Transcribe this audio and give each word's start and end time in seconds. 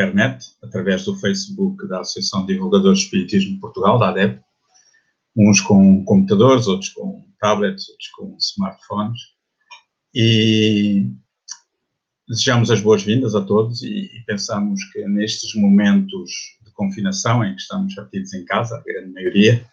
internet, 0.00 0.46
através 0.62 1.04
do 1.04 1.16
Facebook 1.16 1.86
da 1.88 2.00
Associação 2.00 2.46
de 2.46 2.54
Divulgadores 2.54 3.00
de 3.00 3.04
Espiritismo 3.04 3.54
de 3.54 3.60
Portugal, 3.60 3.98
da 3.98 4.08
ADEP, 4.08 4.40
uns 5.36 5.60
com 5.60 6.04
computadores, 6.04 6.66
outros 6.66 6.90
com 6.90 7.24
tablets, 7.38 7.88
outros 7.88 8.08
com 8.08 8.36
smartphones, 8.38 9.20
e 10.14 11.06
desejamos 12.28 12.70
as 12.70 12.80
boas-vindas 12.80 13.34
a 13.34 13.42
todos 13.42 13.82
e, 13.82 14.06
e, 14.06 14.24
pensamos 14.26 14.82
que 14.92 15.04
nestes 15.06 15.54
momentos 15.54 16.30
de 16.64 16.70
confinação 16.72 17.44
em 17.44 17.54
que 17.54 17.60
estamos 17.60 17.94
partidos 17.94 18.32
em 18.32 18.44
casa, 18.44 18.76
a 18.76 18.82
grande 18.82 19.12
maioria, 19.12 19.64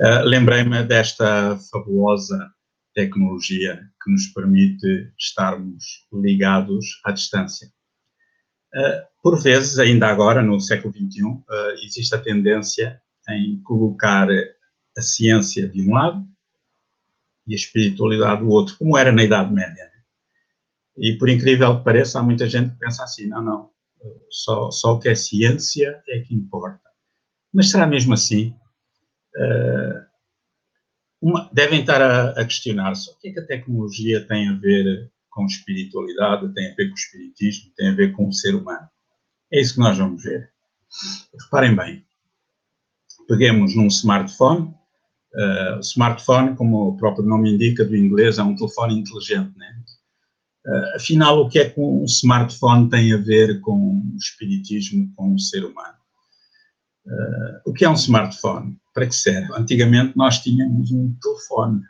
uh, 0.00 0.24
lembrei-me 0.24 0.82
desta 0.84 1.58
fabulosa 1.70 2.50
tecnologia 2.94 3.80
que 4.02 4.10
nos 4.10 4.26
permite 4.28 5.12
estarmos 5.18 6.06
ligados 6.12 7.00
à 7.04 7.12
distância. 7.12 7.70
Uh, 8.74 9.06
por 9.22 9.40
vezes, 9.40 9.78
ainda 9.78 10.06
agora, 10.06 10.42
no 10.42 10.60
século 10.60 10.92
XXI, 10.92 11.22
uh, 11.24 11.44
existe 11.84 12.14
a 12.14 12.20
tendência 12.20 13.00
em 13.28 13.60
colocar 13.62 14.28
a 14.96 15.02
ciência 15.02 15.68
de 15.68 15.82
um 15.82 15.94
lado 15.94 16.26
e 17.46 17.54
a 17.54 17.56
espiritualidade 17.56 18.42
do 18.42 18.48
outro, 18.48 18.76
como 18.78 18.96
era 18.96 19.12
na 19.12 19.22
Idade 19.22 19.52
Média. 19.52 19.88
E 20.96 21.16
por 21.16 21.28
incrível 21.28 21.78
que 21.78 21.84
pareça, 21.84 22.18
há 22.18 22.22
muita 22.22 22.48
gente 22.48 22.72
que 22.72 22.78
pensa 22.78 23.04
assim: 23.04 23.26
não, 23.26 23.42
não, 23.42 23.70
só, 24.30 24.70
só 24.70 24.94
o 24.94 24.98
que 24.98 25.08
é 25.08 25.14
ciência 25.14 26.02
é 26.08 26.20
que 26.20 26.34
importa. 26.34 26.88
Mas 27.52 27.70
será 27.70 27.86
mesmo 27.86 28.14
assim? 28.14 28.54
Uh, 29.36 30.08
uma, 31.20 31.50
devem 31.52 31.80
estar 31.80 32.00
a, 32.00 32.30
a 32.30 32.44
questionar-se 32.44 33.10
o 33.10 33.16
que 33.18 33.28
é 33.28 33.32
que 33.32 33.40
a 33.40 33.46
tecnologia 33.46 34.24
tem 34.26 34.48
a 34.48 34.54
ver 34.54 35.10
com 35.38 35.46
espiritualidade, 35.46 36.52
tem 36.52 36.72
a 36.72 36.74
ver 36.74 36.88
com 36.88 36.94
o 36.94 36.98
espiritismo, 36.98 37.72
tem 37.76 37.88
a 37.90 37.94
ver 37.94 38.12
com 38.12 38.28
o 38.28 38.32
ser 38.32 38.56
humano. 38.56 38.88
É 39.52 39.60
isso 39.60 39.74
que 39.74 39.80
nós 39.80 39.96
vamos 39.96 40.20
ver. 40.20 40.50
Reparem 41.44 41.76
bem, 41.76 42.04
peguemos 43.28 43.76
num 43.76 43.86
smartphone, 43.86 44.74
uh, 45.34 45.78
smartphone, 45.80 46.56
como 46.56 46.88
o 46.88 46.96
próprio 46.96 47.24
nome 47.24 47.54
indica 47.54 47.84
do 47.84 47.96
inglês, 47.96 48.38
é 48.38 48.42
um 48.42 48.56
telefone 48.56 48.98
inteligente, 48.98 49.56
né? 49.56 49.80
Uh, 50.66 50.96
afinal, 50.96 51.38
o 51.38 51.48
que 51.48 51.60
é 51.60 51.70
que 51.70 51.80
um 51.80 52.04
smartphone 52.04 52.90
tem 52.90 53.12
a 53.12 53.16
ver 53.16 53.60
com 53.60 53.78
o 53.78 54.16
espiritismo, 54.16 55.08
com 55.14 55.34
o 55.34 55.38
ser 55.38 55.64
humano? 55.64 55.94
Uh, 57.06 57.70
o 57.70 57.72
que 57.72 57.84
é 57.84 57.88
um 57.88 57.94
smartphone? 57.94 58.76
Para 58.92 59.06
que 59.06 59.14
serve? 59.14 59.52
Antigamente 59.54 60.16
nós 60.16 60.40
tínhamos 60.40 60.90
um 60.90 61.14
telefone, 61.22 61.80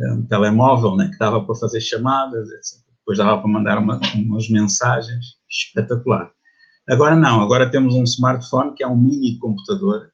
um 0.00 0.26
telemóvel, 0.26 0.96
né, 0.96 1.08
que 1.08 1.18
dava 1.18 1.44
para 1.44 1.54
fazer 1.54 1.80
chamadas, 1.80 2.48
etc. 2.50 2.80
depois 2.98 3.18
dava 3.18 3.38
para 3.40 3.50
mandar 3.50 3.78
uma, 3.78 4.00
umas 4.14 4.48
mensagens, 4.48 5.36
espetacular. 5.48 6.30
Agora 6.88 7.16
não, 7.16 7.40
agora 7.40 7.70
temos 7.70 7.94
um 7.94 8.04
smartphone 8.04 8.74
que 8.74 8.82
é 8.82 8.86
um 8.86 8.96
mini 8.96 9.38
computador 9.38 10.10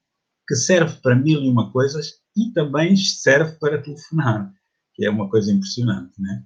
que 0.47 0.55
serve 0.55 0.97
para 1.01 1.15
mil 1.15 1.43
e 1.43 1.49
uma 1.49 1.71
coisas 1.71 2.15
e 2.37 2.53
também 2.53 2.97
serve 2.97 3.53
para 3.59 3.81
telefonar, 3.81 4.53
que 4.95 5.05
é 5.05 5.11
uma 5.11 5.29
coisa 5.29 5.53
impressionante, 5.53 6.21
né? 6.21 6.43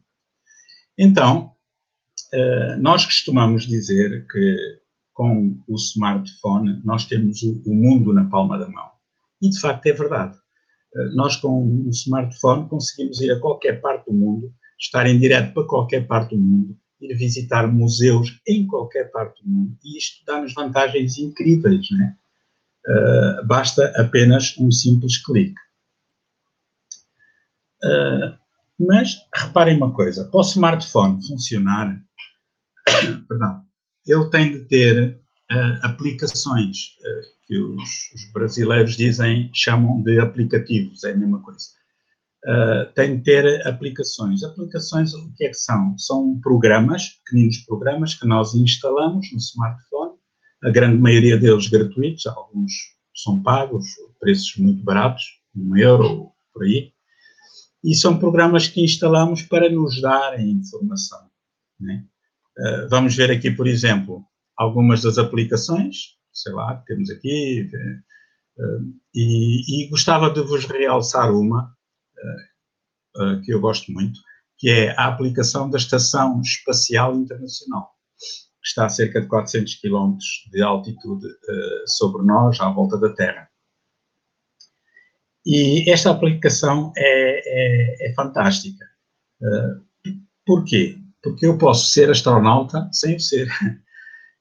Então, 0.96 1.52
uh, 2.34 2.80
nós 2.80 3.04
costumamos 3.04 3.66
dizer 3.66 4.26
que 4.26 4.80
com 5.14 5.58
o 5.66 5.74
smartphone 5.76 6.80
nós 6.84 7.06
temos 7.06 7.42
o 7.42 7.74
mundo 7.74 8.12
na 8.12 8.24
palma 8.24 8.58
da 8.58 8.68
mão. 8.68 8.88
E 9.40 9.48
de 9.48 9.58
facto 9.60 9.86
é 9.86 9.92
verdade. 9.92 10.38
Uh, 10.94 11.14
nós 11.14 11.36
com 11.36 11.86
o 11.86 11.90
smartphone 11.90 12.68
conseguimos 12.68 13.20
ir 13.20 13.30
a 13.30 13.40
qualquer 13.40 13.80
parte 13.80 14.06
do 14.06 14.12
mundo, 14.12 14.52
estar 14.78 15.06
em 15.06 15.18
direto 15.18 15.52
para 15.52 15.66
qualquer 15.66 16.06
parte 16.06 16.34
do 16.34 16.40
mundo, 16.40 16.76
ir 17.00 17.14
visitar 17.16 17.66
museus 17.66 18.40
em 18.46 18.66
qualquer 18.66 19.10
parte 19.10 19.42
do 19.42 19.50
mundo. 19.50 19.76
E 19.84 19.98
isto 19.98 20.24
dá-nos 20.24 20.54
vantagens 20.54 21.18
incríveis, 21.18 21.90
né? 21.90 22.16
Uh, 22.86 23.46
basta 23.46 23.92
apenas 23.96 24.56
um 24.58 24.70
simples 24.70 25.18
clique. 25.18 25.60
Uh, 27.84 28.38
mas 28.78 29.16
reparem 29.34 29.76
uma 29.76 29.92
coisa: 29.92 30.24
para 30.24 30.38
o 30.38 30.42
smartphone 30.42 31.26
funcionar, 31.26 32.00
perdão, 33.28 33.62
ele 34.06 34.30
tem 34.30 34.52
de 34.52 34.64
ter 34.64 35.20
uh, 35.50 35.86
aplicações 35.86 36.96
uh, 37.00 37.46
que 37.46 37.58
os, 37.58 38.12
os, 38.14 38.32
brasileiros 38.32 38.96
dizem, 38.96 39.50
chamam 39.54 40.02
de 40.02 40.20
aplicativos, 40.20 41.04
é 41.04 41.12
a 41.12 41.16
mesma 41.16 41.40
coisa. 41.42 41.66
Uh, 42.44 42.92
tem 42.94 43.16
de 43.16 43.24
ter 43.24 43.66
aplicações. 43.66 44.44
Aplicações, 44.44 45.12
o 45.12 45.32
que 45.34 45.44
é 45.44 45.48
que 45.48 45.54
são? 45.54 45.96
São 45.98 46.38
programas, 46.40 47.20
pequenos 47.24 47.58
programas 47.58 48.14
que 48.14 48.26
nós 48.26 48.54
instalamos 48.54 49.32
no 49.32 49.38
smartphone, 49.38 50.12
a 50.62 50.70
grande 50.70 50.98
maioria 50.98 51.36
deles 51.38 51.68
gratuitos, 51.68 52.26
alguns 52.26 52.72
são 53.14 53.42
pagos, 53.42 53.86
preços 54.20 54.56
muito 54.56 54.82
baratos, 54.84 55.24
um 55.54 55.76
euro, 55.76 56.30
por 56.52 56.64
aí, 56.64 56.92
e 57.82 57.94
são 57.94 58.18
programas 58.18 58.68
que 58.68 58.82
instalamos 58.82 59.42
para 59.42 59.70
nos 59.70 60.00
darem 60.00 60.50
informação. 60.50 61.28
Né? 61.80 62.04
Uh, 62.58 62.88
vamos 62.88 63.14
ver 63.14 63.30
aqui, 63.30 63.50
por 63.50 63.66
exemplo, 63.66 64.24
algumas 64.58 65.02
das 65.02 65.16
aplicações, 65.18 66.16
sei 66.32 66.52
lá, 66.52 66.76
que 66.78 66.86
temos 66.86 67.08
aqui, 67.10 67.70
uh, 68.58 68.94
e, 69.14 69.84
e, 69.84 69.88
gostava 69.88 70.28
de 70.30 70.42
vos 70.42 70.64
realçar 70.64 71.32
uma 71.32 71.72
uh, 73.16 73.40
que 73.42 73.54
eu 73.54 73.60
gosto 73.60 73.92
muito, 73.92 74.18
que 74.58 74.68
é 74.68 74.90
a 74.98 75.06
aplicação 75.06 75.70
da 75.70 75.78
Estação 75.78 76.40
Espacial 76.40 77.14
Internacional, 77.14 77.92
que 78.60 78.66
está 78.66 78.86
a 78.86 78.88
cerca 78.88 79.20
de 79.20 79.28
400 79.28 79.76
km 79.76 80.16
de 80.50 80.60
altitude 80.60 81.26
sobre 81.86 82.26
nós, 82.26 82.60
à 82.60 82.68
volta 82.68 82.98
da 82.98 83.14
Terra. 83.14 83.48
E 85.46 85.88
esta 85.88 86.10
aplicação 86.10 86.92
é, 86.96 88.06
é, 88.06 88.10
é 88.10 88.14
fantástica. 88.14 88.84
Porquê? 90.44 90.98
Porque 91.22 91.46
eu 91.46 91.56
posso 91.56 91.86
ser 91.86 92.10
astronauta 92.10 92.88
sem 92.92 93.14
o 93.14 93.20
ser. 93.20 93.48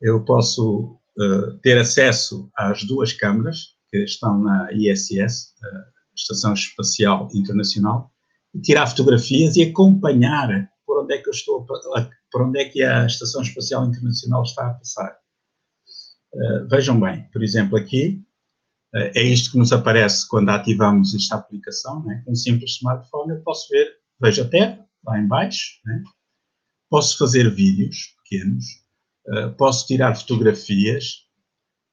Eu 0.01 0.23
posso 0.23 0.99
uh, 1.17 1.57
ter 1.61 1.77
acesso 1.77 2.49
às 2.55 2.83
duas 2.83 3.13
câmaras 3.13 3.75
que 3.89 4.03
estão 4.03 4.39
na 4.39 4.71
ISS, 4.73 5.53
uh, 5.61 5.97
Estação 6.15 6.53
Espacial 6.53 7.29
Internacional, 7.33 8.11
e 8.53 8.61
tirar 8.61 8.87
fotografias 8.87 9.55
e 9.55 9.63
acompanhar 9.63 10.69
por 10.85 11.03
onde 11.03 11.15
é 11.15 11.17
que 11.17 11.29
eu 11.29 11.33
estou, 11.33 11.65
por 12.31 12.41
onde 12.41 12.59
é 12.59 12.65
que 12.65 12.83
a 12.83 13.05
Estação 13.05 13.41
Espacial 13.41 13.85
Internacional 13.85 14.43
está 14.43 14.67
a 14.67 14.73
passar. 14.73 15.17
Uh, 16.33 16.67
vejam 16.69 16.99
bem, 16.99 17.27
por 17.31 17.43
exemplo, 17.43 17.77
aqui 17.77 18.23
é 18.93 19.21
isto 19.21 19.51
que 19.51 19.57
nos 19.57 19.71
aparece 19.73 20.27
quando 20.27 20.49
ativamos 20.49 21.13
esta 21.13 21.35
aplicação, 21.35 22.03
né? 22.03 22.23
um 22.27 22.33
simples 22.33 22.71
smartphone, 22.71 23.33
eu 23.33 23.41
posso 23.41 23.67
ver, 23.69 23.87
vejo 24.19 24.41
a 24.41 24.47
Terra, 24.47 24.85
lá 25.05 25.19
em 25.19 25.27
baixo, 25.27 25.79
né? 25.85 26.03
posso 26.89 27.17
fazer 27.17 27.49
vídeos 27.53 28.15
pequenos, 28.23 28.65
uh, 29.29 29.51
posso 29.57 29.87
tirar 29.87 30.15
fotografias, 30.15 31.23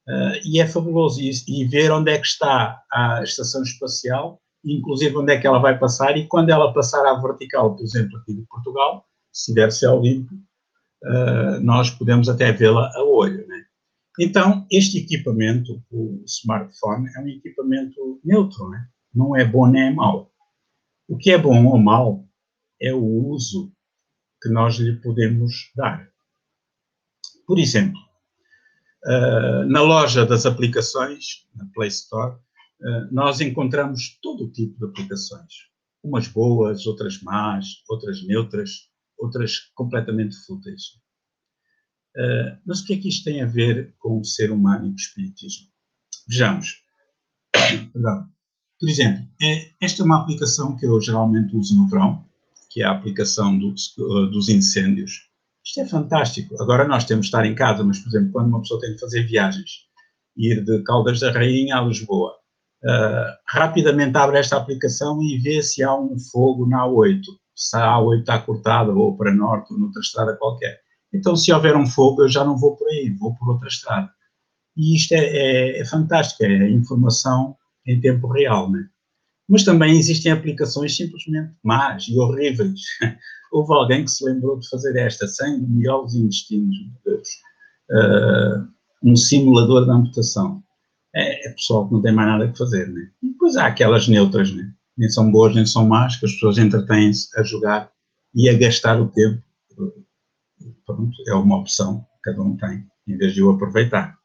uh, 0.08 0.38
e 0.44 0.60
é 0.60 0.66
fabuloso, 0.66 1.20
e, 1.20 1.30
e, 1.48 1.64
ver 1.66 1.90
onde 1.92 2.10
é 2.10 2.18
que 2.18 2.26
está 2.26 2.82
a 2.92 3.22
estação 3.22 3.62
espacial, 3.62 4.40
inclusive 4.64 5.16
onde 5.16 5.32
é 5.32 5.38
que 5.38 5.46
ela 5.46 5.58
vai 5.58 5.78
passar, 5.78 6.16
e 6.16 6.26
quando 6.26 6.50
ela 6.50 6.72
passar 6.72 7.04
à 7.06 7.20
vertical, 7.20 7.76
por 7.76 7.84
exemplo, 7.84 8.16
aqui 8.18 8.34
de 8.34 8.42
Portugal, 8.48 9.06
se 9.32 9.52
der 9.54 9.70
céu 9.72 10.00
limpo, 10.00 10.34
uh, 10.34 11.60
nós 11.60 11.90
podemos 11.90 12.28
até 12.28 12.52
vê-la 12.52 12.90
a 12.94 13.04
olho, 13.04 13.46
né? 13.46 13.64
Então, 14.18 14.64
este 14.70 14.98
equipamento, 14.98 15.82
o 15.90 16.22
smartphone, 16.24 17.10
é 17.16 17.20
um 17.20 17.28
equipamento 17.28 18.20
neutro, 18.24 18.70
né? 18.70 18.86
não 19.14 19.36
é 19.36 19.44
bom 19.44 19.66
nem 19.66 19.88
é 19.88 19.90
mau. 19.92 20.30
O 21.08 21.16
que 21.16 21.30
é 21.30 21.38
bom 21.38 21.66
ou 21.66 21.78
mau 21.78 22.26
é 22.80 22.92
o 22.92 23.04
uso 23.04 23.72
que 24.42 24.48
nós 24.48 24.76
lhe 24.76 25.00
podemos 25.00 25.70
dar. 25.74 26.08
Por 27.46 27.58
exemplo, 27.58 28.00
uh, 29.04 29.64
na 29.66 29.82
loja 29.82 30.24
das 30.24 30.46
aplicações, 30.46 31.46
na 31.54 31.66
Play 31.74 31.88
Store, 31.88 32.36
uh, 32.36 33.12
nós 33.12 33.40
encontramos 33.40 34.18
todo 34.22 34.44
o 34.44 34.50
tipo 34.50 34.78
de 34.78 34.84
aplicações. 34.86 35.52
Umas 36.02 36.28
boas, 36.28 36.86
outras 36.86 37.20
más, 37.22 37.82
outras 37.88 38.22
neutras, 38.26 38.88
outras 39.18 39.70
completamente 39.74 40.36
fúteis. 40.46 40.82
Uh, 42.16 42.56
mas 42.64 42.80
o 42.80 42.86
que 42.86 42.94
é 42.94 42.98
que 42.98 43.08
isto 43.08 43.24
tem 43.24 43.42
a 43.42 43.46
ver 43.46 43.94
com 43.98 44.20
o 44.20 44.24
ser 44.24 44.50
humano 44.50 44.86
e 44.86 44.90
o 44.90 44.94
espiritismo? 44.94 45.66
Vejamos. 46.28 46.82
Perdão. 47.92 48.28
Por 48.78 48.88
exemplo, 48.88 49.26
é, 49.40 49.70
esta 49.80 50.02
é 50.02 50.04
uma 50.04 50.20
aplicação 50.20 50.76
que 50.76 50.86
eu 50.86 51.00
geralmente 51.00 51.56
uso 51.56 51.74
no 51.76 51.88
verão, 51.88 52.24
que 52.70 52.82
é 52.82 52.84
a 52.84 52.90
aplicação 52.90 53.56
dos 53.58 54.48
incêndios. 54.48 55.28
Isto 55.64 55.80
é 55.80 55.86
fantástico. 55.86 56.60
Agora 56.62 56.86
nós 56.86 57.04
temos 57.04 57.26
de 57.26 57.28
estar 57.28 57.46
em 57.46 57.54
casa, 57.54 57.82
mas, 57.82 57.98
por 57.98 58.08
exemplo, 58.08 58.32
quando 58.32 58.48
uma 58.48 58.60
pessoa 58.60 58.80
tem 58.80 58.94
de 58.94 59.00
fazer 59.00 59.26
viagens, 59.26 59.70
ir 60.36 60.62
de 60.62 60.82
Caldas 60.82 61.20
da 61.20 61.32
Rainha 61.32 61.76
a 61.76 61.82
Lisboa, 61.82 62.32
uh, 62.84 63.36
rapidamente 63.48 64.16
abre 64.16 64.38
esta 64.38 64.56
aplicação 64.56 65.22
e 65.22 65.38
vê 65.38 65.62
se 65.62 65.82
há 65.82 65.94
um 65.94 66.18
fogo 66.18 66.66
na 66.66 66.84
A8, 66.84 67.22
se 67.54 67.76
a 67.76 67.96
A8 67.96 68.20
está 68.20 68.38
cortada 68.40 68.92
ou 68.92 69.16
para 69.16 69.32
norte 69.32 69.72
ou 69.72 69.78
noutra 69.78 70.00
estrada 70.00 70.36
qualquer 70.36 70.80
Então, 71.12 71.34
se 71.36 71.52
houver 71.52 71.76
um 71.76 71.86
fogo, 71.86 72.22
eu 72.22 72.28
já 72.28 72.44
não 72.44 72.58
vou 72.58 72.76
por 72.76 72.88
aí, 72.88 73.08
vou 73.10 73.34
por 73.36 73.48
outra 73.50 73.68
estrada. 73.68 74.10
E 74.76 74.96
isto 74.96 75.12
é, 75.12 75.24
é, 75.24 75.80
é 75.80 75.84
fantástico, 75.84 76.44
é 76.44 76.68
informação 76.68 77.56
em 77.86 78.00
tempo 78.00 78.26
real, 78.28 78.70
né? 78.70 78.80
Mas 79.48 79.62
também 79.62 79.96
existem 79.96 80.32
aplicações 80.32 80.96
simplesmente 80.96 81.52
más 81.62 82.06
e 82.08 82.18
horríveis. 82.18 82.80
Houve 83.54 83.72
alguém 83.72 84.04
que 84.04 84.10
se 84.10 84.24
lembrou 84.24 84.58
de 84.58 84.68
fazer 84.68 84.96
esta, 84.96 85.28
sangue, 85.28 85.64
miolos 85.64 86.12
e 86.16 86.18
intestinos, 86.18 86.76
Deus. 87.04 87.28
Uh, 87.88 88.66
um 89.00 89.14
simulador 89.14 89.84
de 89.84 89.92
amputação. 89.92 90.60
É, 91.14 91.48
é 91.48 91.52
pessoal 91.52 91.86
que 91.86 91.94
não 91.94 92.02
tem 92.02 92.12
mais 92.12 92.26
nada 92.26 92.50
que 92.50 92.58
fazer, 92.58 92.88
né? 92.88 93.12
E 93.22 93.28
depois 93.28 93.54
há 93.56 93.66
aquelas 93.66 94.08
neutras, 94.08 94.52
né? 94.52 94.74
Nem 94.98 95.08
são 95.08 95.30
boas, 95.30 95.54
nem 95.54 95.64
são 95.64 95.86
más, 95.86 96.16
que 96.16 96.26
as 96.26 96.32
pessoas 96.32 96.58
entretêm-se 96.58 97.28
a 97.38 97.44
jogar 97.44 97.92
e 98.34 98.48
a 98.48 98.58
gastar 98.58 99.00
o 99.00 99.06
tempo. 99.06 99.40
Pronto, 100.84 101.12
é 101.28 101.34
uma 101.34 101.58
opção 101.58 102.00
que 102.00 102.30
cada 102.32 102.42
um 102.42 102.56
tem, 102.56 102.84
em 103.06 103.16
vez 103.16 103.34
de 103.34 103.42
o 103.42 103.50
aproveitar. 103.50 104.18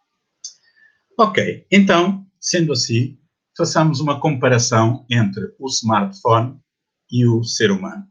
Ok, 1.19 1.67
então, 1.71 2.25
sendo 2.41 2.73
assim, 2.73 3.19
façamos 3.55 3.99
uma 3.99 4.19
comparação 4.19 5.05
entre 5.07 5.53
o 5.59 5.67
smartphone 5.67 6.59
e 7.11 7.27
o 7.27 7.43
ser 7.43 7.69
humano. 7.69 8.09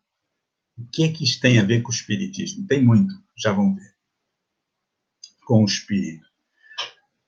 O 0.79 0.87
que 0.93 1.05
é 1.05 1.13
que 1.13 1.25
isto 1.25 1.41
tem 1.41 1.59
a 1.59 1.65
ver 1.65 1.83
com 1.83 1.91
o 1.91 1.95
espiritismo? 1.95 2.67
Tem 2.67 2.83
muito, 2.83 3.13
já 3.37 3.53
vão 3.53 3.75
ver. 3.75 3.95
Com 5.45 5.63
o 5.63 5.67
espírito. 5.67 6.27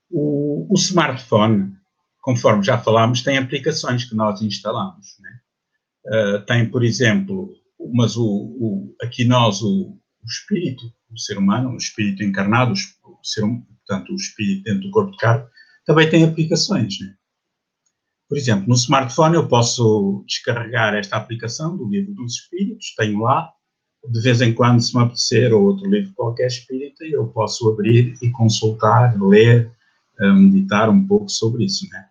O, 0.09 0.67
o 0.71 0.75
smartphone, 0.77 1.75
conforme 2.21 2.63
já 2.63 2.79
falámos, 2.79 3.23
tem 3.23 3.39
aplicações 3.39 4.05
que 4.05 4.15
nós 4.15 4.41
instalamos. 4.41 5.17
Né? 5.19 5.41
Uh, 6.07 6.47
tem, 6.47 6.71
por 6.71 6.85
exemplo, 6.85 7.53
mas 7.93 8.17
o, 8.17 8.25
o, 8.25 8.97
aqui 9.03 9.25
nós, 9.25 9.63
o, 9.63 9.99
o, 10.23 10.27
espírito, 10.27 10.93
o 11.11 11.19
ser 11.19 11.39
humano, 11.39 11.71
o 11.71 11.77
espírito 11.77 12.23
encarnado, 12.23 12.73
o 12.73 13.25
ser, 13.25 13.41
portanto, 13.41 14.13
o 14.13 14.17
espírito 14.17 14.65
dentro 14.65 14.83
do 14.83 14.91
corpo 14.91 15.13
de 15.13 15.19
carne, 15.19 15.45
também 15.85 16.09
tem 16.09 16.25
aplicações. 16.25 17.01
Né? 17.01 17.15
Por 18.31 18.39
exemplo, 18.39 18.69
no 18.69 18.77
smartphone 18.77 19.35
eu 19.35 19.49
posso 19.49 20.25
descarregar 20.25 20.95
esta 20.95 21.17
aplicação 21.17 21.77
do 21.77 21.89
livro 21.89 22.15
dos 22.15 22.35
espíritos, 22.35 22.95
tenho 22.97 23.19
lá, 23.19 23.53
de 24.09 24.21
vez 24.21 24.41
em 24.41 24.55
quando, 24.55 24.81
se 24.81 24.97
me 24.97 25.03
apetecer, 25.03 25.53
ou 25.53 25.65
outro 25.65 25.91
livro 25.91 26.15
qualquer 26.15 26.47
espírita, 26.47 27.05
eu 27.05 27.27
posso 27.27 27.69
abrir 27.69 28.17
e 28.23 28.31
consultar, 28.31 29.21
ler, 29.21 29.77
meditar 30.21 30.89
um 30.89 31.05
pouco 31.09 31.29
sobre 31.29 31.65
isso, 31.65 31.89
né? 31.91 32.09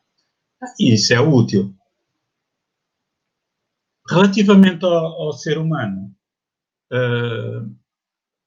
E 0.78 0.94
isso 0.94 1.14
é 1.14 1.22
útil. 1.22 1.74
Relativamente 4.10 4.84
ao, 4.84 5.22
ao 5.22 5.32
ser 5.32 5.58
humano, 5.58 6.14
uh, 6.92 7.74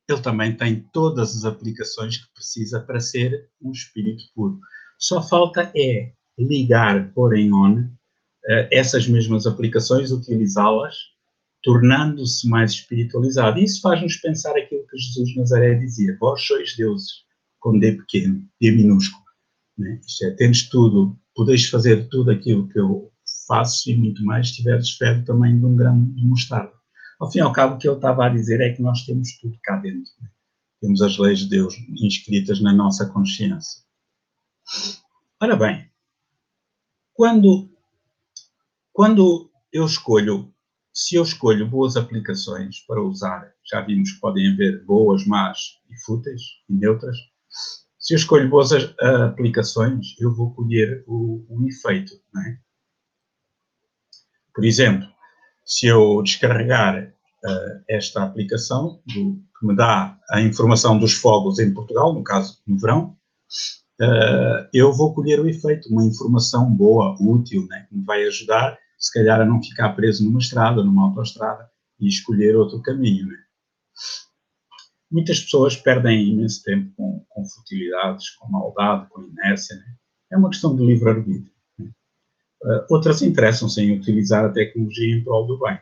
ele 0.07 0.21
também 0.21 0.55
tem 0.55 0.79
todas 0.93 1.35
as 1.39 1.47
aplicações 1.47 2.19
que 2.19 2.35
precisa 2.35 2.81
para 2.81 3.01
ser 3.01 3.49
um 3.63 3.71
espírito 3.71 4.25
puro. 4.35 4.61
Só 4.99 5.23
falta 5.23 5.73
é 5.75 6.13
ligar, 6.39 7.13
pôr 7.13 7.37
em 7.37 7.53
on, 7.53 7.81
uh, 7.81 8.69
essas 8.71 9.07
mesmas 9.07 9.47
aplicações, 9.47 10.11
utilizá-las, 10.11 10.97
tornando-se 11.63 12.49
mais 12.49 12.73
espiritualizado. 12.73 13.59
Isso 13.59 13.81
faz-nos 13.81 14.17
pensar 14.17 14.57
aquilo 14.57 14.87
que 14.89 14.99
Jesus 14.99 15.37
Nazaré 15.37 15.75
dizia: 15.75 16.17
Vós 16.21 16.43
sois 16.43 16.77
deuses, 16.77 17.11
com 17.61 17.79
D 17.79 17.93
pequeno, 17.93 18.45
D 18.61 18.73
minúsculo. 18.73 19.23
Né? 19.79 20.01
Isto 20.07 20.27
é, 20.27 20.31
tens 20.33 20.69
tudo, 20.69 21.19
podes 21.35 21.69
fazer 21.69 22.09
tudo 22.09 22.31
aquilo 22.31 22.69
que 22.69 22.79
eu 22.79 23.11
faço 23.47 23.91
e 23.91 23.97
muito 23.97 24.25
mais 24.25 24.49
se 24.49 24.57
tiveres 24.57 24.91
fé 24.93 25.15
do 25.15 25.25
tamanho 25.25 25.59
de 25.59 25.67
um 25.67 25.77
grão 25.77 26.05
de 26.05 26.25
mostarda. 26.25 26.73
Ao 27.21 27.31
fim 27.31 27.39
e 27.39 27.43
ao 27.43 27.53
cabo, 27.53 27.77
o 27.77 27.79
que 27.79 27.87
ele 27.87 27.97
estava 27.97 28.27
a 28.27 28.29
dizer 28.29 28.61
é 28.61 28.73
que 28.73 28.83
nós 28.83 29.05
temos 29.05 29.39
tudo 29.39 29.57
cá 29.63 29.77
dentro. 29.77 30.11
Né? 30.21 30.29
Temos 30.81 31.01
as 31.01 31.17
leis 31.17 31.41
de 31.41 31.49
Deus 31.49 31.75
inscritas 32.01 32.61
na 32.61 32.73
nossa 32.73 33.07
consciência. 33.07 33.83
Ora 35.41 35.57
bem, 35.57 35.89
quando, 37.15 37.71
quando 38.93 39.51
eu 39.73 39.85
escolho, 39.85 40.53
se 40.93 41.17
eu 41.17 41.23
escolho 41.23 41.69
boas 41.69 41.97
aplicações 41.97 42.81
para 42.87 43.03
usar, 43.03 43.53
já 43.65 43.81
vimos 43.81 44.13
que 44.13 44.21
podem 44.21 44.53
haver 44.53 44.85
boas, 44.85 45.27
más 45.27 45.59
e 45.91 45.99
fúteis 46.05 46.43
e 46.69 46.75
neutras, 46.75 47.17
se 47.99 48.15
eu 48.15 48.17
escolho 48.17 48.51
boas 48.51 48.71
aplicações, 48.73 50.15
eu 50.19 50.35
vou 50.35 50.53
colher 50.55 51.05
o, 51.07 51.47
o 51.49 51.69
efeito, 51.69 52.13
é? 52.15 52.59
Por 54.55 54.65
exemplo, 54.65 55.09
se 55.65 55.87
eu 55.87 56.21
descarregar 56.23 57.15
uh, 57.45 57.85
esta 57.89 58.25
aplicação 58.25 59.01
do, 59.07 59.43
que 59.59 59.67
me 59.67 59.75
dá 59.75 60.19
a 60.31 60.41
informação 60.41 60.99
dos 60.99 61.15
fogos 61.15 61.59
em 61.59 61.73
Portugal, 61.73 62.13
no 62.13 62.25
caso 62.25 62.61
no 62.67 62.79
verão, 62.79 63.17
uh, 64.03 64.69
eu 64.73 64.93
vou 64.93 65.15
colher 65.15 65.41
o 65.41 65.49
efeito, 65.49 65.89
uma 65.89 66.05
informação 66.05 66.71
boa, 66.71 67.17
útil, 67.21 67.67
né, 67.69 67.87
que 67.89 67.97
me 67.97 68.05
vai 68.05 68.25
ajudar, 68.25 68.79
se 68.99 69.13
calhar, 69.13 69.41
a 69.41 69.45
não 69.45 69.63
ficar 69.63 69.91
preso 69.91 70.25
numa 70.25 70.39
estrada, 70.39 70.83
numa 70.83 71.09
autoestrada 71.09 71.69
e 72.01 72.09
escolher 72.09 72.57
outro 72.57 72.81
caminho. 72.83 73.27
Né? 73.27 73.37
muitas 75.13 75.41
pessoas 75.41 75.77
perdem 75.77 76.31
imenso 76.31 76.63
tempo 76.63 76.91
com, 76.97 77.25
com 77.29 77.45
futilidades, 77.45 78.31
com 78.31 78.51
maldade, 78.51 79.09
com 79.11 79.23
inércia. 79.23 79.77
Né? 79.77 79.97
É 80.33 80.37
uma 80.39 80.49
questão 80.49 80.75
de 80.75 80.85
livre-arbítrio. 80.85 81.53
Né? 81.79 81.91
Uh, 82.63 82.87
outras 82.89 83.21
interessam-se 83.21 83.83
em 83.83 83.93
utilizar 83.93 84.47
a 84.47 84.53
tecnologia 84.53 85.15
em 85.15 85.23
prol 85.23 85.47
do 85.47 85.59
bem. 85.59 85.79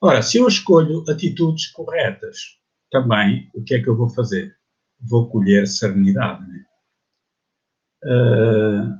Ora, 0.00 0.22
se 0.22 0.38
eu 0.38 0.48
escolho 0.48 1.04
atitudes 1.08 1.68
corretas, 1.68 2.58
também, 2.90 3.50
o 3.54 3.62
que 3.62 3.74
é 3.74 3.82
que 3.82 3.88
eu 3.88 3.96
vou 3.96 4.08
fazer? 4.08 4.57
Vou 5.00 5.28
colher 5.28 5.66
serenidade. 5.66 6.46
Né? 6.46 6.64
Uh, 8.04 8.98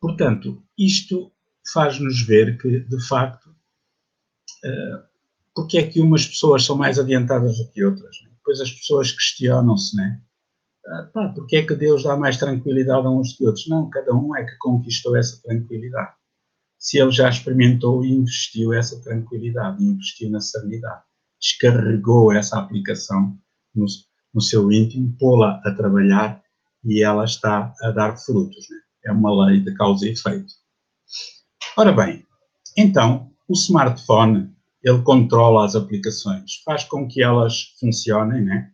portanto, 0.00 0.62
isto 0.78 1.32
faz-nos 1.72 2.22
ver 2.22 2.58
que, 2.58 2.80
de 2.80 3.06
facto, 3.06 3.50
uh, 3.50 5.04
porque 5.54 5.78
é 5.78 5.86
que 5.86 6.00
umas 6.00 6.26
pessoas 6.26 6.64
são 6.64 6.76
mais 6.76 6.98
adiantadas 6.98 7.58
do 7.58 7.70
que 7.70 7.84
outras. 7.84 8.16
Né? 8.22 8.30
Depois 8.36 8.60
as 8.60 8.70
pessoas 8.70 9.12
questionam-se, 9.12 9.96
né? 9.96 10.20
Ah, 10.86 11.32
porque 11.34 11.56
é 11.56 11.66
que 11.66 11.74
Deus 11.74 12.02
dá 12.02 12.14
mais 12.14 12.36
tranquilidade 12.36 13.06
a 13.06 13.10
uns 13.10 13.32
que 13.34 13.46
outros? 13.46 13.66
Não, 13.68 13.88
cada 13.88 14.14
um 14.14 14.36
é 14.36 14.44
que 14.44 14.56
conquistou 14.58 15.16
essa 15.16 15.40
tranquilidade. 15.42 16.12
Se 16.78 16.98
ele 16.98 17.10
já 17.10 17.30
experimentou 17.30 18.04
e 18.04 18.12
investiu 18.12 18.74
essa 18.74 19.00
tranquilidade, 19.00 19.82
investiu 19.82 20.28
na 20.30 20.40
serenidade, 20.40 21.02
descarregou 21.40 22.32
essa 22.32 22.58
aplicação 22.58 23.38
no, 23.74 23.86
no 24.34 24.40
seu 24.40 24.70
íntimo, 24.72 25.16
pô-la 25.18 25.60
a 25.64 25.70
trabalhar 25.70 26.42
e 26.84 27.02
ela 27.02 27.24
está 27.24 27.72
a 27.82 27.90
dar 27.90 28.16
frutos. 28.16 28.68
Né? 28.68 28.76
É 29.06 29.12
uma 29.12 29.46
lei 29.46 29.60
de 29.60 29.72
causa 29.74 30.06
e 30.06 30.10
efeito. 30.12 30.52
Ora 31.76 31.92
bem, 31.92 32.24
então, 32.76 33.30
o 33.48 33.54
smartphone 33.54 34.52
ele 34.82 35.00
controla 35.02 35.64
as 35.64 35.74
aplicações, 35.74 36.62
faz 36.64 36.84
com 36.84 37.08
que 37.08 37.22
elas 37.22 37.74
funcionem, 37.80 38.42
né? 38.42 38.70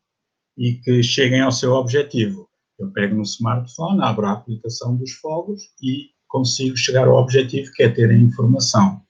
E 0.58 0.74
que 0.74 1.02
cheguem 1.02 1.40
ao 1.40 1.52
seu 1.52 1.72
objetivo. 1.72 2.48
Eu 2.78 2.90
pego 2.90 3.14
no 3.14 3.22
smartphone, 3.22 4.02
abro 4.02 4.26
a 4.26 4.32
aplicação 4.32 4.96
dos 4.96 5.12
fogos 5.12 5.62
e 5.80 6.10
consigo 6.26 6.76
chegar 6.76 7.06
ao 7.06 7.16
objetivo 7.16 7.70
que 7.72 7.84
é 7.84 7.88
ter 7.88 8.10
a 8.10 8.16
informação. 8.16 9.02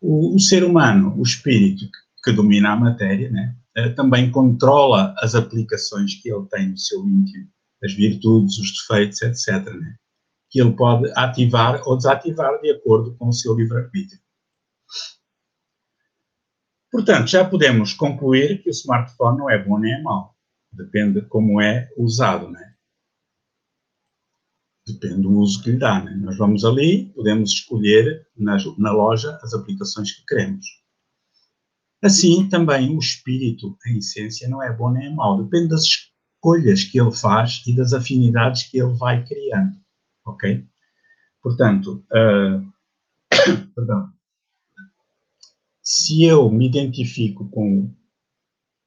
O, 0.00 0.36
o 0.36 0.38
ser 0.38 0.62
humano, 0.62 1.18
o 1.18 1.22
espírito 1.22 1.84
que, 1.86 2.30
que 2.30 2.32
domina 2.32 2.72
a 2.72 2.76
matéria, 2.76 3.30
né? 3.30 3.56
Eh, 3.76 3.90
também 3.90 4.30
controla 4.30 5.14
as 5.18 5.34
aplicações 5.34 6.14
que 6.14 6.30
ele 6.30 6.46
tem 6.46 6.70
no 6.70 6.78
seu 6.78 7.06
íntimo, 7.06 7.46
as 7.84 7.92
virtudes, 7.92 8.58
os 8.58 8.72
defeitos, 8.72 9.20
etc. 9.20 9.70
Né? 9.74 9.96
Que 10.50 10.62
ele 10.62 10.74
pode 10.74 11.12
ativar 11.14 11.86
ou 11.86 11.96
desativar 11.96 12.58
de 12.62 12.70
acordo 12.70 13.14
com 13.16 13.28
o 13.28 13.32
seu 13.32 13.54
livre-arbítrio. 13.54 14.18
Portanto, 16.90 17.28
já 17.28 17.44
podemos 17.44 17.92
concluir 17.92 18.62
que 18.62 18.70
o 18.70 18.72
smartphone 18.72 19.36
não 19.36 19.50
é 19.50 19.62
bom 19.62 19.78
nem 19.78 19.92
é 19.92 20.00
mau. 20.00 20.34
Depende 20.72 21.20
de 21.20 21.26
como 21.26 21.60
é 21.60 21.90
usado, 21.98 22.48
né? 22.48 22.74
Depende 24.86 25.22
do 25.22 25.30
uso 25.32 25.62
que 25.62 25.72
lhe 25.72 25.78
dá, 25.78 26.02
né? 26.02 26.12
Nós 26.14 26.38
vamos 26.38 26.64
ali, 26.64 27.12
podemos 27.12 27.50
escolher 27.50 28.26
na, 28.34 28.56
na 28.78 28.92
loja 28.92 29.38
as 29.42 29.52
aplicações 29.52 30.12
que 30.12 30.24
queremos. 30.24 30.64
Assim, 32.02 32.48
também 32.48 32.94
o 32.94 32.98
espírito, 32.98 33.76
a 33.84 33.90
essência, 33.90 34.48
não 34.48 34.62
é 34.62 34.72
bom 34.72 34.90
nem 34.90 35.06
é 35.06 35.10
mau. 35.10 35.42
Depende 35.42 35.68
das 35.68 35.82
escolhas 35.82 36.84
que 36.84 37.00
ele 37.00 37.12
faz 37.12 37.62
e 37.66 37.74
das 37.74 37.92
afinidades 37.92 38.64
que 38.64 38.78
ele 38.78 38.92
vai 38.94 39.24
criando, 39.24 39.76
ok? 40.24 40.64
Portanto, 41.42 42.04
uh, 42.12 42.72
perdão, 43.74 44.12
se 45.82 46.24
eu 46.24 46.50
me 46.50 46.66
identifico 46.66 47.48
com, 47.48 47.88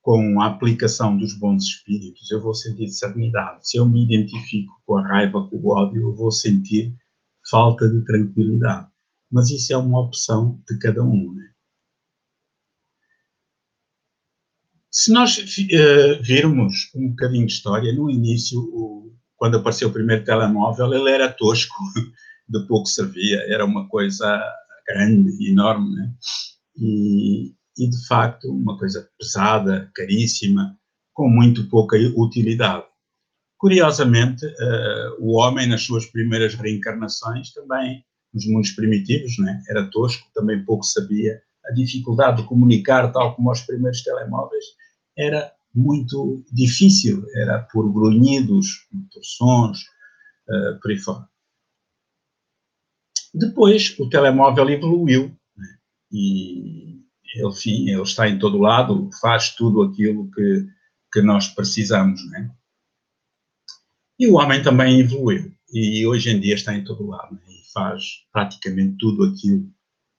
com 0.02 0.42
a 0.42 0.48
aplicação 0.48 1.18
dos 1.18 1.34
bons 1.34 1.64
espíritos, 1.64 2.30
eu 2.30 2.42
vou 2.42 2.54
sentir 2.54 2.90
serenidade. 2.90 3.68
Se 3.70 3.78
eu 3.78 3.86
me 3.86 4.04
identifico 4.04 4.74
com 4.86 4.98
a 4.98 5.08
raiva, 5.08 5.48
com 5.48 5.56
o 5.56 5.70
ódio, 5.70 6.02
eu 6.02 6.14
vou 6.14 6.30
sentir 6.32 6.94
falta 7.50 7.90
de 7.90 8.04
tranquilidade. 8.04 8.88
Mas 9.32 9.50
isso 9.50 9.72
é 9.72 9.78
uma 9.78 10.02
opção 10.02 10.62
de 10.70 10.78
cada 10.78 11.02
um. 11.02 11.34
Né? 11.34 11.49
Se 15.00 15.14
nós 15.14 15.38
uh, 15.38 16.22
virmos 16.22 16.92
um 16.94 17.12
bocadinho 17.12 17.48
de 17.48 17.54
história, 17.54 17.94
no 17.94 18.10
início, 18.10 18.60
o, 18.60 19.16
quando 19.38 19.56
apareceu 19.56 19.88
o 19.88 19.94
primeiro 19.94 20.26
telemóvel, 20.26 20.94
ele 20.94 21.10
era 21.10 21.32
tosco, 21.32 21.74
de 22.50 22.68
pouco 22.68 22.86
servia, 22.86 23.38
era 23.48 23.64
uma 23.64 23.88
coisa 23.88 24.44
grande, 24.86 25.50
enorme, 25.50 25.96
né? 25.96 26.14
e, 26.76 27.54
e 27.78 27.90
de 27.90 28.08
facto 28.08 28.52
uma 28.52 28.78
coisa 28.78 29.10
pesada, 29.18 29.90
caríssima, 29.96 30.78
com 31.14 31.30
muito 31.30 31.70
pouca 31.70 31.96
utilidade. 32.18 32.84
Curiosamente, 33.58 34.46
uh, 34.46 35.16
o 35.18 35.38
homem, 35.38 35.66
nas 35.66 35.84
suas 35.84 36.08
primeiras 36.08 36.56
reencarnações, 36.56 37.54
também, 37.54 38.04
nos 38.34 38.46
mundos 38.46 38.72
primitivos, 38.72 39.38
né, 39.38 39.64
era 39.70 39.90
tosco, 39.90 40.28
também 40.34 40.66
pouco 40.66 40.84
sabia. 40.84 41.42
A 41.66 41.74
dificuldade 41.74 42.42
de 42.42 42.48
comunicar, 42.50 43.10
tal 43.14 43.34
como 43.36 43.50
os 43.50 43.62
primeiros 43.62 44.04
telemóveis, 44.04 44.66
era 45.20 45.52
muito 45.74 46.44
difícil, 46.52 47.26
era 47.36 47.60
por 47.72 47.92
grunhidos, 47.92 48.88
por 49.14 49.24
sons, 49.24 49.82
uh, 50.48 50.80
por 50.82 50.92
aí 50.92 50.98
fora. 50.98 51.28
Depois, 53.34 53.96
o 54.00 54.10
telemóvel 54.10 54.70
evoluiu 54.70 55.36
né, 55.56 55.78
e, 56.12 57.00
enfim, 57.46 57.90
ele 57.90 58.02
está 58.02 58.28
em 58.28 58.40
todo 58.40 58.58
lado, 58.58 59.10
faz 59.22 59.54
tudo 59.56 59.84
aquilo 59.84 60.32
que, 60.32 60.66
que 61.14 61.22
nós 61.22 61.48
precisamos, 61.50 62.28
né? 62.32 62.52
E 64.20 64.28
o 64.28 64.34
homem 64.34 64.62
também 64.62 65.00
evoluiu 65.00 65.54
e 65.72 66.06
hoje 66.06 66.30
em 66.30 66.40
dia 66.40 66.56
está 66.56 66.76
em 66.76 66.84
todo 66.84 67.06
lado 67.06 67.36
né? 67.36 67.42
e 67.48 67.72
faz 67.72 68.26
praticamente 68.32 68.98
tudo 68.98 69.24
aquilo 69.24 69.72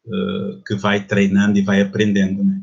uh, 0.07 0.63
que 0.65 0.75
vai 0.77 1.05
treinando 1.05 1.59
e 1.59 1.63
vai 1.63 1.83
aprendendo. 1.83 2.43
Né? 2.45 2.63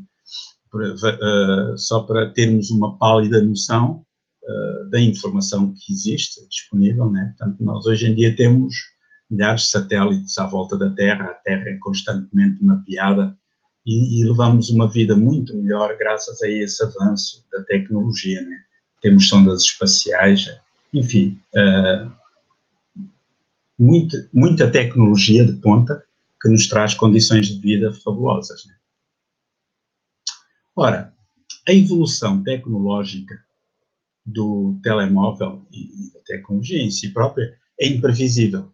Uh, 0.76 1.78
só 1.78 2.00
para 2.02 2.30
termos 2.30 2.70
uma 2.70 2.96
pálida 2.98 3.42
noção 3.42 4.04
uh, 4.42 4.90
da 4.90 5.00
informação 5.00 5.74
que 5.74 5.92
existe 5.92 6.46
disponível. 6.48 7.10
Né? 7.10 7.34
Portanto, 7.36 7.62
nós 7.62 7.86
hoje 7.86 8.06
em 8.06 8.14
dia 8.14 8.34
temos 8.34 8.74
milhares 9.30 9.62
de 9.62 9.70
satélites 9.70 10.38
à 10.38 10.46
volta 10.46 10.76
da 10.76 10.90
Terra, 10.90 11.26
a 11.26 11.34
Terra 11.34 11.68
é 11.68 11.76
constantemente 11.76 12.64
mapeada 12.64 13.36
e, 13.86 14.20
e 14.20 14.24
levamos 14.24 14.70
uma 14.70 14.88
vida 14.88 15.16
muito 15.16 15.56
melhor 15.56 15.96
graças 15.98 16.42
a 16.42 16.48
esse 16.48 16.82
avanço 16.82 17.44
da 17.52 17.62
tecnologia. 17.64 18.40
Né? 18.42 18.56
Temos 19.00 19.28
sondas 19.28 19.62
espaciais, 19.62 20.48
enfim, 20.92 21.40
uh, 21.54 22.10
muita, 23.78 24.28
muita 24.32 24.70
tecnologia 24.70 25.44
de 25.44 25.52
ponta 25.54 26.02
que 26.40 26.48
nos 26.48 26.68
traz 26.68 26.94
condições 26.94 27.48
de 27.48 27.60
vida 27.60 27.92
fabulosas. 27.92 28.64
Né? 28.66 28.74
Ora, 30.80 31.12
a 31.68 31.72
evolução 31.72 32.40
tecnológica 32.44 33.34
do 34.24 34.78
telemóvel 34.80 35.66
e 35.72 36.12
da 36.14 36.20
tecnologia 36.24 36.80
em 36.80 36.88
si 36.88 37.08
própria 37.12 37.52
é 37.80 37.88
imprevisível. 37.88 38.72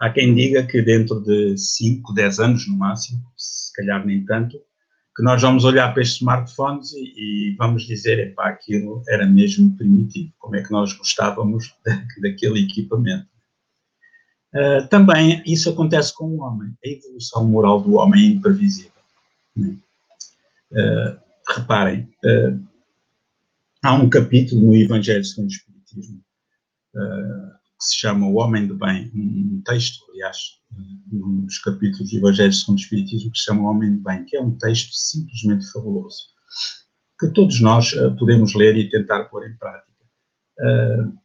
Há 0.00 0.08
quem 0.08 0.34
diga 0.34 0.66
que 0.66 0.80
dentro 0.80 1.20
de 1.20 1.58
5, 1.58 2.14
10 2.14 2.38
anos 2.40 2.66
no 2.66 2.74
máximo, 2.78 3.20
se 3.36 3.70
calhar 3.74 4.02
nem 4.06 4.24
tanto, 4.24 4.56
que 5.14 5.22
nós 5.22 5.42
vamos 5.42 5.66
olhar 5.66 5.92
para 5.92 6.00
estes 6.00 6.22
smartphones 6.22 6.90
e, 6.94 7.50
e 7.50 7.56
vamos 7.58 7.82
dizer, 7.82 8.18
epá, 8.18 8.48
aquilo 8.48 9.02
era 9.06 9.26
mesmo 9.26 9.76
primitivo, 9.76 10.32
como 10.38 10.56
é 10.56 10.62
que 10.62 10.72
nós 10.72 10.94
gostávamos 10.94 11.70
daquele 12.22 12.64
equipamento. 12.64 13.28
Uh, 14.54 14.88
também 14.88 15.42
isso 15.44 15.68
acontece 15.68 16.14
com 16.14 16.28
o 16.28 16.40
homem, 16.40 16.72
a 16.82 16.88
evolução 16.88 17.46
moral 17.46 17.82
do 17.82 17.96
homem 17.96 18.24
é 18.24 18.28
imprevisível. 18.28 18.90
Né? 19.54 19.76
Uh, 20.72 21.31
reparem, 21.48 22.08
uh, 22.24 22.68
há 23.82 23.94
um 23.94 24.08
capítulo 24.08 24.60
no 24.60 24.76
Evangelho 24.76 25.24
segundo 25.24 25.50
o 25.50 25.52
Espiritismo 25.52 26.22
que 27.82 27.86
se 27.86 27.96
chama 27.96 28.26
O 28.28 28.36
Homem 28.36 28.66
do 28.66 28.76
Bem, 28.76 29.10
um 29.14 29.60
texto, 29.64 29.98
aliás, 30.10 30.60
num 31.10 31.44
dos 31.44 31.58
capítulos 31.58 32.10
do 32.10 32.16
Evangelho 32.16 32.52
segundo 32.52 32.78
o 32.78 32.80
Espiritismo, 32.80 33.32
que 33.32 33.38
se 33.38 33.44
chama 33.44 33.62
O 33.62 33.64
Homem 33.66 33.96
do 33.96 34.02
Bem, 34.02 34.24
que 34.24 34.36
é 34.36 34.40
um 34.40 34.56
texto 34.56 34.92
simplesmente 34.92 35.70
fabuloso, 35.72 36.28
que 37.18 37.28
todos 37.28 37.60
nós 37.60 37.92
uh, 37.94 38.14
podemos 38.16 38.54
ler 38.54 38.76
e 38.76 38.88
tentar 38.88 39.24
pôr 39.24 39.48
em 39.48 39.56
prática. 39.56 39.90
Uh, 40.60 41.18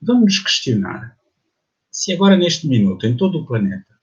vamos 0.00 0.24
nos 0.24 0.38
questionar 0.38 1.16
se 1.90 2.12
agora, 2.12 2.36
neste 2.36 2.68
minuto, 2.68 3.06
em 3.06 3.16
todo 3.16 3.38
o 3.38 3.46
planeta, 3.46 3.94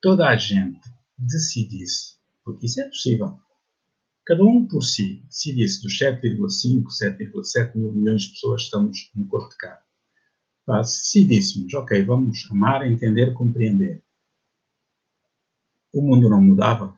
toda 0.00 0.28
a 0.28 0.36
gente 0.36 0.80
decidisse, 1.18 2.16
porque 2.44 2.66
isso 2.66 2.80
é 2.80 2.84
possível, 2.84 3.38
cada 4.26 4.42
um 4.44 4.66
por 4.66 4.82
si 4.82 5.22
decidisse 5.26 5.82
dos 5.82 5.98
7,5, 5.98 6.84
7,7 6.86 7.76
mil 7.76 7.92
milhões 7.92 8.22
de 8.22 8.30
pessoas 8.30 8.62
que 8.62 8.64
estamos 8.66 9.10
no 9.14 9.26
corpo 9.26 9.50
de 9.50 9.56
carne, 9.56 9.84
se 10.84 11.24
decidíssemos, 11.24 11.74
ok, 11.74 12.02
vamos 12.04 12.48
amar, 12.50 12.86
entender, 12.86 13.34
compreender, 13.34 14.02
o 15.94 16.02
mundo 16.02 16.28
não 16.28 16.42
mudava, 16.42 16.94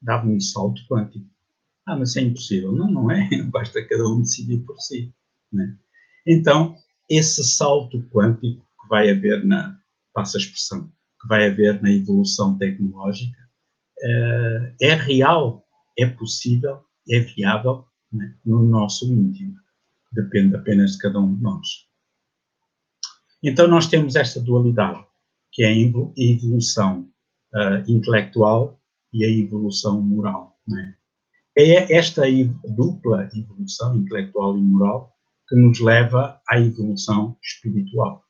dava 0.00 0.26
um 0.26 0.40
salto 0.40 0.82
quântico. 0.88 1.24
Ah, 1.86 1.96
mas 1.96 2.16
é 2.16 2.22
impossível. 2.22 2.72
Não, 2.72 2.90
não 2.90 3.10
é. 3.10 3.28
Basta 3.50 3.86
cada 3.86 4.06
um 4.08 4.20
decidir 4.20 4.58
por 4.60 4.78
si. 4.80 5.14
Né? 5.52 5.76
Então, 6.26 6.76
esse 7.08 7.42
salto 7.44 8.02
quântico 8.10 8.64
que 8.82 8.88
vai 8.88 9.10
haver 9.10 9.44
na, 9.44 9.78
passa 10.12 10.36
a 10.36 10.40
expressão, 10.40 10.90
que 11.20 11.28
vai 11.28 11.48
haver 11.48 11.80
na 11.80 11.90
evolução 11.90 12.58
tecnológica, 12.58 13.38
uh, 13.98 14.74
é 14.80 14.94
real, 14.94 15.61
é 15.98 16.06
possível, 16.06 16.84
é 17.08 17.20
viável 17.20 17.84
né? 18.12 18.34
no 18.44 18.62
nosso 18.62 19.12
íntimo. 19.12 19.56
Depende 20.12 20.56
apenas 20.56 20.92
de 20.92 20.98
cada 20.98 21.18
um 21.18 21.34
de 21.34 21.42
nós. 21.42 21.66
Então, 23.42 23.66
nós 23.66 23.86
temos 23.86 24.14
esta 24.14 24.40
dualidade, 24.40 25.04
que 25.50 25.62
é 25.64 25.68
a 25.68 25.76
evolução 26.16 27.08
uh, 27.54 27.90
intelectual 27.90 28.80
e 29.12 29.24
a 29.24 29.28
evolução 29.28 30.00
moral. 30.00 30.58
Né? 30.66 30.96
É 31.56 31.96
esta 31.96 32.22
dupla 32.76 33.28
evolução 33.34 33.96
intelectual 33.96 34.56
e 34.56 34.60
moral 34.60 35.12
que 35.48 35.56
nos 35.56 35.80
leva 35.80 36.40
à 36.48 36.58
evolução 36.58 37.36
espiritual. 37.42 38.24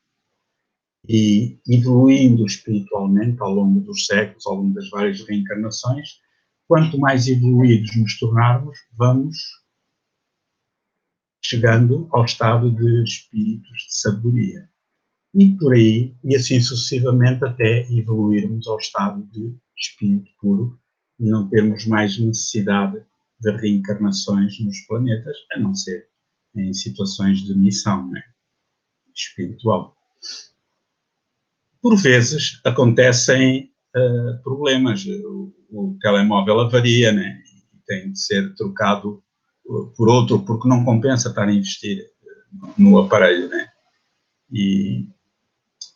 E 1.07 1.59
evoluindo 1.67 2.45
espiritualmente 2.45 3.41
ao 3.41 3.53
longo 3.53 3.81
dos 3.81 4.05
séculos, 4.05 4.45
ao 4.47 4.55
longo 4.55 4.73
das 4.73 4.89
várias 4.89 5.21
reencarnações, 5.21 6.19
quanto 6.73 6.97
mais 6.97 7.27
evoluídos 7.27 7.95
nos 7.95 8.17
tornarmos, 8.17 8.79
vamos 8.97 9.37
chegando 11.39 12.07
ao 12.09 12.25
estado 12.25 12.71
de 12.71 13.03
espíritos 13.03 13.77
de 13.77 13.95
sabedoria 13.95 14.67
e 15.35 15.55
por 15.55 15.75
aí, 15.75 16.15
e 16.23 16.35
assim 16.35 16.59
sucessivamente, 16.59 17.45
até 17.45 17.87
evoluirmos 17.93 18.67
ao 18.67 18.79
estado 18.79 19.23
de 19.27 19.55
espírito 19.77 20.31
puro 20.41 20.79
e 21.19 21.29
não 21.29 21.47
termos 21.47 21.85
mais 21.85 22.17
necessidade 22.17 23.05
de 23.39 23.51
reencarnações 23.51 24.59
nos 24.59 24.79
planetas, 24.87 25.37
a 25.51 25.59
não 25.59 25.75
ser 25.75 26.09
em 26.55 26.73
situações 26.73 27.41
de 27.41 27.55
missão 27.55 28.09
né, 28.09 28.23
espiritual. 29.15 29.95
Por 31.79 31.95
vezes 31.97 32.59
acontecem 32.65 33.71
uh, 33.95 34.43
problemas, 34.43 35.05
o, 35.05 35.53
o, 35.69 35.97
telemóvel 36.01 36.59
avaria 36.59 37.11
né, 37.11 37.41
e 37.73 37.77
tem 37.85 38.11
de 38.11 38.19
ser 38.19 38.53
trocado 38.55 39.23
por 39.95 40.09
outro, 40.09 40.39
porque 40.39 40.67
não 40.67 40.83
compensa 40.83 41.29
estar 41.29 41.47
a 41.47 41.53
investir 41.53 42.03
no 42.77 42.99
aparelho. 42.99 43.47
Né? 43.49 43.67
E 44.51 45.07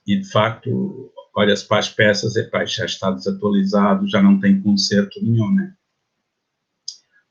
e 0.08 0.18
de 0.18 0.32
facto 0.32 1.12
olha-se 1.36 1.68
para 1.68 1.80
as 1.80 1.89
peças 1.89 2.34
já 2.34 2.86
está 2.86 3.12
desatualizado, 3.12 4.08
já 4.08 4.24
não 4.24 4.39
tem 4.39 4.60
conserto 4.62 5.22
nenhum, 5.22 5.54
né? 5.54 5.75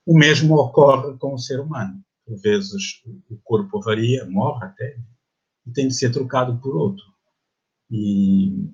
O 0.05 0.17
mesmo 0.17 0.55
ocorre 0.55 1.17
com 1.19 1.35
o 1.35 1.39
ser 1.39 1.59
humano. 1.59 2.01
Por 2.25 2.39
vezes 2.39 3.03
o 3.29 3.37
corpo 3.43 3.81
varia, 3.81 4.25
morre 4.27 4.67
até, 4.67 4.97
e 5.67 5.73
tem 5.73 5.89
de 5.89 5.95
ser 5.95 6.13
trocado 6.13 6.57
por 6.61 6.77
outro. 6.77 7.05
E 7.91 8.71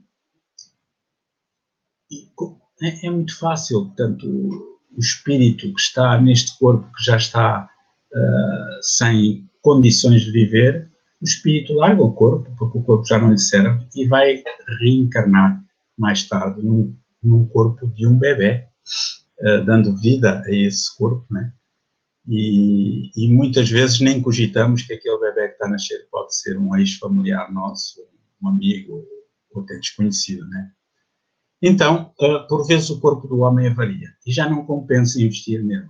é, 2.82 3.06
é, 3.06 3.10
muito 3.10 3.38
fácil, 3.38 3.86
portanto, 3.86 4.26
o 4.26 5.00
espírito 5.00 5.72
que 5.72 5.80
está 5.80 6.20
neste 6.20 6.58
corpo 6.58 6.90
que 6.96 7.04
já 7.04 7.16
está 7.16 7.68
uh, 8.12 8.82
sem 8.82 9.48
condições 9.60 10.22
de 10.22 10.30
viver, 10.30 10.90
o 11.20 11.24
espírito 11.24 11.72
larga 11.74 12.02
o 12.02 12.12
corpo, 12.12 12.54
porque 12.58 12.78
o 12.78 12.82
corpo 12.82 13.04
já 13.04 13.18
não 13.18 13.30
lhe 13.30 13.38
serve, 13.38 13.86
e 13.94 14.06
vai 14.06 14.42
reencarnar 14.80 15.62
mais 15.96 16.26
tarde 16.28 16.62
num, 16.62 16.96
num 17.22 17.46
corpo 17.46 17.86
de 17.86 18.06
um 18.06 18.18
bebê, 18.18 18.66
uh, 19.40 19.64
dando 19.64 19.96
vida 19.96 20.42
a 20.44 20.50
esse 20.50 20.96
corpo, 20.96 21.24
né? 21.30 21.52
E, 22.28 23.10
e, 23.16 23.28
muitas 23.32 23.68
vezes 23.68 24.00
nem 24.00 24.22
cogitamos 24.22 24.82
que 24.82 24.92
aquele 24.92 25.18
bebê 25.18 25.48
que 25.48 25.54
está 25.54 25.66
a 25.66 25.70
nascer 25.70 26.06
pode 26.08 26.36
ser 26.36 26.56
um 26.56 26.76
ex-familiar 26.76 27.52
nosso, 27.52 28.00
um 28.40 28.48
amigo 28.48 29.04
ou 29.50 29.62
até 29.62 29.76
desconhecido, 29.76 30.48
né? 30.48 30.70
Então, 31.62 32.12
uh, 32.20 32.46
por 32.48 32.66
vezes 32.66 32.90
o 32.90 33.00
corpo 33.00 33.28
do 33.28 33.38
homem 33.38 33.68
avaria 33.68 34.08
e 34.26 34.32
já 34.32 34.50
não 34.50 34.66
compensa 34.66 35.22
investir 35.22 35.62
nele. 35.62 35.88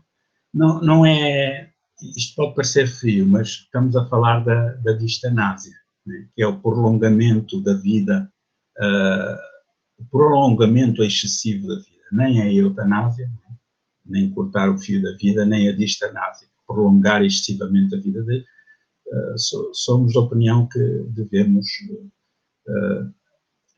Não, 0.53 0.83
não 0.83 1.07
é 1.07 1.73
isto 2.17 2.35
pode 2.35 2.55
parecer 2.55 2.87
frio, 2.87 3.27
mas 3.27 3.49
estamos 3.49 3.97
a 3.97 4.07
falar 4.07 4.45
da, 4.45 4.75
da 4.75 4.93
distanásia, 4.93 5.75
né? 6.05 6.29
que 6.35 6.43
é 6.43 6.47
o 6.47 6.59
prolongamento 6.59 7.61
da 7.63 7.75
vida, 7.75 8.31
uh, 8.79 10.03
o 10.03 10.05
prolongamento 10.11 11.03
excessivo 11.03 11.69
da 11.69 11.77
vida. 11.77 12.03
Nem 12.11 12.43
a 12.43 12.53
eutanásia, 12.53 13.27
né? 13.27 13.57
nem 14.05 14.31
cortar 14.31 14.69
o 14.69 14.79
fio 14.79 15.01
da 15.01 15.13
vida, 15.17 15.47
nem 15.47 15.69
a 15.69 15.73
distanásia, 15.73 16.49
prolongar 16.67 17.25
excessivamente 17.25 17.95
a 17.95 18.01
vida. 18.01 18.23
De, 18.23 18.39
uh, 18.39 19.39
so, 19.39 19.71
somos 19.73 20.13
da 20.13 20.21
opinião 20.21 20.69
que 20.69 20.79
devemos 21.09 21.67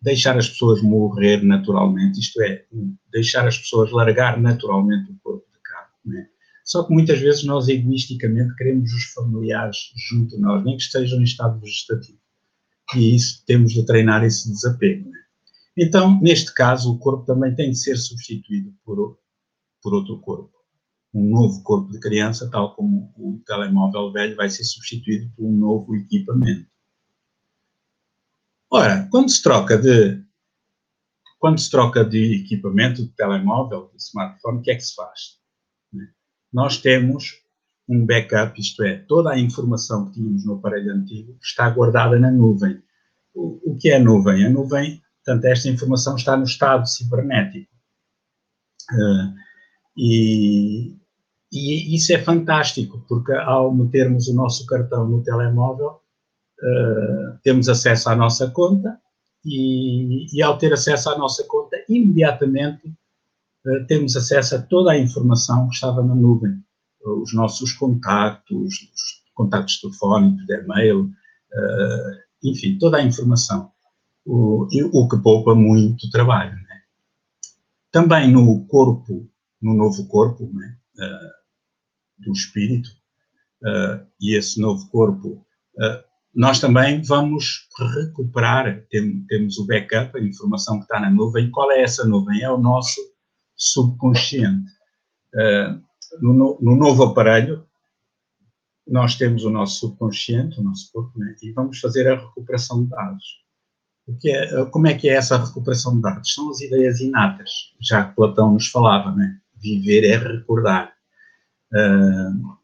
deixar 0.05 0.37
as 0.37 0.51
pessoas 0.51 0.83
morrer 0.83 1.43
naturalmente, 1.43 2.21
isto 2.21 2.41
é, 2.43 2.67
deixar 3.11 3.49
as 3.49 3.57
pessoas 3.57 3.91
largar 3.91 4.39
naturalmente 4.39 5.11
o 5.11 5.19
corpo 5.23 5.47
de 5.51 5.59
carne. 5.63 5.89
Né? 6.05 6.29
Só 6.63 6.85
que 6.85 6.93
muitas 6.93 7.19
vezes 7.21 7.43
nós 7.45 7.69
egoisticamente 7.69 8.55
queremos 8.55 8.93
os 8.93 9.05
familiares 9.15 9.79
junto 10.11 10.37
a 10.37 10.39
nós, 10.41 10.65
nem 10.65 10.77
que 10.77 10.83
estejam 10.83 11.21
em 11.21 11.25
estado 11.25 11.59
vegetativo. 11.59 12.19
E 12.95 13.17
isso 13.17 13.43
temos 13.47 13.73
de 13.73 13.85
treinar 13.87 14.23
esse 14.23 14.51
desapego. 14.53 15.09
Né? 15.09 15.19
Então, 15.75 16.21
neste 16.21 16.53
caso, 16.53 16.93
o 16.93 16.99
corpo 16.99 17.25
também 17.25 17.55
tem 17.55 17.71
de 17.71 17.79
ser 17.79 17.97
substituído 17.97 18.75
por, 18.85 19.19
por 19.83 19.95
outro 19.95 20.21
corpo. 20.21 20.53
Um 21.15 21.31
novo 21.31 21.63
corpo 21.63 21.91
de 21.91 21.99
criança, 21.99 22.51
tal 22.51 22.75
como 22.77 23.11
o 23.17 23.41
telemóvel 23.47 24.13
velho, 24.13 24.37
vai 24.37 24.51
ser 24.51 24.65
substituído 24.65 25.33
por 25.35 25.47
um 25.47 25.57
novo 25.57 25.97
equipamento. 25.97 26.67
Ora, 28.77 29.07
quando 29.09 29.31
se 29.31 29.41
troca 29.41 29.79
de 29.79 30.21
quando 31.39 31.61
se 31.61 31.71
troca 31.71 32.05
de 32.05 32.41
equipamento, 32.43 33.05
de 33.05 33.13
telemóvel, 33.13 33.89
de 33.95 34.03
smartphone, 34.03 34.59
o 34.59 34.63
que 34.63 34.73
é 34.73 34.75
que 34.75 34.81
se 34.81 34.97
faz? 34.97 35.39
nós 36.53 36.79
temos 36.79 37.41
um 37.89 38.05
backup, 38.05 38.61
isto 38.61 38.83
é, 38.83 38.97
toda 38.97 39.31
a 39.31 39.39
informação 39.39 40.07
que 40.07 40.15
tínhamos 40.15 40.45
no 40.45 40.55
aparelho 40.55 40.93
antigo 40.93 41.39
está 41.41 41.71
guardada 41.71 42.19
na 42.19 42.33
nuvem. 42.33 42.83
O, 43.33 43.77
que 43.81 43.91
é 43.91 43.97
a 43.97 44.01
nuvem? 44.01 44.45
A 44.45 44.51
nuvem, 44.51 45.01
portanto, 45.25 45.45
esta 45.45 45.69
informação 45.69 46.17
está 46.17 46.37
no 46.37 46.45
estado 46.45 46.85
cibernético. 46.89 47.71
Uh, 48.91 49.35
e, 49.97 50.97
e, 51.53 51.95
isso 51.95 52.13
é 52.13 52.19
fantástico, 52.19 53.05
porque 53.09 53.35
ao 53.35 53.73
metermos 53.73 54.27
o 54.27 54.35
nosso 54.35 54.67
cartão 54.67 55.09
no 55.09 55.23
telemóvel, 55.23 56.04
uh, 56.61 57.39
temos 57.43 57.69
acesso 57.69 58.09
à 58.09 58.17
nossa 58.17 58.51
conta 58.51 58.99
e, 59.45 60.27
e, 60.35 60.43
ao 60.43 60.57
ter 60.57 60.73
acesso 60.73 61.11
à 61.11 61.19
nossa 61.19 61.45
conta, 61.45 61.77
imediatamente 61.89 62.95
eh, 63.67 63.85
temos 63.85 64.17
acesso 64.17 64.57
a 64.57 64.63
toda 64.63 64.93
a 64.93 64.99
informação 64.99 65.69
que 65.69 65.75
estava 65.75 66.03
na 66.03 66.15
nuvem. 66.15 66.63
Os 67.05 67.35
nossos 67.35 67.73
contactos, 67.73 68.73
os 68.73 69.23
contactos 69.35 69.81
telefónicos, 69.81 70.47
de 70.47 70.55
e-mail, 70.55 71.05
uh, 71.05 72.25
enfim, 72.43 72.79
toda 72.79 72.97
a 72.97 73.03
informação. 73.03 73.71
O, 74.25 74.67
o 74.93 75.09
que 75.09 75.19
poupa 75.19 75.55
muito 75.55 76.09
trabalho. 76.09 76.55
Né? 76.55 76.83
Também 77.93 78.33
no 78.33 78.65
corpo, 78.67 79.29
no 79.61 79.75
novo 79.75 80.07
corpo 80.09 80.51
né? 80.55 80.79
uh, 80.97 82.25
do 82.25 82.33
espírito, 82.33 82.89
uh, 83.63 84.07
e 84.19 84.35
esse 84.35 84.59
novo 84.59 84.89
corpo, 84.89 85.45
nós 86.35 86.61
também 86.61 87.01
vamos 87.03 87.69
recuperar, 87.95 88.85
tem, 88.91 89.25
temos 89.27 89.57
o 89.59 89.67
backup, 89.67 90.19
a 90.19 90.23
informação 90.23 90.79
que 90.79 90.85
está 90.85 90.99
na 90.99 91.11
nuvem. 91.11 91.51
Qual 91.51 91.71
é 91.71 91.83
essa 91.83 92.05
nuvem? 92.05 92.43
É 92.43 92.51
o 92.51 92.59
nosso 92.59 93.01
subconsciente. 93.57 94.71
Uh, 95.33 95.81
no, 96.21 96.59
no, 96.61 96.77
novo 96.77 97.05
aparelho, 97.05 97.67
nós 98.87 99.15
temos 99.15 99.45
o 99.45 99.51
nosso 99.51 99.81
subconsciente, 99.81 100.61
o 100.61 100.63
nosso 100.63 100.91
corpo, 100.93 101.19
né? 101.19 101.35
e 101.43 101.53
vamos 101.53 101.79
fazer 101.79 102.09
a 102.09 102.17
recuperação 102.17 102.85
de 102.85 102.91
dados. 102.91 103.45
O 104.07 104.17
que 104.19 104.31
é, 104.31 104.65
como 104.67 104.87
é 104.87 104.95
que 104.95 105.09
é 105.09 105.15
essa 105.15 105.39
recuperação 105.39 105.97
de 105.97 106.03
dados? 106.03 106.35
São 106.35 106.51
as 106.51 106.61
ideias 106.61 107.01
inatas, 107.01 107.51
já 107.81 108.05
que 108.05 108.15
Platão 108.15 108.53
nos 108.53 108.67
falava, 108.69 109.13
né? 109.13 109.41
Viver 109.57 110.05
é 110.05 110.17
recordar. 110.19 110.93
Uh, 111.73 112.55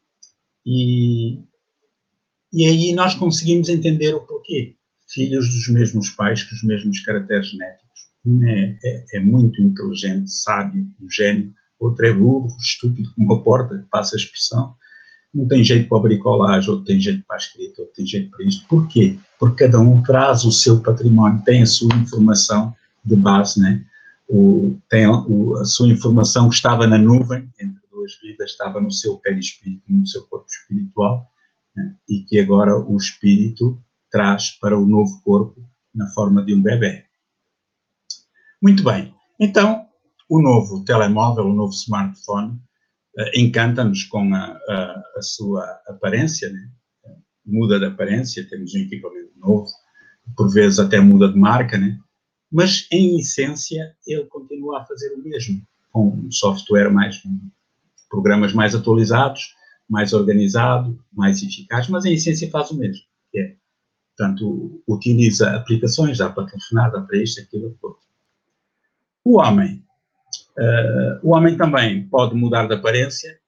e, 0.66 1.42
e 2.52 2.66
aí 2.66 2.92
nós 2.92 3.14
conseguimos 3.14 3.68
entender 3.68 4.14
o 4.14 4.20
porquê. 4.20 4.74
Filhos 5.08 5.48
dos 5.52 5.68
mesmos 5.68 6.10
pais, 6.10 6.42
com 6.42 6.54
os 6.54 6.62
mesmos 6.62 7.00
caracteres 7.00 7.48
genéticos 7.48 7.80
é, 8.44 8.76
é, 8.84 9.04
é, 9.14 9.20
muito 9.20 9.62
inteligente, 9.62 10.30
sábio, 10.30 10.86
um 11.00 11.10
gênio, 11.10 11.52
outro 11.78 12.06
é 12.06 12.12
burro, 12.12 12.54
estúpido 12.60 13.10
como 13.14 13.32
uma 13.32 13.42
porta, 13.42 13.78
que 13.78 13.88
passa 13.88 14.14
a 14.14 14.18
expressão, 14.18 14.74
não 15.32 15.46
tem 15.48 15.64
jeito 15.64 15.88
para 15.88 15.98
a 15.98 16.02
bricolagem, 16.02 16.70
outro 16.70 16.84
tem 16.84 17.00
jeito 17.00 17.24
para 17.26 17.36
a 17.36 17.38
escrita, 17.38 17.80
outro 17.80 17.94
tem 17.94 18.06
jeito 18.06 18.30
para 18.30 18.44
isto. 18.44 18.66
Porquê? 18.68 19.18
Porque 19.38 19.64
cada 19.64 19.80
um 19.80 20.02
traz 20.02 20.44
o 20.44 20.52
seu 20.52 20.80
património, 20.80 21.42
tem 21.44 21.62
a 21.62 21.66
sua 21.66 21.94
informação 21.96 22.74
de 23.04 23.16
base, 23.16 23.60
né? 23.60 23.84
O, 24.28 24.76
tem 24.88 25.06
o, 25.06 25.56
a 25.56 25.64
sua 25.64 25.88
informação 25.88 26.48
que 26.48 26.56
estava 26.56 26.86
na 26.86 26.98
nuvem, 26.98 27.48
entre 27.60 27.80
duas 27.90 28.12
vidas, 28.20 28.50
estava 28.50 28.80
no 28.80 28.90
seu 28.92 29.16
perispírito, 29.16 29.82
no 29.88 30.06
seu 30.06 30.22
corpo 30.24 30.46
espiritual, 30.48 31.26
né? 31.74 31.96
e 32.08 32.24
que 32.24 32.38
agora 32.38 32.76
o 32.76 32.96
espírito 32.96 33.82
traz 34.10 34.50
para 34.58 34.78
o 34.78 34.86
novo 34.86 35.20
corpo 35.22 35.62
na 35.94 36.06
forma 36.08 36.44
de 36.44 36.54
um 36.54 36.62
bebê. 36.62 37.04
Muito 38.62 38.82
bem. 38.82 39.14
Então, 39.38 39.86
o 40.28 40.40
novo 40.40 40.84
telemóvel, 40.84 41.46
o 41.46 41.54
novo 41.54 41.72
smartphone, 41.72 42.60
uh, 43.18 43.30
encanta-nos 43.34 44.04
com 44.04 44.34
a, 44.34 44.58
a, 44.68 45.02
a, 45.16 45.22
sua 45.22 45.64
aparência, 45.88 46.50
né? 46.50 46.70
muda 47.44 47.78
de 47.78 47.86
aparência, 47.86 48.48
temos 48.48 48.74
um 48.74 48.78
equipamento 48.78 49.32
novo, 49.38 49.66
por 50.36 50.52
vezes 50.52 50.78
até 50.78 51.00
muda 51.00 51.28
de 51.28 51.38
marca, 51.38 51.78
né? 51.78 51.98
mas 52.50 52.86
em 52.92 53.18
essência 53.18 53.94
ele 54.06 54.24
continua 54.26 54.80
a 54.80 54.84
fazer 54.84 55.12
o 55.14 55.22
mesmo, 55.22 55.62
com 55.90 56.08
um 56.08 56.30
software 56.30 56.90
mais, 56.90 57.20
programas 58.08 58.52
mais 58.52 58.74
atualizados, 58.74 59.54
mais 59.90 60.12
organizado, 60.12 60.96
mais 61.12 61.42
eficaz, 61.42 61.88
mas 61.88 62.04
em 62.04 62.14
essência 62.14 62.48
faz 62.48 62.70
o 62.70 62.78
mesmo, 62.78 63.02
que 63.32 63.40
é, 63.40 63.56
portanto, 64.16 64.80
utiliza 64.86 65.50
aplicações, 65.50 66.18
dá 66.18 66.30
para 66.30 66.46
telefonar, 66.46 66.92
dá 66.92 67.00
para 67.00 67.18
isto, 67.18 67.40
aquilo, 67.40 67.74
aquilo. 67.76 67.98
O 69.24 69.38
homem. 69.40 69.84
Uh, 70.56 71.26
o 71.26 71.34
homem 71.34 71.56
também 71.56 72.06
pode 72.08 72.36
mudar 72.36 72.68
de 72.68 72.74
aparência, 72.74 73.38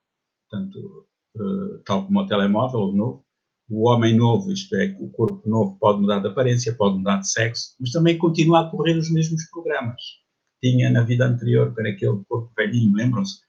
tanto, 0.50 1.06
uh, 1.36 1.78
tal 1.84 2.06
como 2.06 2.20
o 2.20 2.26
telemóvel, 2.26 2.80
o 2.80 2.92
novo. 2.92 3.24
O 3.70 3.88
homem 3.88 4.16
novo, 4.16 4.50
isto 4.50 4.74
é, 4.74 4.96
o 4.98 5.08
corpo 5.10 5.48
novo, 5.48 5.78
pode 5.78 6.00
mudar 6.00 6.18
de 6.18 6.26
aparência, 6.26 6.74
pode 6.74 6.98
mudar 6.98 7.18
de 7.18 7.30
sexo, 7.30 7.76
mas 7.80 7.92
também 7.92 8.18
continua 8.18 8.60
a 8.60 8.70
correr 8.70 8.98
os 8.98 9.10
mesmos 9.10 9.44
programas 9.50 10.02
que 10.60 10.70
tinha 10.70 10.90
na 10.90 11.02
vida 11.02 11.26
anterior 11.26 11.72
para 11.72 11.88
aquele 11.88 12.22
corpo 12.28 12.52
velhinho, 12.56 12.94
lembram-se? 12.94 13.40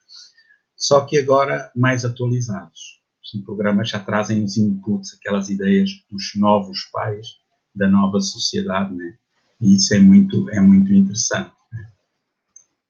Só 0.75 1.05
que 1.05 1.17
agora 1.17 1.71
mais 1.75 2.03
atualizados. 2.03 3.01
Os 3.23 3.41
programas 3.43 3.89
já 3.89 3.99
trazem 3.99 4.43
os 4.43 4.57
inputs, 4.57 5.13
aquelas 5.13 5.49
ideias 5.49 5.89
dos 6.11 6.31
novos 6.35 6.83
pais 6.91 7.27
da 7.73 7.87
nova 7.87 8.19
sociedade, 8.19 8.93
né? 8.93 9.15
E 9.61 9.75
isso 9.75 9.93
é 9.93 9.99
muito, 9.99 10.49
é 10.49 10.59
muito 10.59 10.93
interessante. 10.93 11.51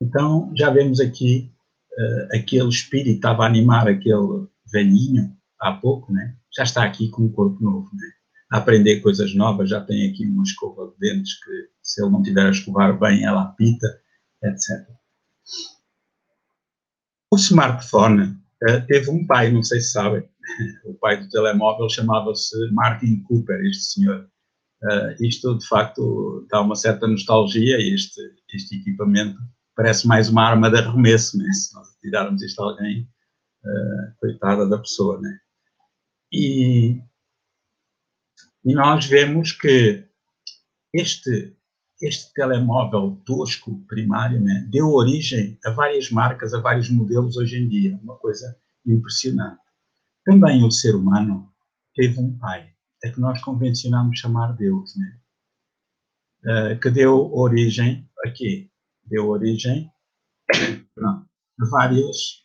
Então, 0.02 0.52
já 0.56 0.70
vemos 0.70 1.00
aqui 1.00 1.52
uh, 1.98 2.38
aquele 2.38 2.68
espírito 2.68 3.16
estava 3.16 3.44
a 3.44 3.48
animar 3.48 3.88
aquele 3.88 4.48
velhinho 4.72 5.38
há 5.60 5.72
pouco, 5.72 6.12
né? 6.12 6.36
já 6.56 6.64
está 6.64 6.84
aqui 6.84 7.10
com 7.10 7.24
um 7.24 7.32
corpo 7.32 7.62
novo, 7.64 7.90
né? 7.94 8.08
a 8.52 8.58
aprender 8.58 9.02
coisas 9.02 9.34
novas, 9.34 9.70
já 9.70 9.82
tem 9.82 10.10
aqui 10.10 10.26
uma 10.26 10.44
escova 10.44 10.88
de 10.88 11.00
dentes 11.00 11.34
que, 11.44 11.70
se 11.82 12.02
ele 12.02 12.12
não 12.12 12.22
tiver 12.22 12.46
a 12.46 12.52
escovar 12.52 12.98
bem, 13.00 13.26
ela 13.26 13.44
apita, 13.44 13.88
etc. 14.44 14.88
O 17.34 17.36
smartphone 17.36 18.38
uh, 18.70 18.86
teve 18.86 19.10
um 19.10 19.26
pai, 19.26 19.52
não 19.52 19.64
sei 19.64 19.82
se 19.82 19.94
sabem, 19.94 20.24
o 20.86 20.94
pai 20.94 21.20
do 21.20 21.28
telemóvel 21.30 21.90
chamava-se 21.90 22.56
Martin 22.72 23.24
Cooper, 23.24 23.60
este 23.66 23.86
senhor. 23.86 24.30
Uh, 24.84 25.24
isto, 25.24 25.58
de 25.58 25.68
facto, 25.68 26.46
dá 26.52 26.62
uma 26.62 26.76
certa 26.76 27.08
nostalgia, 27.08 27.78
este, 27.92 28.22
este 28.54 28.76
equipamento 28.76 29.40
parece 29.76 30.08
mais 30.08 30.30
uma 30.30 30.44
arma 30.44 30.70
de 30.70 30.78
arremesso, 30.78 31.40
né? 31.40 31.52
se 31.54 31.74
nós 31.74 31.88
tirarmos 32.02 32.44
isto 32.44 32.62
a 32.62 32.66
alguém, 32.66 33.10
uh, 33.66 34.16
coitada 34.20 34.70
da 34.70 34.78
pessoa. 34.78 35.20
Né? 35.20 35.36
E, 36.32 37.02
e 38.64 38.76
nós 38.76 39.08
vemos 39.08 39.54
que 39.54 40.08
este, 40.94 41.58
este 42.06 42.34
telemóvel 42.34 43.22
tosco 43.26 43.80
primário 43.88 44.42
né, 44.42 44.68
deu 44.70 44.90
origem 44.90 45.58
a 45.66 45.72
várias 45.72 46.10
marcas, 46.10 46.54
a 46.54 46.60
vários 46.60 46.90
modelos 46.90 47.38
hoje 47.38 47.58
em 47.58 47.68
dia, 47.68 48.00
uma 48.04 48.16
coisa 48.18 48.58
impressionante. 48.86 49.62
Também 50.26 50.64
o 50.64 50.72
ser 50.72 50.96
humano 50.96 51.50
teve 51.96 52.20
um 52.20 52.38
pai, 52.38 52.70
é 53.04 53.10
que 53.10 53.20
nós 53.20 53.42
convencionamos 53.42 54.20
chamar 54.20 54.54
Deus, 54.54 54.96
né? 54.96 55.20
Uh, 56.46 56.80
que 56.80 56.90
deu 56.90 57.34
origem 57.34 58.06
a 58.26 58.30
quê? 58.30 58.70
deu 59.06 59.28
origem 59.30 59.92
a 61.02 61.66
várias, 61.70 62.44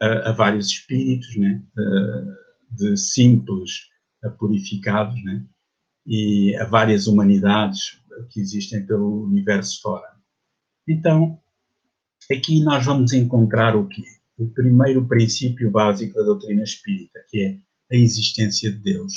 a, 0.00 0.32
vários 0.32 0.66
espíritos, 0.68 1.36
né? 1.36 1.62
de 2.70 2.96
simples 2.96 3.88
purificados, 4.38 5.22
né? 5.24 5.44
e 6.06 6.56
a 6.56 6.64
várias 6.64 7.06
humanidades 7.06 8.01
que 8.30 8.40
existem 8.40 8.84
pelo 8.86 9.24
universo 9.24 9.80
fora. 9.80 10.06
Então, 10.88 11.40
aqui 12.30 12.62
nós 12.62 12.84
vamos 12.84 13.12
encontrar 13.12 13.76
o 13.76 13.88
quê? 13.88 14.02
O 14.38 14.48
primeiro 14.48 15.06
princípio 15.06 15.70
básico 15.70 16.14
da 16.14 16.22
doutrina 16.22 16.62
espírita, 16.62 17.20
que 17.28 17.42
é 17.42 17.58
a 17.94 17.98
existência 17.98 18.70
de 18.70 18.78
Deus. 18.78 19.12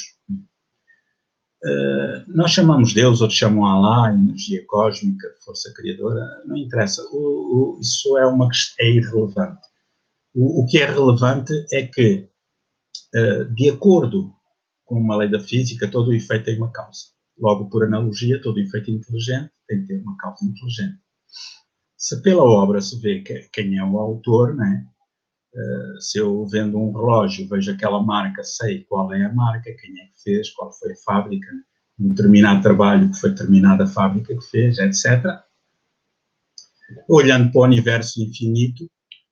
Uh, 1.63 2.21
nós 2.27 2.51
chamamos 2.51 2.93
Deus, 2.93 3.21
outros 3.21 3.39
chamam 3.39 3.65
Allah, 3.65 4.13
energia 4.13 4.63
cósmica, 4.67 5.27
força 5.43 5.73
criadora, 5.73 6.43
não 6.45 6.55
interessa. 6.55 7.01
O, 7.11 7.77
o, 7.77 7.79
isso 7.79 8.15
é, 8.17 8.25
uma, 8.27 8.49
é 8.79 8.89
irrelevante. 8.91 9.65
O, 10.35 10.61
o, 10.61 10.67
que 10.67 10.77
é 10.77 10.85
relevante 10.85 11.53
é 11.71 11.87
que, 11.87 12.29
uh, 13.15 13.45
de 13.55 13.69
acordo 13.69 14.31
com 14.83 14.99
uma 14.99 15.17
lei 15.17 15.29
da 15.29 15.39
física, 15.39 15.89
todo 15.89 16.09
o 16.09 16.13
efeito 16.13 16.45
tem 16.45 16.57
uma 16.57 16.71
causa. 16.71 17.14
Logo, 17.37 17.69
por 17.69 17.83
analogia, 17.83 18.41
todo 18.41 18.59
efeito 18.59 18.91
inteligente 18.91 19.51
tem 19.67 19.81
que 19.81 19.87
ter 19.87 20.01
uma 20.01 20.15
causa 20.17 20.45
inteligente. 20.45 20.99
Se 21.97 22.21
pela 22.21 22.43
obra 22.43 22.81
se 22.81 22.99
vê 22.99 23.21
que, 23.21 23.49
quem 23.51 23.77
é 23.77 23.83
o 23.83 23.97
autor, 23.97 24.55
né? 24.55 24.87
Uh, 25.53 26.01
se 26.01 26.19
eu 26.19 26.45
vendo 26.45 26.77
um 26.77 26.91
relógio, 26.91 27.47
vejo 27.47 27.71
aquela 27.71 28.03
marca, 28.03 28.43
sei 28.43 28.83
qual 28.83 29.13
é 29.13 29.25
a 29.25 29.33
marca, 29.33 29.73
quem 29.73 29.99
é 30.01 30.05
que 30.07 30.21
fez, 30.21 30.49
qual 30.51 30.71
foi 30.73 30.91
a 30.91 30.97
fábrica, 31.05 31.47
um 31.97 32.09
determinado 32.09 32.61
trabalho 32.61 33.09
que 33.09 33.19
foi 33.19 33.29
determinada 33.29 33.87
fábrica 33.87 34.35
que 34.35 34.45
fez, 34.49 34.77
etc. 34.77 35.23
Olhando 37.09 37.51
para 37.51 37.61
o 37.61 37.63
universo 37.63 38.21
infinito, 38.21 38.89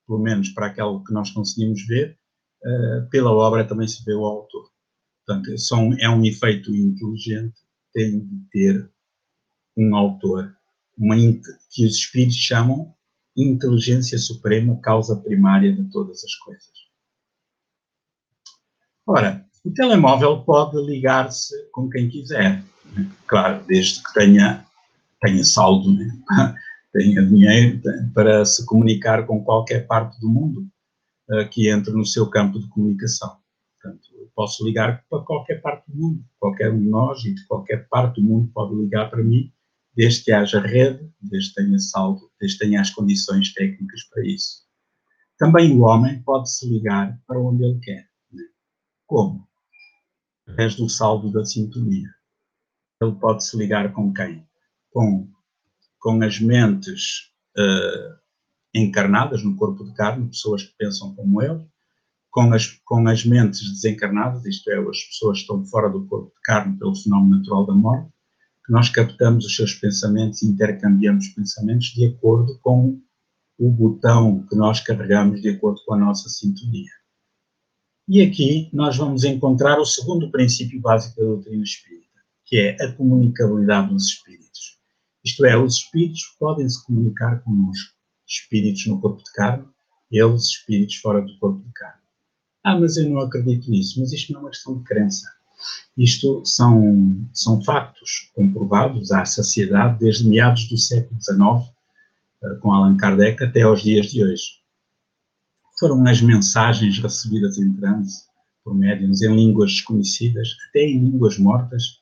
pelo 0.08 0.20
menos 0.20 0.50
para 0.50 0.68
aquele 0.68 1.04
que 1.06 1.14
nós 1.14 1.30
conseguimos 1.32 1.86
ver, 1.86 2.18
uh, 2.64 3.10
pela 3.10 3.32
obra 3.32 3.68
também 3.68 3.88
se 3.88 4.04
vê 4.06 4.14
o 4.14 4.26
autor. 4.26 4.70
Portanto, 5.26 5.58
são, 5.58 5.94
é 6.00 6.10
um 6.10 6.24
efeito 6.26 6.74
inteligente, 6.74 7.63
tem 7.94 8.20
de 8.20 8.50
ter 8.52 8.92
um 9.78 9.96
autor, 9.96 10.56
uma, 10.98 11.16
que 11.16 11.86
os 11.86 11.98
espíritos 11.98 12.38
chamam 12.38 12.94
inteligência 13.36 14.18
suprema, 14.18 14.80
causa 14.80 15.16
primária 15.16 15.74
de 15.74 15.84
todas 15.92 16.24
as 16.24 16.36
coisas. 16.36 16.72
Ora, 19.06 19.46
o 19.66 19.72
telemóvel 19.72 20.44
pode 20.44 20.78
ligar-se 20.86 21.56
com 21.72 21.90
quem 21.90 22.10
quiser, 22.10 22.64
né? 22.96 23.12
claro, 23.28 23.64
desde 23.66 24.04
que 24.04 24.14
tenha, 24.14 24.66
tenha 25.22 25.44
saldo, 25.44 25.92
né? 25.92 26.08
tenha 26.94 27.26
dinheiro 27.26 27.82
para 28.14 28.46
se 28.46 28.66
comunicar 28.66 29.26
com 29.26 29.44
qualquer 29.44 29.88
parte 29.88 30.20
do 30.22 30.30
mundo 30.30 30.68
uh, 31.32 31.50
que 31.50 31.70
entre 31.70 31.92
no 31.92 32.06
seu 32.06 32.30
campo 32.30 32.60
de 32.60 32.68
comunicação. 32.68 33.38
Portanto, 33.82 34.13
posso 34.36 34.66
ligar 34.66 35.06
para 35.10 35.24
qualquer 35.24 35.62
parte 35.62 35.90
do 35.90 35.98
mundo. 35.98 36.26
Qualquer 36.40 36.72
um 36.72 36.80
de 36.80 36.90
nós 36.90 37.24
e 37.26 37.34
de 37.34 37.46
qualquer 37.46 37.88
parte 37.88 38.22
do 38.22 38.28
mundo 38.28 38.52
pode 38.54 38.76
ligar 38.76 39.10
para 39.10 39.24
mim, 39.24 39.52
desde 39.96 40.24
que 40.24 40.32
haja 40.32 40.60
rede, 40.60 41.12
desde 41.22 41.50
que 41.50 41.56
tenha 41.56 41.80
saldo, 41.80 42.32
desde 42.40 42.58
que 42.58 42.66
tenha 42.66 42.82
as 42.82 42.90
condições 42.90 43.54
técnicas 43.54 44.04
para 44.04 44.26
isso. 44.26 44.64
Também 45.38 45.76
o 45.78 45.82
homem 45.82 46.22
pode 46.24 46.52
se 46.52 46.68
ligar 46.68 47.20
para 47.28 47.40
onde 47.40 47.64
ele 47.64 47.80
quer. 47.80 48.08
Né? 48.32 48.44
Como? 49.06 49.48
Através 50.42 50.76
do 50.76 50.90
saldo 50.90 51.32
da 51.32 51.46
sintonia. 51.46 52.10
Ele 53.02 53.16
pode 53.16 53.46
se 53.46 53.58
ligar 53.58 53.92
com 53.94 54.14
quem? 54.14 54.48
Com, 54.92 55.30
com 56.00 56.24
as 56.24 56.40
mentes 56.40 57.32
uh, 57.58 58.24
encarnadas 58.74 59.44
no 59.44 59.56
corpo 59.56 59.84
de 59.84 59.94
carne, 59.94 60.28
pessoas 60.28 60.64
que 60.64 60.76
pensam 60.78 61.16
como 61.16 61.42
ele, 61.42 61.68
com 62.34 62.52
as, 62.52 62.66
com 62.84 63.08
as 63.08 63.24
mentes 63.24 63.62
desencarnadas, 63.70 64.44
isto 64.46 64.68
é, 64.72 64.80
as 64.80 65.04
pessoas 65.04 65.38
estão 65.38 65.64
fora 65.66 65.88
do 65.88 66.04
corpo 66.08 66.34
de 66.36 66.42
carne 66.42 66.76
pelo 66.80 66.96
fenómeno 66.96 67.38
natural 67.38 67.68
da 67.68 67.76
morte, 67.76 68.10
que 68.66 68.74
nós 68.74 68.90
captamos 68.90 69.46
os 69.46 69.56
seus 69.56 69.76
pensamentos 69.76 70.42
e 70.42 70.48
intercambiamos 70.48 71.28
pensamentos 71.28 71.88
de 71.88 72.08
acordo 72.08 72.58
com 72.60 73.00
o 73.60 73.70
botão 73.70 74.48
que 74.50 74.56
nós 74.56 74.80
carregamos 74.80 75.44
de 75.44 75.50
acordo 75.50 75.80
com 75.86 75.94
a 75.94 75.98
nossa 75.98 76.28
sintonia. 76.28 76.90
E 78.08 78.24
aqui 78.24 78.68
nós 78.74 78.98
vamos 78.98 79.24
encontrar 79.24 79.80
o 79.80 79.86
segundo 79.86 80.32
princípio 80.32 80.82
básico 80.82 81.22
da 81.22 81.28
doutrina 81.28 81.62
espírita, 81.62 82.20
que 82.46 82.58
é 82.58 82.84
a 82.84 82.92
comunicabilidade 82.94 83.90
dos 83.90 84.08
espíritos. 84.08 84.80
Isto 85.24 85.46
é, 85.46 85.56
os 85.56 85.76
espíritos 85.76 86.36
podem 86.40 86.68
se 86.68 86.84
comunicar 86.84 87.44
conosco, 87.44 87.94
espíritos 88.28 88.88
no 88.88 89.00
corpo 89.00 89.24
de 89.24 89.32
carne, 89.34 89.68
eles 90.12 90.46
espíritos 90.46 90.96
fora 90.96 91.22
do 91.22 91.38
corpo 91.38 91.64
de 91.64 91.72
carne. 91.74 92.03
Ah, 92.64 92.80
mas 92.80 92.96
eu 92.96 93.10
não 93.10 93.20
acredito 93.20 93.70
nisso. 93.70 94.00
Mas 94.00 94.14
isto 94.14 94.32
não 94.32 94.40
é 94.40 94.44
uma 94.44 94.50
questão 94.50 94.78
de 94.78 94.84
crença. 94.84 95.28
Isto 95.98 96.44
são, 96.46 97.28
são 97.34 97.62
factos 97.62 98.32
comprovados 98.34 99.12
à 99.12 99.26
saciedade 99.26 100.00
desde 100.00 100.28
meados 100.28 100.68
do 100.68 100.78
século 100.78 101.22
XIX, 101.22 101.74
eh, 102.44 102.56
com 102.60 102.72
Allan 102.72 102.98
Kardec, 102.98 103.44
até 103.44 103.62
aos 103.62 103.82
dias 103.82 104.08
de 104.08 104.24
hoje. 104.24 104.62
Foram 105.80 106.06
as 106.08 106.22
mensagens 106.22 107.00
recebidas 107.00 107.58
em 107.58 107.74
transe 107.74 108.24
por 108.64 108.74
médiums 108.74 109.22
em 109.22 109.36
línguas 109.36 109.72
desconhecidas, 109.72 110.56
até 110.70 110.82
em 110.82 111.00
línguas 111.00 111.38
mortas, 111.38 112.00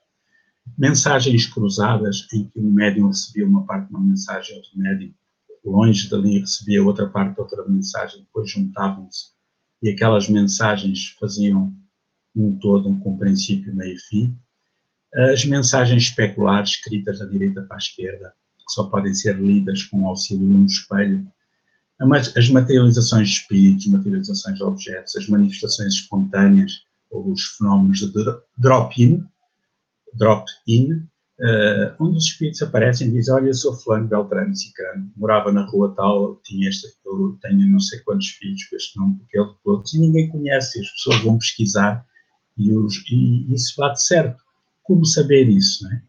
mensagens 0.78 1.47
cruzadas 1.47 2.28
em 2.34 2.45
que 2.45 2.60
um 2.60 2.71
médium 2.71 3.08
recebia 3.08 3.47
uma 3.47 3.65
parte 3.65 3.88
de 3.88 3.95
uma 3.95 4.04
mensagem, 4.04 4.56
outro 4.56 4.71
médium 4.76 5.13
longe 5.63 6.10
dali 6.10 6.39
recebia 6.39 6.84
outra 6.84 7.08
parte 7.08 7.36
de 7.36 7.41
outra 7.41 7.67
mensagem, 7.67 8.21
depois 8.21 8.50
juntavam-se 8.50 9.32
e 9.81 9.89
aquelas 9.89 10.29
mensagens 10.29 11.15
faziam 11.19 11.73
um 12.35 12.57
todo, 12.57 12.87
um 12.87 12.99
com 12.99 13.17
princípio, 13.17 13.75
meio 13.75 13.95
e 13.95 13.99
fim. 13.99 14.37
As 15.13 15.43
mensagens 15.43 16.03
especulares 16.03 16.71
escritas 16.71 17.19
da 17.19 17.25
direita 17.25 17.61
para 17.63 17.75
a 17.75 17.79
esquerda, 17.79 18.33
que 18.57 18.73
só 18.73 18.85
podem 18.85 19.13
ser 19.13 19.37
lidas 19.37 19.83
com 19.83 20.03
o 20.03 20.07
auxílio 20.07 20.47
de 20.47 20.53
um 20.53 20.65
espelho. 20.65 21.27
As 22.35 22.49
materializações 22.49 23.29
de 23.29 23.35
espíritos, 23.35 23.87
materializações 23.87 24.57
de 24.57 24.63
objetos, 24.63 25.15
as 25.15 25.27
manifestações 25.27 25.95
espontâneas, 25.95 26.83
ou 27.09 27.29
os 27.31 27.43
fenómenos 27.57 27.99
de 27.99 28.11
drop-in, 28.57 29.23
drop-in, 30.13 31.05
uh, 31.41 31.93
onde 31.99 32.17
os 32.17 32.25
espíritos 32.25 32.62
aparecem 32.62 33.08
e 33.08 33.12
dizem, 33.12 33.34
olha, 33.34 33.47
eu 33.47 33.54
sou 33.54 33.73
fulano, 33.75 34.08
beltrano, 34.08 34.56
cicrano, 34.56 35.12
morava 35.17 35.51
na 35.51 35.65
rua 35.65 35.93
tal, 35.95 36.36
tinha 36.43 36.69
este, 36.69 36.88
eu 37.06 37.38
tenho 37.41 37.67
não 37.67 37.80
sei 37.80 37.99
quantos 37.99 38.27
filhos 38.27 38.63
com 38.65 38.75
este 38.75 38.99
nome, 38.99 39.15
porque 39.17 39.39
ele, 39.39 39.49
outros, 39.65 39.93
e 39.93 39.99
ninguém 39.99 40.30
conhece, 40.30 40.80
as 40.80 40.89
pessoas 40.91 41.21
vão 41.21 41.38
pesquisar 41.38 42.06
e, 42.58 42.73
os, 42.73 43.04
e 43.10 43.54
isso 43.54 43.75
bate 43.77 44.01
certo. 44.04 44.41
Como 44.84 45.06
saber 45.06 45.47
isso, 45.49 45.84
né? 45.86 46.01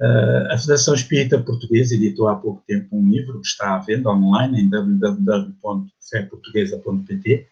Uh, 0.00 0.52
a 0.52 0.58
Federação 0.58 0.94
Espírita 0.94 1.42
Portuguesa 1.42 1.94
editou 1.94 2.28
há 2.28 2.36
pouco 2.36 2.62
tempo 2.66 2.96
um 2.96 3.10
livro 3.10 3.40
que 3.40 3.46
está 3.46 3.74
à 3.74 3.78
venda 3.78 4.08
online 4.08 4.62
em 4.62 4.70
www.feportuguesa.pt, 4.70 7.46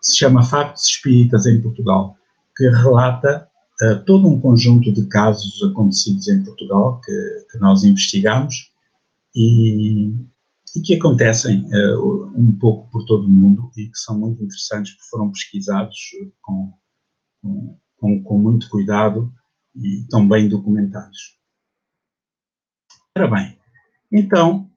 se 0.00 0.16
chama 0.16 0.44
Factos 0.44 0.86
Espíritas 0.86 1.46
em 1.46 1.60
Portugal, 1.60 2.16
que 2.56 2.68
relata 2.68 3.48
uh, 3.82 4.04
todo 4.04 4.28
um 4.28 4.40
conjunto 4.40 4.92
de 4.92 5.06
casos 5.06 5.62
acontecidos 5.62 6.28
em 6.28 6.44
Portugal 6.44 7.00
que, 7.00 7.46
que 7.50 7.58
nós 7.58 7.84
investigamos 7.84 8.72
e, 9.34 10.08
e 10.76 10.80
que 10.82 10.94
acontecem 10.94 11.66
uh, 11.66 12.32
um 12.36 12.56
pouco 12.58 12.90
por 12.90 13.04
todo 13.04 13.26
o 13.26 13.30
mundo 13.30 13.70
e 13.76 13.86
que 13.88 13.98
são 13.98 14.18
muito 14.18 14.42
interessantes 14.42 14.92
porque 14.92 15.08
foram 15.10 15.30
pesquisados 15.30 15.98
com, 16.40 16.72
com, 17.40 17.78
com, 17.96 18.22
com 18.22 18.38
muito 18.38 18.68
cuidado 18.68 19.32
e 19.74 20.02
estão 20.02 20.28
bem 20.28 20.48
documentados. 20.48 21.38
Ora 23.16 23.28
bem, 23.28 23.58
então, 24.12 24.70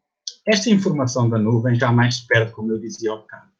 esta 0.45 0.69
informação 0.69 1.29
da 1.29 1.37
nuvem 1.37 1.75
jamais 1.75 2.17
se 2.17 2.27
perde, 2.27 2.51
como 2.51 2.71
eu 2.71 2.79
dizia 2.79 3.11
ao 3.11 3.19
bocado. 3.19 3.56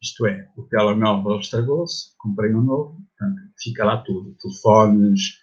Isto 0.00 0.26
é, 0.26 0.48
o 0.56 0.62
telemóvel 0.62 1.40
estragou-se, 1.40 2.16
comprei 2.18 2.54
um 2.54 2.62
novo, 2.62 3.04
portanto, 3.18 3.40
fica 3.60 3.84
lá 3.84 3.98
tudo. 3.98 4.36
Telefones, 4.40 5.38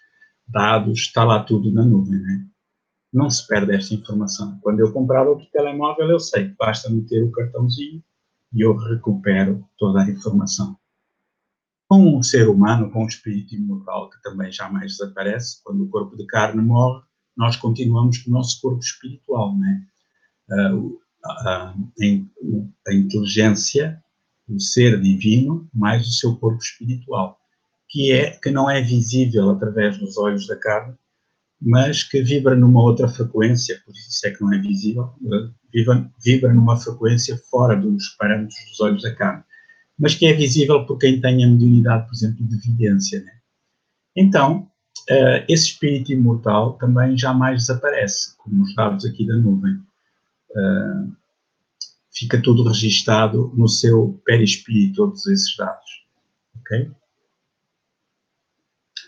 dados, 0.48 1.00
está 1.00 1.24
lá 1.24 1.42
tudo 1.42 1.70
na 1.72 1.84
nuvem, 1.84 2.18
né? 2.20 2.46
Não 3.12 3.28
se 3.28 3.46
perde 3.46 3.74
esta 3.74 3.94
informação. 3.94 4.58
Quando 4.62 4.80
eu 4.80 4.92
comprar 4.92 5.28
outro 5.28 5.46
telemóvel, 5.52 6.10
eu 6.10 6.20
sei 6.20 6.54
basta 6.58 6.90
meter 6.90 7.22
o 7.22 7.30
cartãozinho 7.30 8.02
e 8.52 8.60
eu 8.64 8.76
recupero 8.76 9.64
toda 9.78 10.02
a 10.02 10.10
informação. 10.10 10.76
Com 11.88 12.18
o 12.18 12.22
ser 12.22 12.48
humano, 12.48 12.90
com 12.90 13.04
o 13.04 13.08
espírito 13.08 13.54
imortal, 13.54 14.10
que 14.10 14.20
também 14.22 14.50
jamais 14.50 14.96
desaparece, 14.96 15.62
quando 15.62 15.84
o 15.84 15.88
corpo 15.88 16.16
de 16.16 16.26
carne 16.26 16.62
morre, 16.62 17.04
nós 17.36 17.56
continuamos 17.56 18.18
com 18.18 18.30
o 18.30 18.34
nosso 18.34 18.60
corpo 18.60 18.80
espiritual, 18.80 19.56
né? 19.56 19.86
Uh, 20.50 20.98
a 21.26 21.74
inteligência 22.92 24.02
o 24.48 24.60
ser 24.60 25.00
divino 25.00 25.68
mais 25.74 26.06
o 26.06 26.12
seu 26.12 26.36
corpo 26.36 26.62
espiritual, 26.62 27.38
que 27.88 28.12
é 28.12 28.30
que 28.30 28.50
não 28.50 28.70
é 28.70 28.80
visível 28.80 29.50
através 29.50 29.98
dos 29.98 30.16
olhos 30.16 30.46
da 30.46 30.56
carne, 30.56 30.94
mas 31.60 32.02
que 32.02 32.22
vibra 32.22 32.54
numa 32.54 32.82
outra 32.82 33.08
frequência, 33.08 33.80
por 33.84 33.92
isso 33.94 34.26
é 34.26 34.30
que 34.30 34.40
não 34.42 34.52
é 34.52 34.58
visível, 34.58 35.10
vibra, 35.72 36.10
vibra 36.22 36.52
numa 36.52 36.76
frequência 36.76 37.36
fora 37.50 37.76
dos 37.76 38.08
parâmetros 38.18 38.58
dos 38.68 38.80
olhos 38.80 39.02
da 39.02 39.14
carne. 39.14 39.42
mas 39.98 40.14
que 40.14 40.26
é 40.26 40.34
visível 40.34 40.84
por 40.84 40.98
quem 40.98 41.20
tem 41.20 41.42
a 41.42 41.48
mediunidade, 41.48 42.06
por 42.06 42.14
exemplo, 42.14 42.46
de 42.46 42.56
evidência. 42.56 43.22
Né? 43.22 43.32
Então, 44.14 44.70
uh, 45.10 45.44
esse 45.48 45.68
espírito 45.68 46.12
imortal 46.12 46.74
também 46.74 47.16
jamais 47.16 47.62
desaparece, 47.62 48.36
como 48.36 48.62
os 48.62 48.74
dados 48.74 49.06
aqui 49.06 49.26
da 49.26 49.36
nuvem. 49.36 49.80
Fica 52.16 52.40
tudo 52.40 52.62
registado 52.62 53.52
no 53.54 53.68
seu 53.68 54.20
perispírito, 54.24 54.96
todos 54.96 55.26
esses 55.26 55.54
dados. 55.54 56.06
Ok? 56.60 56.90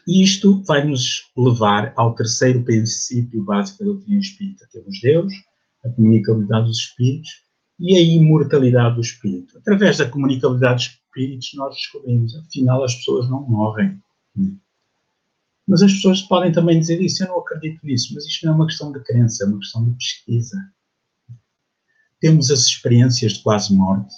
E 0.07 0.23
isto 0.23 0.63
vai 0.65 0.85
nos 0.85 1.31
levar 1.37 1.93
ao 1.97 2.15
terceiro 2.15 2.63
princípio 2.63 3.43
básico 3.45 3.79
da 3.79 3.87
doutrina 3.87 4.21
espírita. 4.21 4.69
Temos 4.71 5.01
Deus, 5.01 5.33
a 5.85 5.89
comunicabilidade 5.89 6.67
dos 6.67 6.79
espíritos 6.79 7.31
e 7.79 7.97
a 7.97 8.01
imortalidade 8.01 8.97
do 8.97 9.01
espírito. 9.01 9.57
Através 9.57 9.99
da 9.99 10.09
comunicabilidade 10.09 10.89
dos 10.89 11.01
espíritos, 11.01 11.55
nós 11.55 11.75
descobrimos, 11.75 12.35
afinal, 12.37 12.85
as 12.85 12.95
pessoas 12.95 13.29
não 13.31 13.43
morrem. 13.49 13.99
Mas 15.67 15.83
as 15.83 15.93
pessoas 15.93 16.23
podem 16.23 16.53
também 16.53 16.79
dizer 16.79 17.01
isso, 17.01 17.23
eu 17.23 17.29
não 17.29 17.41
acredito 17.41 17.85
nisso, 17.85 18.15
mas 18.15 18.27
isto 18.27 18.45
não 18.45 18.53
é 18.53 18.57
uma 18.57 18.67
questão 18.67 18.93
de 18.93 19.01
crença, 19.01 19.45
é 19.45 19.47
uma 19.47 19.59
questão 19.59 19.85
de 19.85 19.93
pesquisa. 19.97 20.57
Temos 22.21 22.51
as 22.51 22.61
experiências 22.61 23.35
de 23.35 23.43
quase 23.43 23.73
morte, 23.73 24.13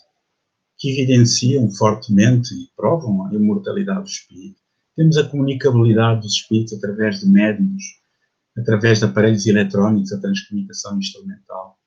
que 0.78 0.90
evidenciam 0.90 1.70
fortemente 1.70 2.54
e 2.54 2.70
provam 2.74 3.26
a 3.26 3.34
imortalidade 3.34 4.00
do 4.00 4.08
espírito. 4.08 4.58
Temos 4.96 5.18
a 5.18 5.28
comunicabilidade 5.28 6.22
dos 6.22 6.32
espíritos 6.32 6.72
através 6.72 7.20
de 7.20 7.28
médiums, 7.28 7.82
através 8.56 8.98
de 8.98 9.04
aparelhos 9.04 9.46
eletrónicos, 9.46 10.12
a 10.12 10.20
transcomunicação 10.20 10.98
instrumental. 10.98 11.78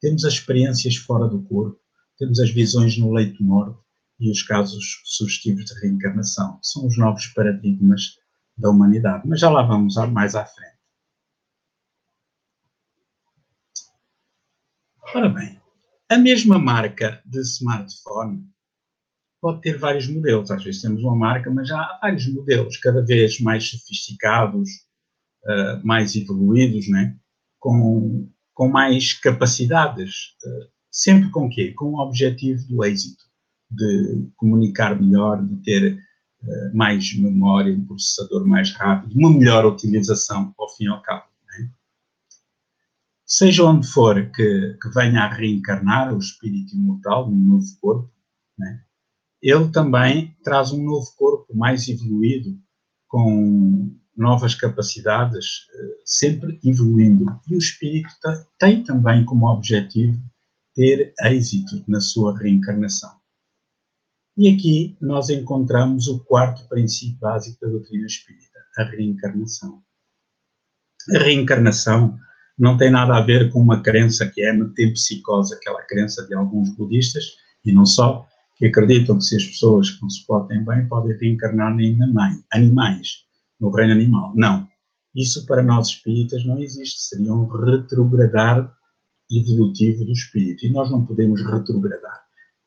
Temos 0.00 0.24
as 0.24 0.34
experiências 0.34 0.96
fora 0.96 1.28
do 1.28 1.42
corpo, 1.42 1.78
temos 2.18 2.40
as 2.40 2.50
visões 2.50 2.98
no 2.98 3.12
leito 3.12 3.42
morto 3.42 3.78
e 4.18 4.28
os 4.30 4.42
casos 4.42 5.00
sugestivos 5.04 5.64
de 5.66 5.74
reencarnação, 5.80 6.58
são 6.62 6.86
os 6.86 6.98
novos 6.98 7.26
paradigmas 7.28 8.18
da 8.56 8.70
humanidade. 8.70 9.26
Mas 9.26 9.38
já 9.38 9.48
lá 9.48 9.62
vamos 9.62 9.94
mais 10.12 10.34
à 10.34 10.44
frente. 10.44 10.80
Ora 15.14 15.28
bem, 15.28 15.59
a 16.10 16.18
mesma 16.18 16.58
marca 16.58 17.22
de 17.24 17.40
smartphone 17.40 18.44
pode 19.40 19.60
ter 19.60 19.78
vários 19.78 20.08
modelos. 20.08 20.50
Às 20.50 20.64
vezes 20.64 20.82
temos 20.82 21.04
uma 21.04 21.14
marca, 21.14 21.48
mas 21.50 21.70
há 21.70 21.98
vários 22.02 22.26
modelos, 22.26 22.76
cada 22.78 23.00
vez 23.00 23.40
mais 23.40 23.70
sofisticados, 23.70 24.68
uh, 25.44 25.86
mais 25.86 26.16
evoluídos, 26.16 26.88
né? 26.88 27.16
com, 27.60 28.28
com 28.52 28.68
mais 28.68 29.12
capacidades. 29.12 30.34
Uh, 30.44 30.68
sempre 30.90 31.30
com 31.30 31.48
quê? 31.48 31.72
Com 31.74 31.92
o 31.92 32.00
objetivo 32.00 32.66
do 32.66 32.84
êxito, 32.84 33.24
de 33.70 34.28
comunicar 34.36 35.00
melhor, 35.00 35.40
de 35.46 35.56
ter 35.62 35.94
uh, 35.94 36.76
mais 36.76 37.16
memória, 37.16 37.72
um 37.72 37.86
processador 37.86 38.44
mais 38.44 38.72
rápido, 38.72 39.16
uma 39.16 39.30
melhor 39.30 39.64
utilização, 39.64 40.52
ao 40.58 40.68
fim 40.76 40.86
e 40.86 40.88
ao 40.88 41.00
cabo. 41.02 41.29
Seja 43.32 43.64
onde 43.64 43.86
for 43.86 44.28
que, 44.32 44.76
que, 44.82 44.88
venha 44.92 45.22
a 45.22 45.32
reencarnar 45.32 46.12
o 46.12 46.18
espírito 46.18 46.74
imortal 46.74 47.30
num 47.30 47.52
novo 47.52 47.78
corpo, 47.80 48.12
né? 48.58 48.82
ele 49.40 49.70
também 49.70 50.36
traz 50.42 50.72
um 50.72 50.82
novo 50.82 51.06
corpo 51.16 51.56
mais 51.56 51.86
evoluído, 51.86 52.58
com 53.06 53.96
novas 54.16 54.56
capacidades, 54.56 55.46
eh, 55.72 56.00
sempre 56.04 56.58
evoluindo. 56.64 57.40
E 57.48 57.54
o 57.54 57.58
espírito 57.58 58.10
tem 58.58 58.82
também 58.82 59.24
como 59.24 59.46
objetivo 59.46 60.20
ter 60.74 61.14
êxito 61.20 61.84
na 61.86 62.00
sua 62.00 62.36
reencarnação. 62.36 63.14
E 64.36 64.48
aqui 64.48 64.96
nós 65.00 65.30
encontramos 65.30 66.08
o 66.08 66.18
quarto 66.24 66.68
princípio 66.68 67.18
básico 67.20 67.60
da 67.60 67.68
doutrina 67.70 68.06
espírita, 68.06 68.58
a 68.76 68.82
reencarnação. 68.82 69.80
A 71.14 71.18
reencarnação 71.18 72.18
não 72.60 72.76
tem 72.76 72.90
nada 72.90 73.16
a 73.16 73.22
ver 73.22 73.50
com 73.50 73.58
uma 73.58 73.82
crença 73.82 74.26
que 74.28 74.42
é 74.42 74.52
metempsicose, 74.52 75.54
aquela 75.54 75.82
crença 75.84 76.26
de 76.26 76.34
alguns 76.34 76.68
budistas, 76.76 77.24
e 77.64 77.72
não 77.72 77.86
só, 77.86 78.26
que 78.56 78.66
acreditam 78.66 79.16
que 79.16 79.24
se 79.24 79.36
as 79.36 79.44
pessoas 79.44 79.98
não 80.02 80.10
se 80.10 80.26
portem 80.26 80.62
bem, 80.62 80.86
podem 80.86 81.16
reencarnar 81.16 81.80
em 81.80 81.98
animais, 82.52 83.24
no 83.58 83.70
reino 83.70 83.92
animal. 83.92 84.34
Não. 84.36 84.68
Isso 85.14 85.46
para 85.46 85.62
nós 85.62 85.88
espíritas 85.88 86.44
não 86.44 86.58
existe. 86.58 87.00
Seria 87.00 87.32
um 87.32 87.46
retrogradar 87.46 88.70
evolutivo 89.30 90.04
do 90.04 90.12
espírito. 90.12 90.66
E 90.66 90.70
nós 90.70 90.90
não 90.90 91.06
podemos 91.06 91.42
retrogradar. 91.42 92.20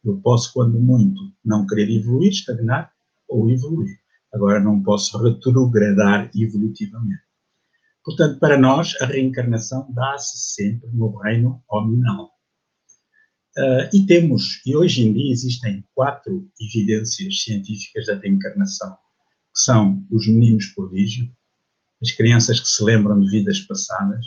Eu 0.04 0.18
posso, 0.18 0.52
quando 0.54 0.80
muito, 0.80 1.22
não 1.46 1.68
querer 1.68 1.90
evoluir, 1.90 2.32
estagnar 2.32 2.92
ou 3.30 3.48
evoluir. 3.52 3.96
Agora 4.34 4.60
não 4.60 4.82
posso 4.82 5.18
retrogradar 5.24 6.32
evolutivamente. 6.36 7.22
Portanto, 8.04 8.40
para 8.40 8.58
nós, 8.58 8.96
a 9.02 9.06
reencarnação 9.06 9.88
dá-se 9.94 10.38
sempre 10.38 10.90
no 10.92 11.16
reino 11.18 11.64
hominal. 11.70 12.32
Uh, 13.58 13.88
e 13.94 14.06
temos, 14.06 14.62
e 14.66 14.76
hoje 14.76 15.06
em 15.08 15.14
dia 15.14 15.32
existem 15.32 15.86
quatro 15.94 16.50
evidências 16.60 17.44
científicas 17.44 18.08
da 18.08 18.16
reencarnação, 18.16 18.92
que 18.94 19.62
são 19.62 20.06
os 20.12 20.28
meninos 20.28 20.66
prodígio, 20.68 21.32
as 22.02 22.12
crianças 22.12 22.60
que 22.60 22.68
se 22.68 22.84
lembram 22.84 23.20
de 23.22 23.30
vidas 23.30 23.60
passadas, 23.62 24.26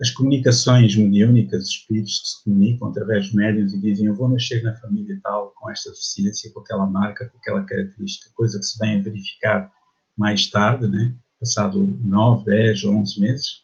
as 0.00 0.10
comunicações 0.10 0.96
mediúnicas, 0.96 1.68
espíritos 1.68 2.18
que 2.18 2.28
se 2.28 2.44
comunicam 2.44 2.88
através 2.88 3.26
de 3.26 3.36
médios 3.36 3.72
e 3.72 3.80
dizem 3.80 4.06
eu 4.06 4.16
vou 4.16 4.28
nascer 4.28 4.60
na 4.64 4.74
família 4.74 5.18
tal, 5.22 5.52
com 5.52 5.70
esta 5.70 5.90
deficiência, 5.90 6.52
com 6.52 6.60
aquela 6.60 6.86
marca, 6.86 7.28
com 7.28 7.38
aquela 7.38 7.64
característica, 7.64 8.28
coisa 8.34 8.58
que 8.58 8.64
se 8.64 8.76
vem 8.80 8.98
a 8.98 9.02
verificar 9.02 9.72
mais 10.18 10.50
tarde, 10.50 10.88
né? 10.88 11.16
Passado 11.42 11.98
9, 12.04 12.44
10 12.44 12.84
ou 12.84 12.94
11 12.98 13.20
meses, 13.20 13.62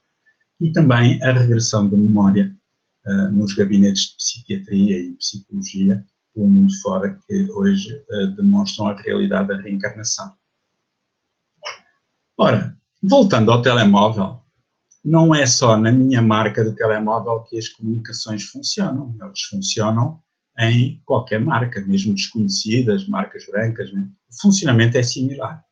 e 0.61 0.73
também 0.73 1.23
a 1.23 1.33
regressão 1.33 1.89
da 1.89 1.97
memória 1.97 2.53
uh, 3.07 3.31
nos 3.31 3.55
gabinetes 3.55 4.09
de 4.09 4.17
psiquiatria 4.17 4.99
e 4.99 5.13
psicologia 5.13 6.05
pelo 6.35 6.49
mundo 6.49 6.73
fora 6.83 7.17
que 7.25 7.51
hoje 7.53 7.95
uh, 8.11 8.27
demonstram 8.35 8.89
a 8.89 9.01
realidade 9.01 9.49
da 9.49 9.61
reencarnação. 9.61 10.35
Ora, 12.37 12.77
voltando 13.01 13.53
ao 13.53 13.63
telemóvel, 13.63 14.41
não 15.05 15.33
é 15.33 15.47
só 15.47 15.77
na 15.77 15.93
minha 15.93 16.21
marca 16.21 16.65
de 16.65 16.75
telemóvel 16.75 17.45
que 17.45 17.57
as 17.59 17.69
comunicações 17.69 18.43
funcionam, 18.43 19.17
elas 19.21 19.41
funcionam 19.43 20.21
em 20.59 21.01
qualquer 21.05 21.41
marca, 21.41 21.81
mesmo 21.83 22.13
desconhecidas, 22.13 23.07
marcas 23.07 23.47
brancas, 23.47 23.93
né? 23.93 24.09
o 24.29 24.41
funcionamento 24.41 24.99
é 24.99 25.03
similar. 25.05 25.65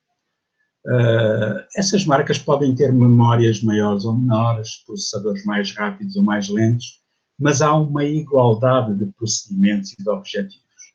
Uh, 0.86 1.66
essas 1.74 2.04
marcas 2.04 2.38
podem 2.38 2.72
ter 2.72 2.92
memórias 2.92 3.60
maiores 3.60 4.04
ou 4.04 4.16
menores, 4.16 4.84
processadores 4.86 5.44
mais 5.44 5.72
rápidos 5.74 6.14
ou 6.14 6.22
mais 6.22 6.48
lentos, 6.48 7.00
mas 7.36 7.60
há 7.60 7.74
uma 7.74 8.04
igualdade 8.04 8.94
de 8.94 9.06
procedimentos 9.06 9.92
e 9.92 10.02
de 10.02 10.08
objetivos, 10.08 10.94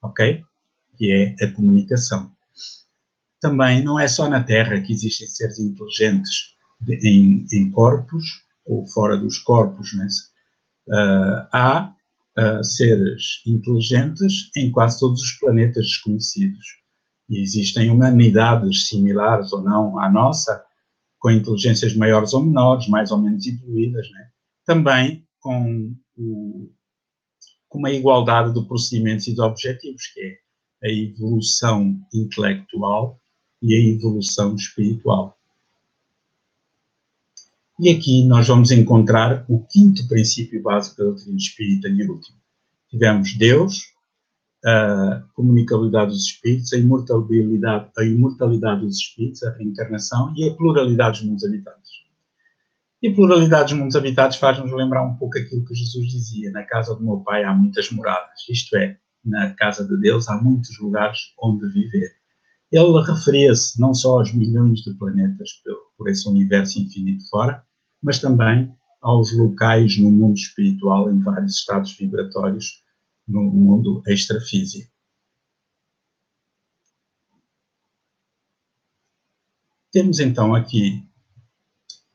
ok? 0.00 0.42
Que 0.96 1.12
é 1.12 1.44
a 1.44 1.52
comunicação. 1.52 2.32
Também 3.38 3.84
não 3.84 4.00
é 4.00 4.08
só 4.08 4.26
na 4.26 4.42
Terra 4.42 4.80
que 4.80 4.94
existem 4.94 5.26
seres 5.26 5.58
inteligentes 5.58 6.54
de, 6.80 6.94
em, 7.06 7.46
em, 7.52 7.70
corpos 7.70 8.24
ou 8.64 8.86
fora 8.86 9.18
dos 9.18 9.36
corpos, 9.38 9.92
né? 9.94 10.08
Uh, 10.88 11.46
há 11.52 11.94
uh, 12.38 12.64
seres 12.64 13.42
inteligentes 13.46 14.50
em 14.56 14.72
quase 14.72 14.98
todos 14.98 15.20
os 15.20 15.32
planetas 15.32 15.84
desconhecidos. 15.84 16.85
E 17.28 17.42
existem 17.42 17.90
humanidades 17.90 18.88
similares 18.88 19.52
ou 19.52 19.62
não 19.62 19.98
à 19.98 20.10
nossa, 20.10 20.64
com 21.18 21.30
inteligências 21.30 21.94
maiores 21.94 22.32
ou 22.32 22.44
menores, 22.44 22.88
mais 22.88 23.10
ou 23.10 23.18
menos 23.18 23.46
evoluídas, 23.46 24.08
né? 24.10 24.28
Também 24.64 25.26
com, 25.40 25.94
o, 26.16 26.70
com 27.68 27.78
uma 27.78 27.90
igualdade 27.90 28.54
de 28.54 28.66
procedimentos 28.66 29.26
e 29.26 29.34
de 29.34 29.40
objetivos, 29.40 30.06
que 30.08 30.20
é 30.20 30.46
a 30.84 30.90
evolução 30.90 31.98
intelectual 32.12 33.18
e 33.62 33.74
a 33.74 33.78
evolução 33.78 34.54
espiritual. 34.54 35.36
E 37.78 37.90
aqui 37.90 38.24
nós 38.24 38.46
vamos 38.46 38.70
encontrar 38.70 39.44
o 39.48 39.60
quinto 39.66 40.06
princípio 40.08 40.62
básico 40.62 40.96
da 40.96 41.04
doutrina 41.04 41.36
espírita 41.36 41.88
e 41.88 42.08
último. 42.08 42.38
Tivemos 42.88 43.36
Deus, 43.36 43.92
a 44.66 45.22
comunicabilidade 45.34 46.10
dos 46.10 46.24
espíritos, 46.24 46.72
a 46.72 46.76
imortalidade, 46.76 47.88
a 47.96 48.04
imortalidade 48.04 48.80
dos 48.80 48.96
espíritos, 48.96 49.44
a 49.44 49.52
reencarnação 49.52 50.34
e 50.36 50.48
a 50.48 50.54
pluralidade 50.54 51.20
dos 51.20 51.28
mundos 51.28 51.44
habitados. 51.44 51.88
E 53.00 53.14
pluralidade 53.14 53.70
dos 53.70 53.78
mundos 53.80 53.94
habitados 53.94 54.38
faz-nos 54.38 54.72
lembrar 54.72 55.04
um 55.04 55.14
pouco 55.14 55.38
aquilo 55.38 55.64
que 55.64 55.74
Jesus 55.74 56.08
dizia: 56.08 56.50
na 56.50 56.64
casa 56.64 56.96
do 56.96 57.04
meu 57.04 57.18
pai 57.20 57.44
há 57.44 57.54
muitas 57.54 57.92
moradas, 57.92 58.40
isto 58.50 58.76
é, 58.76 58.98
na 59.24 59.50
casa 59.54 59.86
de 59.86 59.96
Deus 60.00 60.28
há 60.28 60.36
muitos 60.42 60.76
lugares 60.80 61.32
onde 61.40 61.68
viver. 61.68 62.10
Ele 62.72 63.00
referia-se 63.02 63.80
não 63.80 63.94
só 63.94 64.18
aos 64.18 64.32
milhões 64.34 64.80
de 64.80 64.92
planetas 64.94 65.50
por 65.96 66.08
esse 66.08 66.28
universo 66.28 66.80
infinito 66.80 67.28
fora, 67.30 67.62
mas 68.02 68.18
também 68.18 68.74
aos 69.00 69.32
locais 69.32 69.96
no 69.98 70.10
mundo 70.10 70.34
espiritual, 70.34 71.08
em 71.08 71.20
vários 71.20 71.58
estados 71.58 71.96
vibratórios, 71.96 72.82
no 73.26 73.42
mundo 73.42 74.02
extrafísico. 74.06 74.90
Temos 79.92 80.20
então 80.20 80.54
aqui, 80.54 81.02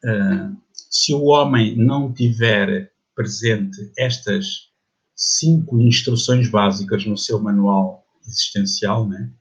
uh, 0.06 0.56
se 0.74 1.14
o 1.14 1.26
homem 1.26 1.76
não 1.76 2.14
tiver 2.14 2.94
presente 3.16 3.92
estas 3.98 4.70
cinco 5.16 5.80
instruções 5.80 6.50
básicas 6.50 7.06
no 7.06 7.18
seu 7.18 7.40
manual 7.40 8.06
existencial, 8.26 9.08
né, 9.08 9.32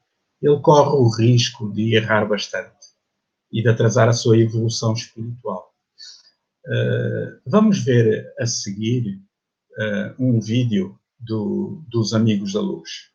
ele 0.41 0.59
corre 0.59 0.95
o 0.95 1.07
risco 1.07 1.71
de 1.71 1.95
errar 1.95 2.25
bastante 2.25 2.87
e 3.51 3.61
de 3.61 3.69
atrasar 3.69 4.09
a 4.09 4.13
sua 4.13 4.37
evolução 4.37 4.93
espiritual. 4.93 5.71
Uh, 6.65 7.41
vamos 7.45 7.83
ver 7.83 8.33
a 8.39 8.45
seguir 8.45 9.21
uh, 9.77 10.15
um 10.17 10.39
vídeo 10.39 10.99
do, 11.21 11.81
dos 11.89 12.13
Amigos 12.13 12.53
da 12.53 12.59
Luz. 12.59 13.11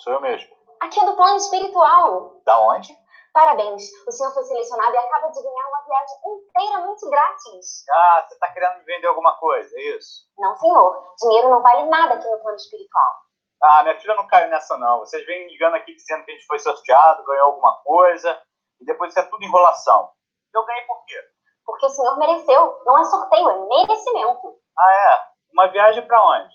Sou 0.00 0.14
eu 0.14 0.20
mesmo. 0.20 0.48
Aqui 0.80 0.98
é 0.98 1.04
do 1.04 1.14
plano 1.14 1.36
espiritual. 1.36 2.40
Da 2.46 2.58
onde? 2.58 2.98
Parabéns, 3.32 3.84
o 4.08 4.10
senhor 4.10 4.32
foi 4.32 4.42
selecionado 4.42 4.92
e 4.92 4.98
acaba 4.98 5.28
de 5.28 5.40
ganhar 5.40 5.68
uma 5.68 5.82
viagem 5.84 6.16
inteiramente 6.26 7.08
grátis. 7.08 7.84
Ah, 7.88 8.24
você 8.26 8.34
está 8.34 8.50
querendo 8.52 8.78
me 8.78 8.84
vender 8.84 9.06
alguma 9.06 9.36
coisa, 9.36 9.70
é 9.76 9.96
isso? 9.96 10.26
Não, 10.36 10.56
senhor. 10.56 11.14
Dinheiro 11.22 11.50
não 11.50 11.62
vale 11.62 11.84
nada 11.84 12.14
aqui 12.14 12.28
no 12.28 12.40
plano 12.40 12.56
espiritual. 12.56 13.14
Ah, 13.62 13.82
minha 13.82 14.00
filha 14.00 14.16
não 14.16 14.26
caiu 14.26 14.48
nessa, 14.48 14.76
não. 14.78 15.00
Vocês 15.00 15.24
vêm 15.26 15.48
ligando 15.48 15.74
aqui 15.74 15.94
dizendo 15.94 16.24
que 16.24 16.32
a 16.32 16.34
gente 16.34 16.46
foi 16.46 16.58
sorteado, 16.58 17.24
ganhou 17.24 17.46
alguma 17.46 17.76
coisa, 17.82 18.40
e 18.80 18.84
depois 18.84 19.10
isso 19.10 19.20
é 19.20 19.22
tudo 19.24 19.44
enrolação. 19.44 20.10
Eu 20.54 20.64
ganhei 20.64 20.82
por 20.86 21.04
quê? 21.04 21.16
Porque 21.64 21.86
o 21.86 21.90
senhor 21.90 22.18
mereceu. 22.18 22.82
Não 22.84 22.98
é 22.98 23.04
sorteio, 23.04 23.50
é 23.50 23.58
merecimento. 23.68 24.56
Ah, 24.78 24.92
é? 24.92 25.30
Uma 25.52 25.68
viagem 25.68 26.06
para 26.06 26.24
onde? 26.24 26.54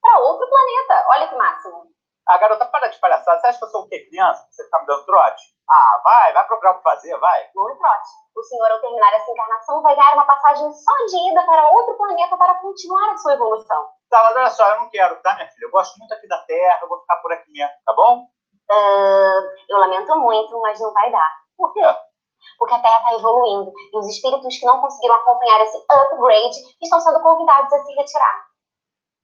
Para 0.00 0.20
outro 0.20 0.48
planeta. 0.48 1.06
Olha 1.08 1.28
que 1.28 1.34
máximo. 1.34 1.84
Ah, 2.26 2.38
garota, 2.38 2.64
para 2.66 2.88
de 2.88 2.98
palhaçada. 2.98 3.38
Você 3.40 3.46
acha 3.46 3.58
que 3.58 3.64
eu 3.64 3.68
sou 3.68 3.82
o 3.82 3.88
quê? 3.88 4.06
Criança? 4.08 4.46
Você 4.50 4.68
tá 4.70 4.80
me 4.80 4.86
dando 4.86 5.04
trote? 5.04 5.42
Ah, 5.70 6.00
vai, 6.02 6.32
vai 6.32 6.46
procurar 6.46 6.72
o 6.72 6.76
que 6.78 6.82
fazer, 6.82 7.18
vai. 7.18 7.50
Não 7.54 7.70
é 7.70 7.76
trote. 7.76 8.08
O 8.36 8.42
senhor, 8.42 8.70
ao 8.70 8.80
terminar 8.80 9.12
essa 9.12 9.30
encarnação, 9.30 9.82
vai 9.82 9.94
ganhar 9.94 10.14
uma 10.14 10.26
passagem 10.26 10.72
só 10.72 10.92
de 11.06 11.30
ida 11.30 11.44
para 11.44 11.70
outro 11.70 11.96
planeta 11.96 12.36
para 12.36 12.54
continuar 12.56 13.12
a 13.12 13.16
sua 13.18 13.34
evolução. 13.34 13.88
Tá, 14.10 14.22
mas 14.24 14.36
olha 14.36 14.50
só, 14.50 14.68
eu 14.70 14.80
não 14.80 14.90
quero, 14.90 15.20
tá, 15.22 15.34
minha 15.34 15.48
filha? 15.48 15.66
Eu 15.66 15.70
gosto 15.70 15.98
muito 15.98 16.12
aqui 16.14 16.28
da 16.28 16.38
Terra, 16.42 16.78
eu 16.82 16.88
vou 16.88 17.00
ficar 17.00 17.16
por 17.16 17.32
aqui 17.32 17.50
mesmo, 17.50 17.74
tá 17.84 17.92
bom? 17.94 18.26
Uh, 18.70 19.40
eu 19.68 19.78
lamento 19.78 20.16
muito, 20.16 20.60
mas 20.60 20.80
não 20.80 20.92
vai 20.92 21.10
dar. 21.10 21.43
Por 21.56 21.72
quê? 21.72 21.82
Porque 22.58 22.74
a 22.74 22.80
Terra 22.80 22.98
está 22.98 23.14
evoluindo 23.14 23.72
e 23.92 23.98
os 23.98 24.08
espíritos 24.08 24.56
que 24.58 24.66
não 24.66 24.80
conseguiram 24.80 25.16
acompanhar 25.16 25.60
esse 25.62 25.76
upgrade 25.90 26.56
estão 26.82 27.00
sendo 27.00 27.20
convidados 27.22 27.72
a 27.72 27.78
se 27.84 27.94
retirar. 27.94 28.46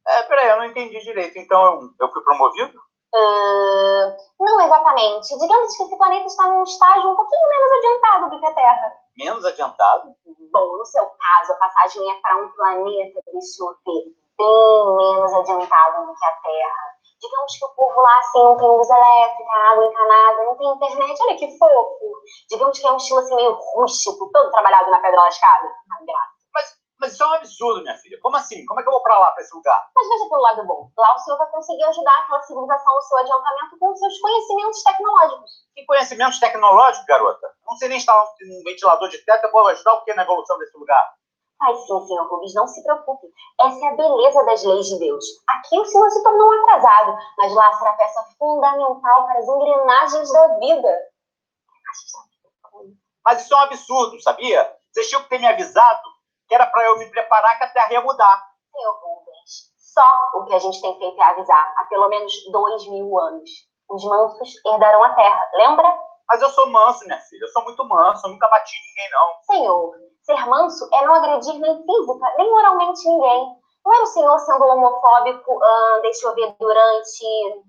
É, 0.07 0.23
peraí, 0.25 0.49
eu 0.49 0.57
não 0.57 0.65
entendi 0.65 0.99
direito. 1.01 1.39
Então 1.39 1.63
eu, 1.65 1.81
eu 2.01 2.13
fui 2.13 2.23
promovido? 2.23 2.79
Uh, 3.13 4.17
não 4.39 4.61
exatamente. 4.61 5.37
Digamos 5.39 5.77
que 5.77 5.83
esse 5.83 5.99
planeta 5.99 6.27
está 6.27 6.47
num 6.47 6.63
estágio 6.63 7.11
um 7.11 7.17
pouquinho 7.17 7.49
menos 7.49 7.73
adiantado 7.73 8.31
do 8.31 8.41
que 8.41 8.47
a 8.47 8.55
Terra. 8.55 8.93
Menos 9.17 9.45
adiantado? 9.45 10.15
Bom, 10.53 10.77
no 10.79 10.87
seu 10.87 11.07
caso, 11.07 11.53
a 11.53 11.57
passagem 11.57 12.11
é 12.11 12.21
para 12.21 12.37
um 12.37 12.49
planeta, 12.53 13.21
deixa 13.33 13.63
eu 13.63 13.77
ver, 13.85 14.15
bem 14.39 14.97
menos 14.97 15.33
adiantado 15.35 16.07
do 16.07 16.15
que 16.15 16.25
a 16.25 16.33
Terra. 16.33 17.00
Digamos 17.21 17.59
que 17.59 17.65
o 17.65 17.75
povo 17.75 18.01
lá, 18.01 18.19
assim, 18.19 18.43
não 18.43 18.57
tem 18.57 18.69
luz 18.69 18.89
elétrica, 18.89 19.53
água 19.71 19.87
encanada, 19.87 20.45
não 20.45 20.57
tem 20.57 20.69
internet, 20.69 21.23
olha 21.23 21.37
que 21.37 21.59
fofo. 21.59 22.23
Digamos 22.49 22.79
que 22.79 22.87
é 22.87 22.93
um 22.93 22.97
estilo, 22.97 23.21
assim, 23.21 23.37
meio 23.37 23.53
rústico, 23.53 24.31
todo 24.33 24.51
trabalhado 24.51 24.91
na 24.91 25.01
pedra 25.01 25.21
lascada. 25.21 25.69
Graça. 26.07 26.41
Mas 27.01 27.15
isso 27.15 27.25
é 27.25 27.27
um 27.27 27.33
absurdo, 27.33 27.81
minha 27.81 27.97
filha. 27.97 28.19
Como 28.21 28.37
assim? 28.37 28.65
Como 28.67 28.79
é 28.79 28.83
que 28.83 28.89
eu 28.89 28.93
vou 28.93 29.03
pra 29.03 29.19
lá, 29.19 29.31
pra 29.31 29.43
esse 29.43 29.57
lugar? 29.57 29.89
Mas 29.97 30.07
veja 30.07 30.29
pelo 30.29 30.43
lado 30.43 30.67
bom. 30.67 30.91
Lá 30.99 31.15
o 31.15 31.19
senhor 31.19 31.39
vai 31.39 31.51
conseguir 31.51 31.85
ajudar 31.85 32.19
aquela 32.19 32.43
civilização 32.43 32.95
no 32.95 33.01
seu 33.01 33.19
adiantamento 33.19 33.79
com 33.81 33.97
seus 33.97 34.21
conhecimentos 34.21 34.83
tecnológicos. 34.83 35.51
Que 35.75 35.87
conhecimentos 35.87 36.39
tecnológicos, 36.39 37.07
garota? 37.07 37.55
Não 37.67 37.75
sei 37.77 37.89
nem 37.89 37.97
instalar 37.97 38.23
um 38.23 38.63
ventilador 38.65 39.09
de 39.09 39.25
teto, 39.25 39.45
eu 39.45 39.51
vou 39.51 39.67
ajudar 39.69 39.95
o 39.95 40.05
que 40.05 40.13
na 40.13 40.25
evolução 40.25 40.59
desse 40.59 40.77
lugar? 40.77 41.15
Ai, 41.63 41.75
sim, 41.75 42.07
senhor 42.07 42.27
Rubens, 42.29 42.55
não 42.55 42.67
se 42.67 42.83
preocupe. 42.83 43.27
Essa 43.61 43.85
é 43.85 43.89
a 43.89 43.97
beleza 43.97 44.45
das 44.45 44.65
leis 44.65 44.87
de 44.87 44.99
Deus. 44.99 45.25
Aqui 45.49 45.79
o 45.79 45.85
senhor 45.85 46.11
se 46.11 46.23
tornou 46.23 46.49
um 46.49 46.63
atrasado, 46.63 47.19
mas 47.37 47.55
lá 47.55 47.73
será 47.75 47.93
peça 47.95 48.25
fundamental 48.39 49.27
para 49.27 49.39
as 49.39 49.47
engrenagens 49.47 50.33
da 50.33 50.59
vida. 50.59 50.99
Mas 53.25 53.43
isso 53.43 53.55
é 53.55 53.57
um 53.59 53.61
absurdo, 53.61 54.23
sabia? 54.23 54.75
Vocês 54.91 55.09
tinham 55.09 55.23
que 55.23 55.29
ter 55.29 55.39
me 55.39 55.47
avisado 55.47 56.09
que 56.49 56.55
era 56.55 56.67
para 56.67 56.85
eu 56.85 56.99
me 56.99 57.07
preparar 57.11 57.59
que 57.59 57.65
a 57.65 57.71
Terra 57.71 57.93
ia 57.93 58.01
mudar. 58.01 58.43
Senhor 58.73 58.95
Rubens, 58.95 59.71
só 59.77 60.31
o 60.35 60.45
que 60.47 60.55
a 60.55 60.59
gente 60.59 60.81
tem 60.81 60.99
feito 60.99 61.21
é 61.21 61.25
avisar 61.25 61.75
há 61.77 61.85
pelo 61.85 62.09
menos 62.09 62.33
dois 62.51 62.89
mil 62.89 63.19
anos. 63.19 63.51
Os 63.89 64.05
mansos 64.05 64.49
herdarão 64.67 65.05
a 65.05 65.15
Terra, 65.15 65.51
lembra? 65.55 66.01
Mas 66.29 66.41
eu 66.41 66.49
sou 66.51 66.71
manso, 66.71 67.05
minha 67.05 67.21
filha. 67.21 67.43
Eu 67.43 67.49
sou 67.49 67.65
muito 67.65 67.85
manso. 67.85 68.27
Eu 68.27 68.31
nunca 68.31 68.49
bati 68.49 68.73
ninguém, 68.89 69.11
não. 69.11 69.43
Senhor, 69.43 69.95
ser 70.23 70.47
manso 70.47 70.89
é 70.93 71.07
não 71.07 71.15
agredir 71.15 71.59
nem 71.59 71.77
física, 71.85 72.35
nem 72.39 72.51
moralmente 72.51 73.09
ninguém. 73.09 73.61
Não 73.85 73.95
era 73.95 74.03
o 74.03 74.07
senhor 74.07 74.39
sendo 74.41 74.65
homofóbico, 74.65 75.53
hum, 75.55 76.01
deixa 76.03 76.27
eu 76.27 76.35
ver, 76.35 76.55
durante 76.59 77.65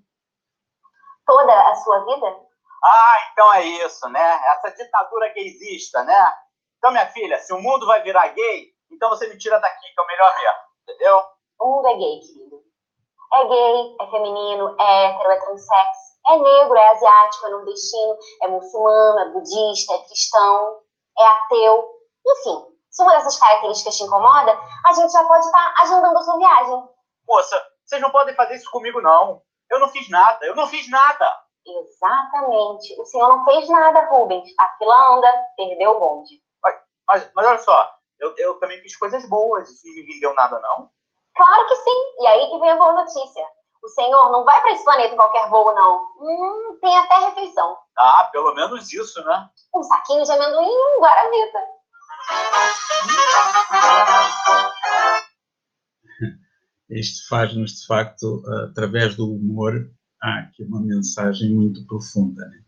toda 1.26 1.70
a 1.70 1.74
sua 1.76 2.04
vida? 2.04 2.40
Ah, 2.84 3.16
então 3.32 3.54
é 3.54 3.64
isso, 3.64 4.08
né? 4.08 4.40
Essa 4.48 4.70
ditadura 4.70 5.32
gaysista, 5.32 6.02
né? 6.02 6.32
Então, 6.78 6.90
minha 6.90 7.06
filha, 7.12 7.38
se 7.38 7.52
o 7.52 7.60
mundo 7.60 7.86
vai 7.86 8.02
virar 8.02 8.26
gay, 8.28 8.66
então 8.90 9.08
você 9.08 9.28
me 9.28 9.38
tira 9.38 9.58
daqui, 9.60 9.94
que 9.94 10.00
é 10.00 10.02
o 10.02 10.06
melhor 10.06 10.34
mesmo. 10.36 10.58
Entendeu? 10.82 11.22
O 11.60 11.66
mundo 11.68 11.88
é 11.88 11.94
gay, 11.94 12.20
querido. 12.20 12.62
É 13.34 13.44
gay, 13.46 13.96
é 14.00 14.10
feminino, 14.10 14.76
é 14.78 15.04
hétero, 15.06 15.30
é 15.30 15.36
transex, 15.40 15.88
é 16.26 16.36
negro, 16.36 16.76
é 16.76 16.88
asiático, 16.88 17.46
é 17.46 17.50
nordestino, 17.50 18.18
é 18.42 18.48
muçulmano, 18.48 19.20
é 19.20 19.28
budista, 19.30 19.94
é 19.94 19.98
cristão, 20.04 20.80
é 21.18 21.24
ateu. 21.24 21.91
Enfim, 22.26 22.66
se 22.90 23.02
uma 23.02 23.12
dessas 23.12 23.38
características 23.38 23.96
te 23.96 24.04
incomoda, 24.04 24.58
a 24.86 24.92
gente 24.92 25.12
já 25.12 25.24
pode 25.24 25.44
estar 25.44 25.74
agendando 25.78 26.18
a 26.18 26.22
sua 26.22 26.38
viagem. 26.38 26.88
Moça, 27.26 27.62
vocês 27.84 28.00
não 28.02 28.10
podem 28.10 28.34
fazer 28.34 28.56
isso 28.56 28.70
comigo, 28.70 29.00
não. 29.00 29.42
Eu 29.70 29.80
não 29.80 29.88
fiz 29.88 30.08
nada, 30.08 30.44
eu 30.44 30.54
não 30.54 30.66
fiz 30.66 30.88
nada. 30.90 31.42
Exatamente. 31.66 33.00
O 33.00 33.04
senhor 33.06 33.28
não 33.28 33.44
fez 33.44 33.68
nada, 33.68 34.08
Rubens. 34.10 34.48
A 34.58 34.68
fila 34.76 35.16
anda, 35.16 35.32
perdeu 35.56 35.92
o 35.92 36.00
bonde. 36.00 36.42
Mas, 37.08 37.30
mas 37.34 37.46
olha 37.46 37.58
só, 37.58 37.90
eu, 38.18 38.34
eu 38.38 38.58
também 38.60 38.80
fiz 38.80 38.96
coisas 38.96 39.28
boas, 39.28 39.68
isso 39.68 39.86
não 39.86 39.94
me 39.94 40.12
rendeu 40.12 40.34
nada, 40.34 40.58
não? 40.60 40.90
Claro 41.34 41.66
que 41.66 41.76
sim. 41.76 42.14
E 42.20 42.26
aí 42.26 42.50
que 42.50 42.58
vem 42.58 42.70
a 42.70 42.76
boa 42.76 42.92
notícia. 42.92 43.46
O 43.82 43.88
senhor 43.88 44.30
não 44.30 44.44
vai 44.44 44.60
para 44.60 44.72
esse 44.72 44.84
planeta 44.84 45.16
qualquer 45.16 45.48
voo, 45.48 45.74
não. 45.74 46.00
Hum, 46.20 46.78
tem 46.80 46.96
até 46.96 47.16
refeição. 47.16 47.76
Ah, 47.98 48.28
pelo 48.30 48.54
menos 48.54 48.92
isso, 48.92 49.24
né? 49.24 49.50
Um 49.74 49.82
saquinho 49.82 50.22
de 50.22 50.30
amendoim 50.30 50.68
e 50.68 50.96
um 50.96 51.00
guaravita. 51.00 51.58
Isto 56.90 57.28
faz-nos, 57.28 57.80
de 57.80 57.86
facto, 57.86 58.42
através 58.68 59.16
do 59.16 59.34
humor, 59.34 59.90
há 60.22 60.40
aqui 60.40 60.62
uma 60.64 60.80
mensagem 60.80 61.50
muito 61.54 61.86
profunda. 61.86 62.46
Né? 62.46 62.62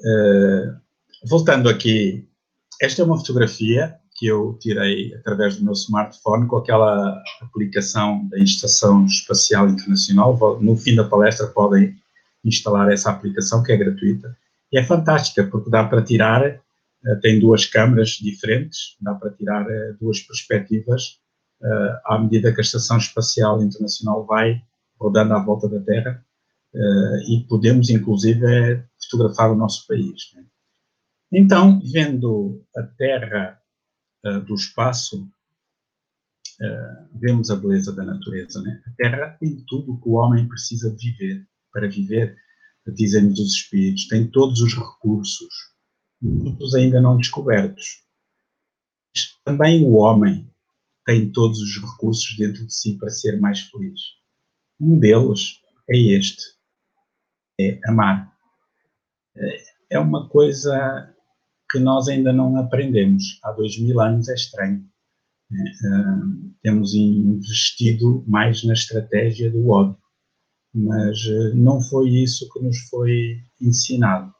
Uh, 0.00 0.80
voltando 1.28 1.68
aqui 1.68 2.28
esta 2.80 3.00
é 3.00 3.04
uma 3.04 3.16
fotografia 3.16 3.96
que 4.16 4.26
eu 4.26 4.56
tirei 4.60 5.14
através 5.14 5.56
do 5.56 5.64
meu 5.64 5.72
smartphone 5.72 6.46
com 6.46 6.56
aquela 6.56 7.22
aplicação 7.40 8.26
da 8.28 8.38
Estação 8.38 9.06
Espacial 9.06 9.68
Internacional. 9.68 10.58
No 10.60 10.76
fim 10.76 10.94
da 10.94 11.04
palestra 11.04 11.46
podem 11.46 11.96
instalar 12.44 12.90
essa 12.92 13.10
aplicação 13.10 13.62
que 13.62 13.72
é 13.72 13.76
gratuita 13.76 14.36
e 14.72 14.78
é 14.78 14.84
fantástica 14.84 15.44
porque 15.44 15.70
dá 15.70 15.84
para 15.84 16.02
tirar, 16.02 16.60
tem 17.14 17.38
duas 17.40 17.64
câmaras 17.64 18.10
diferentes, 18.10 18.96
dá 19.00 19.14
para 19.14 19.30
tirar 19.30 19.68
eh, 19.70 19.92
duas 20.00 20.20
perspectivas 20.20 21.20
eh, 21.62 22.00
à 22.06 22.18
medida 22.18 22.52
que 22.52 22.60
a 22.60 22.62
Estação 22.62 22.98
Espacial 22.98 23.62
Internacional 23.62 24.26
vai 24.26 24.60
rodando 24.98 25.34
à 25.34 25.38
volta 25.38 25.68
da 25.68 25.80
Terra 25.80 26.24
e 27.28 27.46
podemos 27.48 27.88
inclusive 27.88 28.84
fotografar 29.02 29.50
o 29.50 29.56
nosso 29.56 29.86
país. 29.86 30.30
Né? 30.34 30.44
Então, 31.32 31.80
vendo 31.82 32.62
a 32.76 32.82
Terra 32.82 33.58
do 34.46 34.54
espaço, 34.54 35.26
vemos 37.14 37.50
a 37.50 37.56
beleza 37.56 37.94
da 37.94 38.04
natureza. 38.04 38.60
Né? 38.60 38.82
A 38.86 38.90
Terra 38.90 39.36
tem 39.40 39.64
tudo 39.66 39.94
o 39.94 40.00
que 40.02 40.08
o 40.08 40.14
homem 40.14 40.46
precisa 40.46 40.94
viver. 40.98 41.46
Para 41.72 41.88
viver, 41.88 42.36
dizem-nos 42.94 43.38
os 43.38 43.54
espíritos, 43.54 44.08
tem 44.08 44.26
todos 44.30 44.60
os 44.60 44.74
recursos, 44.74 45.75
muitos 46.20 46.74
ainda 46.74 47.00
não 47.00 47.16
descobertos. 47.16 48.02
Também 49.44 49.84
o 49.84 49.94
homem 49.94 50.50
tem 51.04 51.30
todos 51.30 51.60
os 51.60 51.80
recursos 51.80 52.36
dentro 52.36 52.66
de 52.66 52.74
si 52.74 52.98
para 52.98 53.10
ser 53.10 53.40
mais 53.40 53.60
feliz. 53.60 54.00
Um 54.80 54.98
deles 54.98 55.60
é 55.88 55.96
este, 55.96 56.42
é 57.60 57.78
amar. 57.86 58.32
É, 59.36 59.56
é 59.90 59.98
uma 59.98 60.28
coisa 60.28 61.14
que 61.70 61.78
nós 61.78 62.08
ainda 62.08 62.32
não 62.32 62.56
aprendemos. 62.56 63.38
Há 63.42 63.52
dois 63.52 63.78
mil 63.78 64.00
anos 64.00 64.28
é 64.28 64.34
estranho. 64.34 64.84
Uh, 65.50 66.52
temos 66.60 66.94
investido 66.94 68.24
mais 68.26 68.64
na 68.64 68.72
estratégia 68.72 69.48
do 69.48 69.68
ódio, 69.68 69.96
mas 70.74 71.24
uh, 71.26 71.54
não 71.54 71.80
foi 71.80 72.08
isso 72.10 72.52
que 72.52 72.60
nos 72.60 72.78
foi 72.88 73.40
ensinado. 73.60 74.34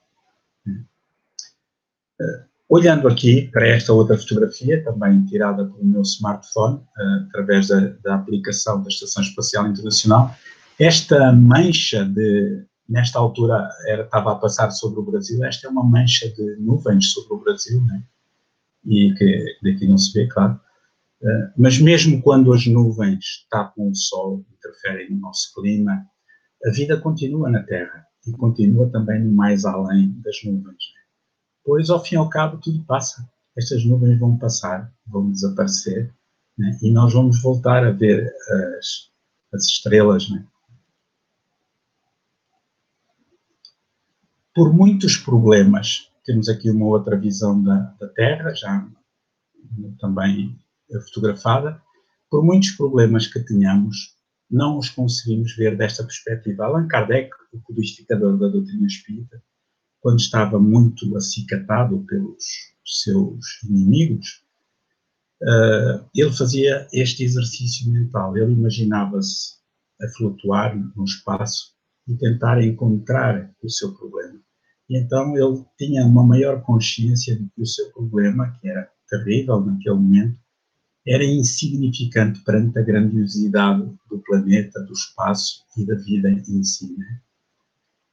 Olhando 2.68 3.06
aqui 3.06 3.48
para 3.52 3.68
esta 3.68 3.92
outra 3.92 4.18
fotografia, 4.18 4.82
também 4.82 5.24
tirada 5.26 5.64
pelo 5.64 5.84
meu 5.84 6.02
smartphone, 6.02 6.80
através 7.28 7.68
da, 7.68 7.80
da 8.02 8.14
aplicação 8.16 8.82
da 8.82 8.88
Estação 8.88 9.22
Espacial 9.22 9.68
Internacional, 9.68 10.34
esta 10.78 11.32
mancha 11.32 12.04
de, 12.04 12.64
nesta 12.88 13.18
altura 13.18 13.68
era, 13.86 14.02
estava 14.02 14.32
a 14.32 14.36
passar 14.36 14.70
sobre 14.70 15.00
o 15.00 15.02
Brasil, 15.02 15.42
esta 15.44 15.66
é 15.66 15.70
uma 15.70 15.84
mancha 15.84 16.28
de 16.28 16.56
nuvens 16.56 17.12
sobre 17.12 17.34
o 17.34 17.40
Brasil, 17.40 17.82
né? 17.84 18.02
e 18.84 19.12
que 19.14 19.58
daqui 19.62 19.86
não 19.86 19.98
se 19.98 20.12
vê, 20.12 20.28
claro, 20.28 20.60
uh, 21.22 21.52
mas 21.56 21.78
mesmo 21.80 22.22
quando 22.22 22.52
as 22.52 22.66
nuvens 22.66 23.46
tapam 23.50 23.90
o 23.90 23.94
sol, 23.94 24.44
interferem 24.56 25.10
no 25.10 25.20
nosso 25.20 25.52
clima, 25.54 26.06
a 26.64 26.70
vida 26.70 27.00
continua 27.00 27.50
na 27.50 27.62
Terra 27.62 28.06
e 28.26 28.32
continua 28.32 28.88
também 28.90 29.22
no 29.22 29.32
mais 29.32 29.64
além 29.64 30.12
das 30.24 30.36
nuvens. 30.44 30.95
Pois, 31.66 31.90
ao 31.90 32.02
fim 32.02 32.14
e 32.14 32.18
ao 32.18 32.30
cabo, 32.30 32.58
tudo 32.58 32.84
passa. 32.84 33.28
Estas 33.58 33.84
nuvens 33.84 34.20
vão 34.20 34.38
passar, 34.38 34.94
vão 35.04 35.32
desaparecer, 35.32 36.14
né? 36.56 36.78
e 36.80 36.92
nós 36.92 37.12
vamos 37.12 37.42
voltar 37.42 37.84
a 37.84 37.90
ver 37.90 38.32
as, 38.78 39.10
as 39.52 39.64
estrelas, 39.64 40.30
né? 40.30 40.46
por 44.54 44.72
muitos 44.72 45.16
problemas. 45.16 46.08
Temos 46.24 46.48
aqui 46.48 46.70
uma 46.70 46.86
outra 46.86 47.18
visão 47.18 47.60
da, 47.62 47.94
da 47.98 48.08
Terra, 48.10 48.54
já 48.54 48.88
também 49.98 50.56
fotografada. 51.06 51.82
Por 52.30 52.44
muitos 52.44 52.70
problemas 52.70 53.26
que 53.26 53.40
tenhamos, 53.40 54.16
não 54.48 54.78
os 54.78 54.88
conseguimos 54.88 55.56
ver 55.56 55.76
desta 55.76 56.04
perspectiva. 56.04 56.64
Allan 56.64 56.86
Kardec, 56.86 57.30
o 57.52 57.60
codificador 57.60 58.38
da 58.38 58.46
doutrina 58.46 58.86
espírita, 58.86 59.42
quando 60.06 60.20
estava 60.20 60.60
muito 60.60 61.16
acicatado 61.16 61.98
pelos 62.06 62.44
seus 62.84 63.60
inimigos, 63.68 64.40
uh, 65.42 66.08
ele 66.14 66.30
fazia 66.30 66.86
este 66.92 67.24
exercício 67.24 67.90
mental. 67.90 68.36
Ele 68.36 68.52
imaginava-se 68.52 69.56
a 70.00 70.06
flutuar 70.16 70.76
no 70.94 71.02
espaço 71.02 71.74
e 72.06 72.14
tentar 72.14 72.62
encontrar 72.62 73.52
o 73.60 73.68
seu 73.68 73.96
problema. 73.96 74.38
E 74.88 74.96
então 74.96 75.36
ele 75.36 75.64
tinha 75.76 76.06
uma 76.06 76.22
maior 76.22 76.62
consciência 76.62 77.34
de 77.34 77.42
que 77.48 77.62
o 77.62 77.66
seu 77.66 77.90
problema, 77.90 78.56
que 78.60 78.68
era 78.68 78.88
terrível 79.10 79.60
naquele 79.60 79.96
momento, 79.96 80.38
era 81.04 81.24
insignificante 81.24 82.44
perante 82.44 82.78
a 82.78 82.82
grandiosidade 82.82 83.92
do 84.08 84.20
planeta, 84.20 84.80
do 84.84 84.92
espaço 84.92 85.64
e 85.76 85.84
da 85.84 85.96
vida 85.96 86.30
em 86.30 86.62
si. 86.62 86.96
Né? 86.96 87.22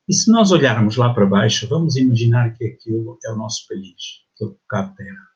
E 0.08 0.14
se 0.14 0.30
nós 0.30 0.52
olharmos 0.52 0.98
lá 0.98 1.14
para 1.14 1.26
baixo, 1.26 1.68
vamos 1.68 1.96
imaginar 1.96 2.58
que 2.58 2.66
aquilo 2.66 3.18
é 3.24 3.32
o 3.32 3.38
nosso 3.38 3.66
país, 3.68 4.26
aquele 4.36 4.52
bocado 4.52 4.96
terra. 4.96 5.28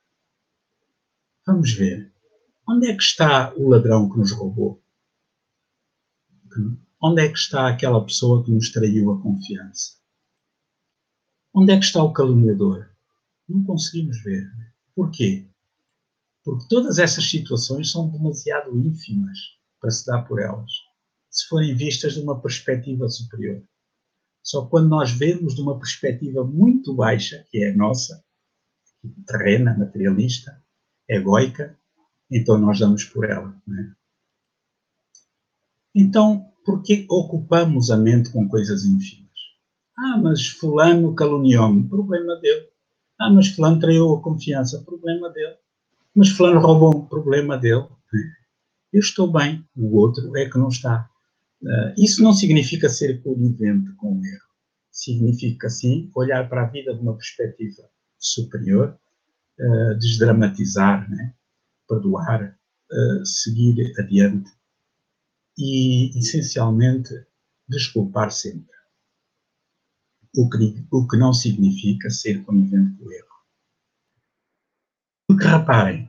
Vamos 1.45 1.71
ver. 1.71 2.13
Onde 2.67 2.89
é 2.89 2.95
que 2.95 3.01
está 3.01 3.53
o 3.55 3.69
ladrão 3.69 4.09
que 4.09 4.17
nos 4.17 4.33
roubou? 4.33 4.83
Onde 7.01 7.21
é 7.21 7.29
que 7.29 7.37
está 7.37 7.69
aquela 7.69 8.03
pessoa 8.03 8.43
que 8.43 8.51
nos 8.51 8.69
traiu 8.69 9.11
a 9.11 9.21
confiança? 9.21 9.95
Onde 11.53 11.71
é 11.71 11.79
que 11.79 11.85
está 11.85 12.03
o 12.03 12.11
caluniador? 12.11 12.89
Não 13.47 13.63
conseguimos 13.63 14.21
ver. 14.21 14.51
Porquê? 14.93 15.49
Porque 16.43 16.67
todas 16.67 16.99
essas 16.99 17.29
situações 17.29 17.89
são 17.89 18.09
demasiado 18.09 18.77
ínfimas 18.77 19.37
para 19.79 19.91
se 19.91 20.05
dar 20.05 20.23
por 20.23 20.41
elas, 20.41 20.71
se 21.29 21.47
forem 21.47 21.73
vistas 21.73 22.15
de 22.15 22.21
uma 22.21 22.41
perspectiva 22.41 23.07
superior. 23.07 23.63
Só 24.47 24.65
quando 24.65 24.87
nós 24.87 25.11
vemos 25.11 25.55
de 25.55 25.61
uma 25.61 25.77
perspectiva 25.77 26.41
muito 26.41 26.95
baixa, 26.95 27.45
que 27.51 27.61
é 27.61 27.71
a 27.71 27.75
nossa, 27.75 28.23
terrena, 29.27 29.77
materialista, 29.77 30.63
egoica, 31.05 31.77
então 32.31 32.57
nós 32.57 32.79
damos 32.79 33.03
por 33.03 33.29
ela. 33.29 33.53
É? 33.69 33.91
Então, 35.93 36.49
por 36.65 36.81
que 36.81 37.05
ocupamos 37.09 37.91
a 37.91 37.97
mente 37.97 38.31
com 38.31 38.47
coisas 38.47 38.85
ínfimas? 38.85 39.27
Ah, 39.97 40.17
mas 40.17 40.47
fulano 40.47 41.13
caluniou-me, 41.13 41.89
problema 41.89 42.37
dele. 42.37 42.69
Ah, 43.19 43.29
mas 43.29 43.49
fulano 43.49 43.81
traiu 43.81 44.13
a 44.13 44.21
confiança, 44.21 44.81
problema 44.81 45.29
dele. 45.29 45.57
Mas 46.15 46.29
fulano 46.29 46.61
roubou-me, 46.61 47.09
problema 47.09 47.57
dele. 47.57 47.85
Eu 48.93 49.01
estou 49.01 49.29
bem, 49.29 49.67
o 49.75 49.97
outro 49.97 50.37
é 50.37 50.49
que 50.49 50.57
não 50.57 50.69
está. 50.69 51.09
Uh, 51.61 51.93
isso 51.97 52.21
não 52.23 52.33
significa 52.33 52.87
ser 52.89 53.21
conivente 53.21 53.91
com 53.93 54.19
o 54.19 54.25
erro. 54.25 54.47
Significa, 54.91 55.69
sim, 55.69 56.11
olhar 56.15 56.47
para 56.49 56.63
a 56.63 56.69
vida 56.69 56.93
de 56.93 57.01
uma 57.01 57.15
perspectiva 57.15 57.89
superior, 58.17 58.99
uh, 59.59 59.97
desdramatizar, 59.97 61.09
né? 61.09 61.33
perdoar, 61.87 62.57
uh, 62.91 63.25
seguir 63.25 63.93
adiante 63.99 64.51
e, 65.57 66.17
essencialmente, 66.17 67.13
desculpar 67.67 68.31
sempre 68.31 68.77
o 70.35 70.49
que, 70.49 70.85
o 70.91 71.07
que 71.07 71.17
não 71.17 71.33
significa 71.33 72.09
ser 72.09 72.43
conivente 72.43 72.97
com 72.97 73.05
o 73.05 73.11
erro. 73.11 73.27
Porque 75.27 75.47
reparem, 75.47 76.06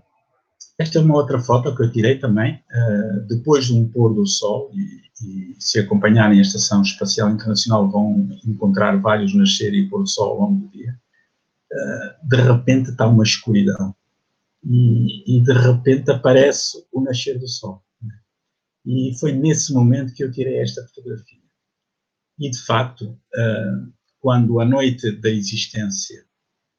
esta 0.79 1.01
é 1.01 1.03
uma 1.03 1.17
outra 1.17 1.41
foto 1.41 1.75
que 1.75 1.83
eu 1.83 1.91
tirei 1.91 2.19
também, 2.19 2.63
uh, 2.71 3.21
depois 3.27 3.67
de 3.67 3.75
um 3.75 3.89
pôr 3.89 4.15
do 4.15 4.25
sol, 4.25 4.71
e, 4.73 5.03
e, 5.25 5.57
se 5.59 5.81
acompanharem 5.81 6.39
a 6.39 6.43
Estação 6.43 6.83
Espacial 6.83 7.31
Internacional 7.31 7.91
vão 7.91 8.29
encontrar 8.47 8.97
vários 9.01 9.35
nascer 9.35 9.75
e 9.75 9.89
pôr 9.89 10.03
do 10.03 10.09
sol 10.09 10.31
ao 10.31 10.41
longo 10.41 10.67
do 10.67 10.73
dia. 10.73 10.97
Uh, 11.73 12.29
de 12.29 12.37
repente 12.37 12.91
está 12.91 13.09
uma 13.09 13.25
escuridão. 13.25 13.93
E, 14.65 15.39
e, 15.39 15.41
de 15.41 15.53
repente 15.53 16.13
aparece 16.13 16.87
o 16.93 17.01
nascer 17.01 17.41
do 17.41 17.49
sol. 17.49 17.83
Né? 18.01 18.15
E 18.87 19.19
foi 19.19 19.33
nesse 19.33 19.73
momento 19.73 20.15
que 20.15 20.23
eu 20.23 20.31
tirei 20.31 20.61
esta 20.61 20.87
fotografia. 20.87 21.39
E 22.39 22.49
de 22.49 22.59
facto, 22.65 23.19
uh, 23.35 23.93
quando 24.21 24.61
a 24.61 24.65
noite 24.65 25.11
da 25.11 25.29
existência 25.29 26.25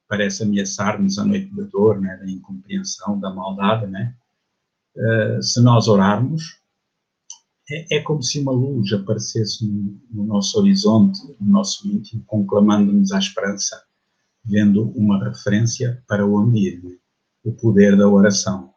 parece 0.09 0.43
ameaçar-nos, 0.43 1.19
a 1.19 1.23
noite 1.23 1.53
da 1.55 1.63
dor, 1.63 2.01
né, 2.01 2.17
da 2.17 2.29
incompreensão, 2.29 3.19
da 3.19 3.31
maldade, 3.31 3.85
né, 3.85 4.15
uh, 4.97 5.41
se 5.41 5.61
nós 5.61 5.87
orarmos, 5.87 6.59
é, 7.69 7.97
é, 7.97 8.01
como 8.01 8.23
se 8.23 8.39
uma 8.39 8.51
luz 8.51 8.91
aparecesse 8.91 9.65
no, 9.65 10.01
no 10.09 10.23
nosso 10.25 10.57
horizonte, 10.57 11.21
no 11.39 11.51
nosso 11.51 11.87
íntimo, 11.87 12.23
conclamando-nos 12.25 13.11
a 13.11 13.19
esperança, 13.19 13.83
vendo 14.43 14.89
uma 14.97 15.23
referência 15.23 16.03
para 16.07 16.25
onde 16.25 16.67
ir, 16.67 16.83
né, 16.83 16.97
o 17.45 17.53
poder 17.53 17.95
da 17.95 18.09
oração. 18.09 18.73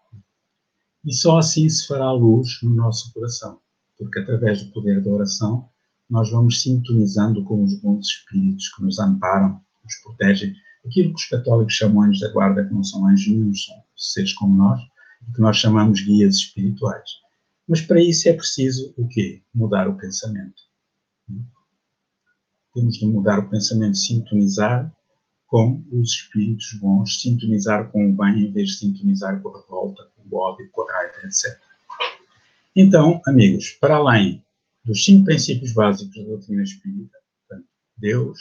E 1.05 1.15
só 1.15 1.39
assim 1.39 1.69
se 1.69 1.87
fará 1.87 2.13
luz 2.13 2.59
no 2.63 2.75
nosso 2.75 3.13
coração, 3.15 3.59
porque 3.99 4.21
através 4.21 4.63
do 4.63 4.71
poder 4.71 5.03
da 5.03 5.11
oração 5.11 5.69
nós 6.09 6.31
vamos 6.31 6.61
sintonizando 6.61 7.43
com 7.45 7.65
os 7.65 7.81
bons 7.81 8.07
espíritos 8.07 8.69
que 8.75 8.83
nos 8.83 8.99
amparam, 8.99 9.59
nos 9.83 9.97
protegem. 10.03 10.55
Aquilo 10.85 11.11
que 11.11 11.21
os 11.21 11.29
católicos 11.29 11.75
chamam 11.75 12.03
anjos 12.03 12.21
da 12.21 12.33
guarda, 12.33 12.65
que 12.65 12.75
não 12.75 12.83
são 12.83 13.07
anjos 13.07 13.29
nenhum, 13.29 13.55
são 13.55 13.83
seres 13.97 14.33
como 14.33 14.57
nós, 14.57 14.81
que 15.35 15.41
nós 15.41 15.57
chamamos 15.57 16.01
guias 16.01 16.37
espirituais. 16.37 17.09
Mas 17.69 17.81
para 17.81 18.01
isso 18.01 18.29
é 18.29 18.33
preciso 18.33 18.93
o 18.97 19.07
quê? 19.07 19.43
Mudar 19.55 19.89
o 19.89 19.97
pensamento. 19.97 20.63
Temos 22.75 22.97
de 22.97 23.07
mudar 23.07 23.39
o 23.39 23.49
pensamento, 23.49 23.97
sintonizar 23.97 24.93
com 25.47 25.85
os 25.93 26.13
espíritos 26.13 26.73
bons, 26.81 27.21
sintonizar 27.21 27.91
com 27.91 28.11
o 28.11 28.13
bem 28.13 28.47
em 28.47 28.53
vez 28.53 28.71
de 28.71 28.79
sintonizar 28.79 29.41
com 29.41 29.51
a 29.51 29.61
revolta, 29.61 30.09
com 30.17 30.35
o 30.35 30.39
ódio, 30.39 30.69
com 30.73 30.83
a 30.83 30.93
raiva, 30.93 31.19
etc. 31.25 31.61
Então, 32.75 33.21
amigos, 33.27 33.71
para 33.73 33.97
além 33.97 34.43
dos 34.83 35.05
cinco 35.05 35.27
princípios 35.27 35.73
básicos 35.73 36.17
da 36.17 36.23
doutrina 36.23 36.63
espírita, 36.63 37.19
Deus, 37.97 38.39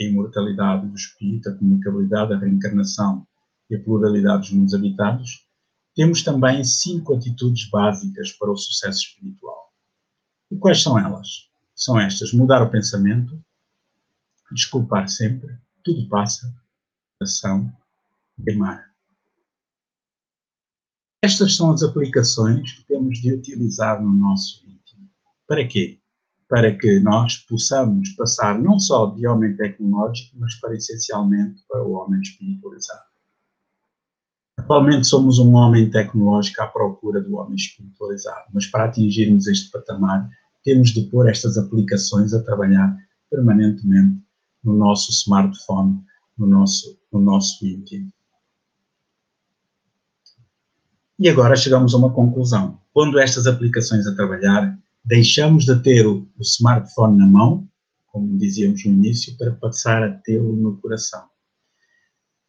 a 0.00 0.04
imortalidade 0.04 0.86
do 0.86 0.94
espírito, 0.94 1.48
a 1.48 1.54
comunicabilidade, 1.54 2.32
a 2.32 2.38
reencarnação 2.38 3.26
e 3.68 3.76
a 3.76 3.82
pluralidade 3.82 4.42
dos 4.42 4.50
mundos 4.52 4.74
habitados, 4.74 5.46
temos 5.94 6.22
também 6.22 6.64
cinco 6.64 7.14
atitudes 7.14 7.68
básicas 7.68 8.32
para 8.32 8.50
o 8.50 8.56
sucesso 8.56 9.00
espiritual. 9.00 9.72
E 10.50 10.56
quais 10.56 10.82
são 10.82 10.98
elas? 10.98 11.48
São 11.74 12.00
estas: 12.00 12.32
mudar 12.32 12.62
o 12.62 12.70
pensamento, 12.70 13.38
desculpar 14.52 15.08
sempre, 15.08 15.58
tudo 15.84 16.08
passa, 16.08 16.52
ação 17.20 17.72
amar. 18.48 18.90
Estas 21.22 21.54
são 21.54 21.70
as 21.70 21.82
aplicações 21.82 22.72
que 22.72 22.84
temos 22.84 23.18
de 23.18 23.34
utilizar 23.34 24.02
no 24.02 24.10
nosso 24.10 24.60
para 25.50 25.66
quê? 25.66 25.99
Para 26.50 26.76
que 26.76 26.98
nós 27.00 27.36
possamos 27.48 28.10
passar 28.16 28.58
não 28.58 28.78
só 28.78 29.06
de 29.06 29.26
homem 29.26 29.56
tecnológico, 29.56 30.36
mas 30.38 30.54
para 30.56 30.74
essencialmente 30.74 31.62
para 31.68 31.82
o 31.82 31.92
homem 31.92 32.20
espiritualizado. 32.20 33.08
Atualmente 34.58 35.06
somos 35.06 35.38
um 35.38 35.54
homem 35.54 35.88
tecnológico 35.88 36.60
à 36.60 36.66
procura 36.66 37.22
do 37.22 37.36
homem 37.36 37.54
espiritualizado, 37.54 38.46
mas 38.52 38.66
para 38.66 38.84
atingirmos 38.84 39.46
este 39.46 39.70
patamar, 39.70 40.28
temos 40.62 40.90
de 40.90 41.02
pôr 41.02 41.28
estas 41.28 41.56
aplicações 41.56 42.34
a 42.34 42.42
trabalhar 42.42 42.94
permanentemente 43.30 44.20
no 44.62 44.76
nosso 44.76 45.10
smartphone, 45.12 46.04
no 46.36 46.46
nosso, 46.46 46.98
no 47.12 47.20
nosso 47.20 47.64
íntimo. 47.64 48.12
E 51.18 51.28
agora 51.28 51.54
chegamos 51.54 51.94
a 51.94 51.98
uma 51.98 52.12
conclusão. 52.12 52.80
Quando 52.92 53.18
estas 53.18 53.46
aplicações 53.46 54.06
a 54.06 54.14
trabalhar, 54.14 54.76
deixamos 55.04 55.64
de 55.64 55.82
ter 55.82 56.06
o, 56.06 56.28
o 56.38 56.42
smartphone 56.42 57.18
na 57.18 57.26
mão, 57.26 57.68
como 58.06 58.38
dizíamos 58.38 58.84
no 58.84 58.92
início, 58.92 59.36
para 59.36 59.52
passar 59.52 60.02
a 60.02 60.12
tê-lo 60.12 60.54
no 60.54 60.76
coração. 60.80 61.28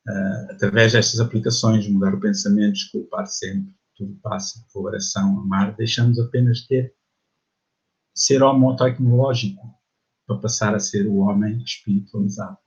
Uh, 0.07 0.51
através 0.51 0.93
destas 0.93 1.19
aplicações, 1.19 1.87
mudar 1.87 2.15
o 2.15 2.19
pensamento, 2.19 2.73
desculpar 2.73 3.27
sempre, 3.27 3.73
tudo 3.95 4.15
passa, 4.23 4.65
oração, 4.73 5.39
amar, 5.39 5.75
deixamos 5.75 6.19
apenas 6.19 6.65
ter 6.65 6.95
ser 8.13 8.43
homo 8.43 8.75
tecnológico 8.75 9.61
para 10.27 10.37
passar 10.37 10.75
a 10.75 10.79
ser 10.79 11.07
o 11.07 11.17
homem 11.17 11.61
espiritualizado. 11.63 12.57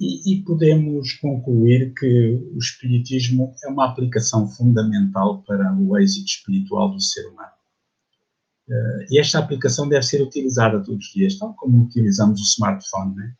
E, 0.00 0.32
e, 0.32 0.44
podemos 0.44 1.14
concluir 1.14 1.92
que 1.92 2.06
o 2.54 2.56
Espiritismo 2.56 3.52
é 3.64 3.68
uma 3.68 3.86
aplicação 3.86 4.48
fundamental 4.48 5.42
para 5.42 5.74
o 5.76 5.98
êxito 5.98 6.26
espiritual 6.26 6.92
do 6.92 7.00
ser 7.00 7.26
humano. 7.26 7.57
Uh, 8.68 9.06
e 9.10 9.18
esta 9.18 9.38
aplicação 9.38 9.88
deve 9.88 10.04
ser 10.04 10.22
utilizada 10.22 10.82
todos 10.84 11.06
os 11.06 11.12
dias, 11.12 11.38
tal 11.38 11.54
como 11.54 11.84
utilizamos 11.84 12.38
o 12.38 12.44
smartphone, 12.44 13.14
né? 13.14 13.34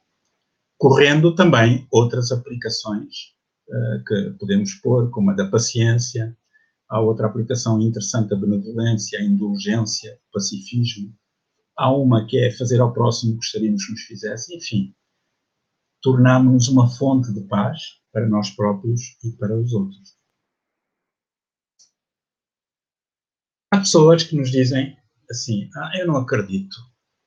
correndo 0.79 1.35
também 1.35 1.87
outras 1.91 2.33
aplicações 2.33 3.35
uh, 3.69 4.05
que 4.07 4.31
podemos 4.39 4.73
pôr, 4.75 5.11
como 5.11 5.31
a 5.31 5.35
da 5.35 5.47
paciência, 5.47 6.35
há 6.89 7.01
outra 7.01 7.27
aplicação 7.27 7.81
interessante, 7.81 8.33
a 8.33 8.37
benevolência, 8.37 9.19
a 9.19 9.23
indulgência, 9.23 10.19
o 10.29 10.33
pacifismo, 10.33 11.15
há 11.77 11.95
uma 11.95 12.27
que 12.27 12.39
é 12.39 12.51
fazer 12.51 12.81
ao 12.81 12.93
próximo 12.93 13.33
que 13.33 13.37
gostaríamos 13.37 13.85
que 13.85 13.93
nos 13.93 14.01
fizesse, 14.03 14.57
enfim, 14.57 14.95
tornamos-nos 16.03 16.69
uma 16.69 16.89
fonte 16.89 17.33
de 17.33 17.43
paz 17.43 18.01
para 18.13 18.27
nós 18.27 18.51
próprios 18.51 19.17
e 19.23 19.33
para 19.33 19.57
os 19.57 19.73
outros. 19.73 20.17
Há 23.71 23.79
pessoas 23.79 24.25
que 24.25 24.35
nos 24.35 24.51
dizem 24.51 24.98
assim: 25.31 25.69
ah, 25.77 25.93
eu 25.99 26.07
não 26.07 26.17
acredito, 26.17 26.77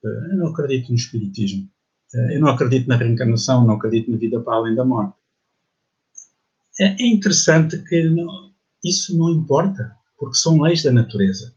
eu 0.03 0.37
não 0.37 0.47
acredito 0.47 0.89
no 0.89 0.95
Espiritismo, 0.95 1.69
eu 2.13 2.39
não 2.39 2.49
acredito 2.49 2.87
na 2.87 2.95
reencarnação, 2.95 3.65
não 3.65 3.75
acredito 3.75 4.11
na 4.11 4.17
vida 4.17 4.39
para 4.39 4.55
além 4.55 4.75
da 4.75 4.85
morte. 4.85 5.15
É 6.79 7.05
interessante 7.05 7.77
que 7.83 8.09
não, 8.09 8.53
isso 8.83 9.17
não 9.17 9.29
importa, 9.29 9.95
porque 10.17 10.37
são 10.37 10.61
leis 10.61 10.83
da 10.83 10.91
natureza, 10.91 11.53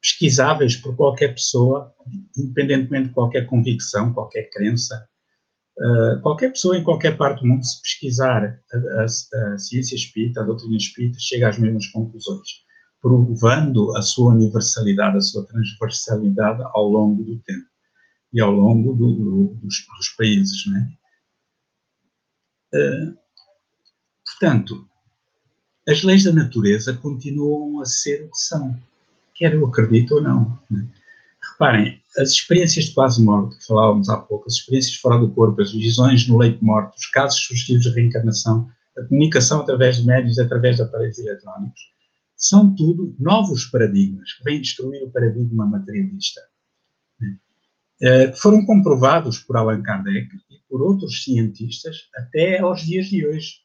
pesquisáveis 0.00 0.76
por 0.76 0.96
qualquer 0.96 1.34
pessoa, 1.34 1.94
independentemente 2.36 3.08
de 3.08 3.14
qualquer 3.14 3.46
convicção, 3.46 4.12
qualquer 4.12 4.50
crença, 4.50 5.08
Uh, 5.80 6.20
qualquer 6.20 6.50
pessoa 6.50 6.76
em 6.76 6.84
qualquer 6.84 7.16
parte 7.16 7.40
do 7.40 7.46
mundo, 7.46 7.64
se 7.64 7.80
pesquisar 7.80 8.60
a, 8.70 8.76
a, 8.76 9.04
a, 9.04 9.58
ciência 9.58 9.94
espírita, 9.94 10.42
a 10.42 10.44
doutrina 10.44 10.76
espírita, 10.76 11.16
chega 11.18 11.48
às 11.48 11.58
mesmas 11.58 11.86
conclusões, 11.86 12.48
provando 13.00 13.96
a 13.96 14.02
sua 14.02 14.32
universalidade, 14.32 15.16
a 15.16 15.20
sua 15.20 15.46
transversalidade 15.46 16.62
ao 16.72 16.88
longo 16.88 17.24
do 17.24 17.38
tempo 17.38 17.66
e 18.32 18.40
ao 18.40 18.52
longo 18.52 18.92
do, 18.94 19.12
do, 19.12 19.46
dos, 19.54 19.86
dos, 19.96 20.08
países. 20.16 20.66
Né? 20.66 20.92
Uh, 22.74 23.18
portanto, 24.24 24.86
as 25.88 26.02
leis 26.02 26.24
da 26.24 26.32
natureza 26.32 26.92
continuam 26.94 27.80
a 27.80 27.86
ser 27.86 28.24
o 28.24 28.30
que 28.30 28.38
são, 28.38 28.78
quer 29.34 29.54
eu 29.54 29.66
acredito 29.66 30.16
ou 30.16 30.22
não. 30.22 30.58
Né? 30.70 30.86
Reparem, 31.52 32.00
as 32.18 32.30
experiências 32.30 32.86
de 32.86 32.94
quase 32.94 33.22
morte, 33.22 33.56
que 33.56 33.66
falávamos 33.66 34.08
há 34.08 34.18
pouco, 34.18 34.46
as 34.46 34.54
experiências 34.54 34.96
fora 34.96 35.18
do 35.18 35.30
corpo, 35.30 35.60
as 35.62 35.72
visões 35.72 36.28
no 36.28 36.38
leito 36.38 36.62
morto, 36.64 36.94
os 36.96 37.06
casos 37.06 37.40
sugestivos 37.40 37.84
de 37.84 37.90
reencarnação, 37.90 38.70
a 38.96 39.02
comunicação 39.04 39.60
através 39.60 39.96
de 39.96 40.06
médios, 40.06 40.38
através 40.38 40.76
de 40.76 40.82
aparelhos 40.82 41.18
eletrónicos, 41.18 41.80
são 42.40 42.74
tudo 42.74 43.14
novos 43.18 43.66
paradigmas 43.66 44.32
que 44.32 44.44
vêm 44.44 44.62
destruir 44.62 45.02
o 45.04 45.10
paradigma 45.10 45.66
materialista. 45.66 46.40
Né? 47.20 47.38
Eh, 48.00 48.32
foram 48.32 48.64
comprovados 48.64 49.38
por 49.38 49.58
Allan 49.58 49.82
Kardec 49.82 50.26
e 50.50 50.58
por 50.68 50.80
outros 50.80 51.22
cientistas 51.22 52.08
até 52.16 52.58
aos 52.60 52.80
dias 52.80 53.06
de 53.06 53.26
hoje. 53.26 53.60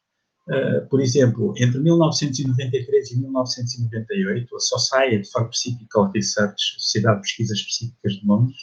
Uh, 0.48 0.86
por 0.88 1.00
exemplo, 1.00 1.54
entre 1.56 1.80
1993 1.80 3.10
e 3.10 3.20
1998, 3.20 4.54
a 4.54 4.60
Society 4.60 5.28
for 5.32 5.48
Psychical 5.48 6.12
Research, 6.12 6.62
Sociedade 6.78 7.16
de 7.16 7.22
Pesquisas 7.22 7.62
Psíquicas 7.62 8.12
de 8.12 8.24
Londres, 8.24 8.56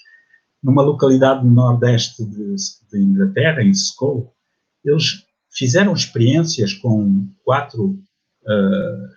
numa 0.64 0.82
localidade 0.82 1.46
no 1.46 1.52
nordeste 1.52 2.24
de, 2.24 2.56
de 2.90 2.98
Inglaterra, 2.98 3.62
em 3.62 3.72
Skull, 3.72 4.34
eles 4.86 5.26
fizeram 5.52 5.92
experiências 5.92 6.74
com 6.74 7.28
quatro, 7.44 8.02
uh, 8.44 9.10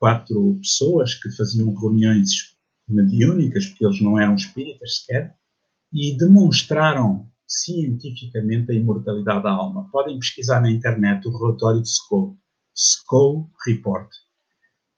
quatro 0.00 0.58
pessoas 0.60 1.14
que 1.14 1.30
faziam 1.30 1.72
reuniões 1.74 2.56
mediúnicas, 2.88 3.66
porque 3.66 3.84
eles 3.84 4.00
não 4.00 4.18
eram 4.18 4.34
espíritas 4.34 4.96
sequer, 4.96 5.36
e 5.92 6.16
demonstraram 6.16 7.28
cientificamente 7.46 8.72
a 8.72 8.74
imortalidade 8.74 9.42
da 9.42 9.50
alma. 9.50 9.88
Podem 9.92 10.18
pesquisar 10.18 10.60
na 10.60 10.70
internet 10.70 11.28
o 11.28 11.36
relatório 11.36 11.82
de 11.82 11.88
Skoll, 11.88 12.36
Skoll 12.74 13.50
Report, 13.66 14.08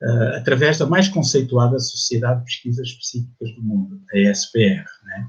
uh, 0.03 0.37
através 0.37 0.79
da 0.79 0.87
mais 0.87 1.09
conceituada 1.09 1.79
Sociedade 1.79 2.41
de 2.41 2.45
Pesquisas 2.45 2.89
Específicas 2.89 3.55
do 3.57 3.63
Mundo, 3.63 4.01
a 4.13 4.19
ESPR. 4.19 4.85
Né? 5.05 5.27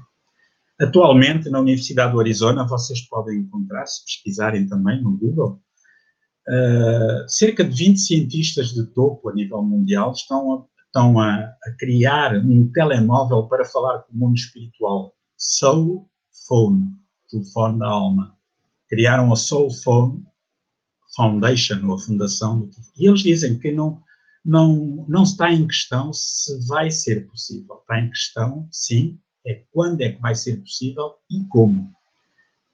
Atualmente, 0.80 1.50
na 1.50 1.60
Universidade 1.60 2.12
do 2.12 2.20
Arizona, 2.20 2.66
vocês 2.66 3.00
podem 3.08 3.38
encontrar, 3.38 3.86
se 3.86 4.04
pesquisarem 4.04 4.68
também 4.68 5.02
no 5.02 5.16
Google, 5.16 5.60
uh, 6.48 7.28
cerca 7.28 7.64
de 7.64 7.74
20 7.74 7.98
cientistas 7.98 8.68
de 8.68 8.84
topo 8.86 9.28
a 9.28 9.34
nível 9.34 9.62
mundial 9.62 10.12
estão 10.12 10.52
a, 10.52 10.64
estão 10.86 11.18
a, 11.18 11.34
a 11.34 11.72
criar 11.78 12.36
um 12.36 12.70
telemóvel 12.72 13.44
para 13.48 13.64
falar 13.64 14.00
com 14.00 14.12
o 14.12 14.16
mundo 14.16 14.36
espiritual, 14.36 15.14
Soul 15.36 16.08
Phone 16.46 16.94
telefone 17.34 17.78
da 17.78 17.88
alma. 17.88 18.36
Criaram 18.88 19.32
a 19.32 19.36
Soul 19.36 19.70
Phone 19.70 20.24
Foundation, 21.16 21.86
ou 21.86 21.94
a 21.94 21.98
fundação, 21.98 22.68
e 22.96 23.06
eles 23.06 23.20
dizem 23.20 23.58
que 23.58 23.72
não, 23.72 24.02
não, 24.44 25.04
não 25.08 25.22
está 25.22 25.52
em 25.52 25.66
questão 25.66 26.12
se 26.12 26.66
vai 26.66 26.90
ser 26.90 27.26
possível. 27.28 27.76
Está 27.80 28.00
em 28.00 28.08
questão, 28.08 28.68
sim, 28.70 29.18
é 29.46 29.62
quando 29.72 30.00
é 30.00 30.12
que 30.12 30.20
vai 30.20 30.34
ser 30.34 30.56
possível 30.60 31.14
e 31.30 31.44
como. 31.48 31.92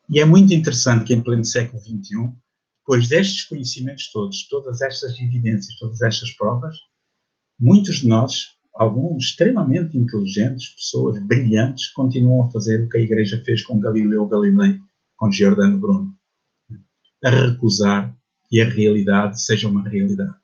E 0.08 0.20
é 0.20 0.24
muito 0.24 0.52
interessante 0.52 1.04
que 1.04 1.14
em 1.14 1.22
pleno 1.22 1.44
século 1.44 1.80
XXI, 1.80 2.32
depois 2.80 3.08
destes 3.08 3.44
conhecimentos 3.44 4.10
todos, 4.10 4.48
todas 4.48 4.80
estas 4.80 5.18
evidências, 5.18 5.78
todas 5.78 6.00
estas 6.02 6.30
provas, 6.32 6.76
muitos 7.58 7.96
de 7.96 8.08
nós, 8.08 8.56
alguns 8.74 9.24
extremamente 9.24 9.96
inteligentes, 9.96 10.70
pessoas 10.70 11.22
brilhantes, 11.22 11.88
continuam 11.88 12.46
a 12.46 12.50
fazer 12.50 12.82
o 12.82 12.88
que 12.88 12.98
a 12.98 13.00
Igreja 13.00 13.42
fez 13.44 13.62
com 13.62 13.78
Galileu 13.78 14.26
Galilei, 14.26 14.80
com 15.16 15.30
Giordano 15.30 15.78
Bruno, 15.78 16.14
a 17.22 17.30
recusar 17.30 18.16
que 18.48 18.60
a 18.60 18.68
realidade 18.68 19.40
seja 19.40 19.68
uma 19.68 19.86
realidade. 19.88 20.34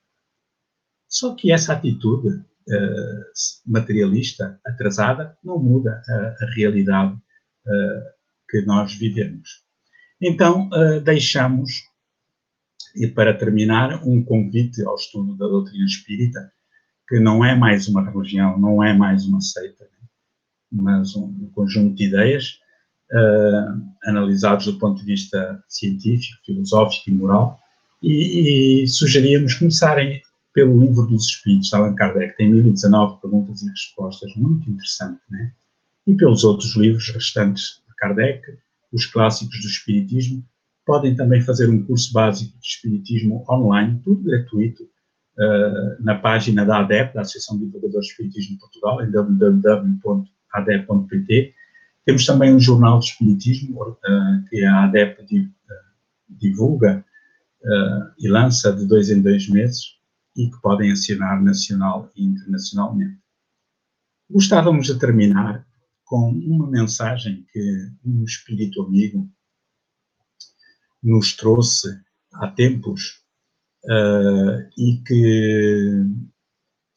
Só 1.08 1.34
que 1.34 1.50
essa 1.50 1.72
atitude 1.72 2.28
uh, 2.28 3.24
materialista, 3.66 4.60
atrasada, 4.64 5.36
não 5.42 5.58
muda 5.58 6.02
a, 6.06 6.44
a 6.44 6.50
realidade 6.54 7.14
uh, 7.14 8.02
que 8.48 8.62
nós 8.62 8.94
vivemos. 8.94 9.64
Então, 10.20 10.68
uh, 10.68 11.00
deixamos, 11.00 11.72
e 12.96 13.06
para 13.06 13.34
terminar, 13.34 14.02
um 14.06 14.22
convite 14.22 14.82
ao 14.84 14.94
estudo 14.94 15.34
da 15.36 15.46
doutrina 15.46 15.84
espírita, 15.84 16.50
que 17.08 17.20
não 17.20 17.44
é 17.44 17.54
mais 17.54 17.88
uma 17.88 18.04
religião, 18.04 18.58
não 18.58 18.82
é 18.82 18.92
mais 18.92 19.26
uma 19.26 19.40
seita, 19.40 19.86
mas 20.72 21.14
um, 21.14 21.50
conjunto 21.54 21.94
de 21.94 22.04
ideias 22.04 22.58
uh, 23.12 24.08
analisados 24.08 24.66
do 24.66 24.78
ponto 24.78 25.00
de 25.00 25.06
vista 25.06 25.62
científico, 25.68 26.40
filosófico 26.44 27.10
e 27.10 27.12
moral, 27.12 27.60
e, 28.02 28.82
e 28.82 28.88
sugeríamos 28.88 29.54
começarem 29.54 30.22
pelo 30.52 30.80
livro 30.80 31.06
dos 31.06 31.26
Espíritos, 31.26 31.68
de 31.68 31.76
Allan 31.76 31.94
Kardec, 31.94 32.36
tem 32.36 32.50
1019 32.50 33.20
perguntas 33.20 33.62
e 33.62 33.68
respostas, 33.68 34.34
muito 34.36 34.70
interessante, 34.70 35.20
né? 35.30 35.52
E 36.06 36.14
pelos 36.14 36.44
outros 36.44 36.74
livros 36.76 37.10
restantes 37.10 37.82
de 37.86 37.94
Kardec, 37.96 38.42
os 38.90 39.04
clássicos 39.04 39.60
do 39.60 39.66
Espiritismo, 39.66 40.42
podem 40.86 41.14
também 41.16 41.42
fazer 41.42 41.68
um 41.68 41.82
curso 41.82 42.12
básico 42.12 42.56
de 42.58 42.66
Espiritismo 42.66 43.44
online, 43.50 44.00
tudo 44.04 44.22
gratuito, 44.22 44.84
uh, 44.84 45.96
na 46.02 46.14
página 46.14 46.64
da 46.64 46.78
ADEP, 46.78 47.12
da 47.12 47.22
Associação 47.22 47.58
de 47.58 47.66
Divulgadores 47.66 48.06
de 48.06 48.12
Espiritismo 48.12 48.54
de 48.54 48.60
Portugal, 48.60 49.02
em 49.02 49.10
www.adep.pt. 49.10 50.14
Temos 52.04 52.24
também 52.24 52.54
um 52.54 52.60
jornal 52.60 53.00
de 53.00 53.06
Espiritismo, 53.06 53.82
uh, 53.82 53.96
que 54.48 54.64
a 54.64 54.84
ADEP 54.84 55.20
uh, 55.22 55.50
divulga, 56.28 57.04
uh, 57.62 58.12
e 58.18 58.28
lança 58.28 58.72
de 58.72 58.86
dois 58.86 59.10
em 59.10 59.20
dois 59.20 59.48
meses 59.48 59.96
e 60.36 60.48
que 60.48 60.60
podem 60.60 60.92
acionar 60.92 61.42
nacional 61.42 62.10
e 62.14 62.24
internacionalmente. 62.24 63.18
Gostávamos 64.30 64.86
de 64.86 64.98
terminar 64.98 65.66
com 66.04 66.30
uma 66.30 66.70
mensagem 66.70 67.44
que 67.52 67.90
um 68.04 68.22
espírito 68.22 68.82
amigo 68.82 69.28
nos 71.02 71.36
trouxe 71.36 71.88
há 72.34 72.48
tempos 72.48 73.22
uh, 73.84 74.68
e 74.76 75.02
que 75.06 76.04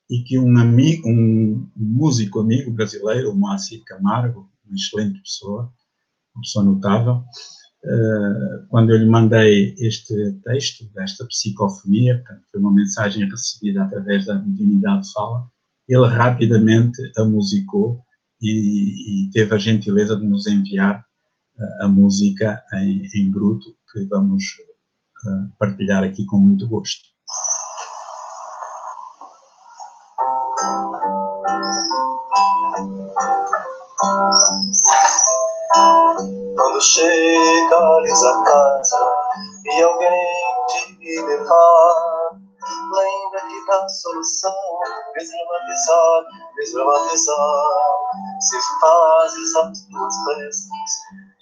e 0.10 0.24
que 0.24 0.40
um 0.40 0.58
amigo, 0.58 1.08
um 1.08 1.70
músico 1.76 2.40
amigo 2.40 2.72
brasileiro, 2.72 3.32
o 3.32 3.36
Moacir 3.36 3.84
Camargo, 3.86 4.50
uma 4.66 4.76
excelente 4.76 5.22
pessoa, 5.22 5.72
uma 6.34 6.42
pessoa 6.42 6.66
notável, 6.66 7.24
uh, 7.84 8.68
quando 8.70 8.90
eu 8.90 8.98
lhe 8.98 9.06
mandei 9.06 9.76
este 9.78 10.34
texto 10.44 10.92
desta 10.94 11.26
psicofonia, 11.28 12.24
foi 12.52 12.60
uma 12.60 12.74
mensagem 12.74 13.30
recebida 13.30 13.84
através 13.84 14.26
da 14.26 14.40
mediunidade 14.40 15.06
de 15.06 15.14
fala, 15.14 15.48
ele 15.88 16.08
rapidamente 16.08 17.00
a 17.18 17.24
musicou 17.24 18.04
e, 18.42 19.26
e, 19.26 19.32
teve 19.32 19.54
a 19.54 19.58
gentileza 19.58 20.16
de 20.16 20.26
nos 20.26 20.48
enviar 20.48 21.06
a 21.82 21.88
música 21.88 22.64
em, 22.74 23.08
em 23.16 23.32
bruto, 23.32 23.76
que 23.92 24.06
vamos 24.06 24.44
uh, 25.26 25.58
partilhar 25.58 26.04
aqui 26.04 26.26
com 26.26 26.38
muito 26.38 26.68
gosto. 26.68 27.10
Quando 36.56 36.82
chegares 36.82 38.24
a 38.24 38.44
casa 38.44 39.14
e 39.66 39.82
alguém 39.82 40.10
te 40.68 41.22
levar, 41.22 42.40
lembra-te 42.94 43.68
da 43.68 43.88
solução, 43.90 44.56
desdramatizar, 45.14 46.26
desdramatizar. 46.56 47.70
Se 48.40 48.58
fazes 48.80 49.56
as 49.56 49.86
tuas 49.86 50.24
preces 50.26 50.70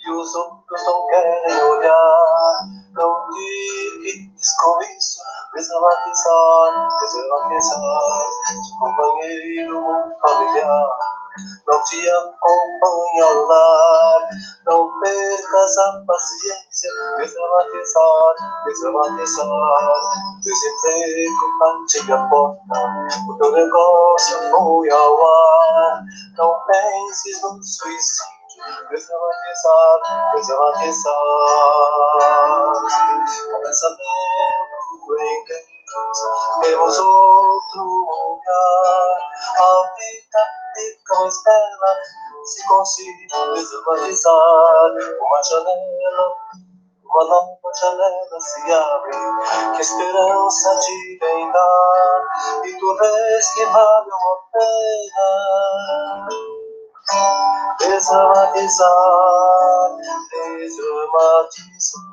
e 0.07 0.11
os 0.11 0.35
outros 0.35 0.85
não 0.85 1.07
querem 1.07 1.63
olhar, 1.63 2.59
não 2.93 3.29
digas 3.29 4.55
com 4.63 4.81
isso, 4.81 5.21
desdramatizar, 5.53 6.87
desdramatizar. 6.99 8.27
Seu 8.47 8.79
companheiro, 8.79 9.79
um 9.79 10.19
familiar 10.19 10.89
não 11.67 11.83
te 11.83 12.09
acompanha 12.09 13.23
ao 13.25 13.45
lar. 13.45 14.29
Não 14.65 14.99
percas 14.99 15.77
a 15.77 16.03
paciência, 16.05 16.89
desamatizar, 17.17 18.35
desamatizar. 18.65 20.01
Desemprego 20.41 21.59
bate 21.59 22.11
a 22.11 22.29
porta, 22.29 22.61
o 23.29 23.37
teu 23.37 23.51
negócio 23.51 24.37
foi 24.51 24.89
ao 24.89 25.27
ar. 25.27 26.03
Não 26.37 26.59
penses 26.65 27.41
no 27.41 27.63
suicídio, 27.63 28.36
desamatizar, 28.89 29.99
desamatizar. 30.35 31.13
Pensamento 33.63 35.09
em 35.19 35.45
Deus, 35.45 36.19
temos 36.61 36.99
outro 36.99 37.83
lugar. 37.83 39.17
A 39.57 39.95
vida 39.95 40.57
mais 41.27 41.43
bela 41.43 41.95
se 42.45 42.67
consigo 42.67 43.53
visualizar 43.53 44.91
uma 45.19 45.43
janela, 45.43 46.35
uma 47.03 47.25
nova 47.25 47.73
janela 47.79 48.39
se 48.39 48.73
abre, 48.73 49.17
que 49.75 49.81
esperança 49.81 50.79
te 50.79 51.17
vem 51.19 51.51
dar, 51.51 52.23
e 52.65 52.79
tu 52.79 52.95
vês 52.97 53.53
que 53.53 53.65
vale 53.65 54.09
a 54.11 54.35
pena 54.53 56.27
exaltizar, 57.81 58.97
exaltizar. 60.61 62.07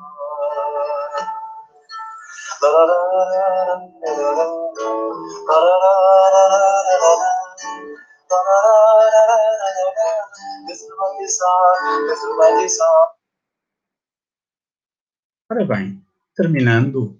Ora 15.47 15.63
bem, 15.65 16.03
terminando, 16.35 17.19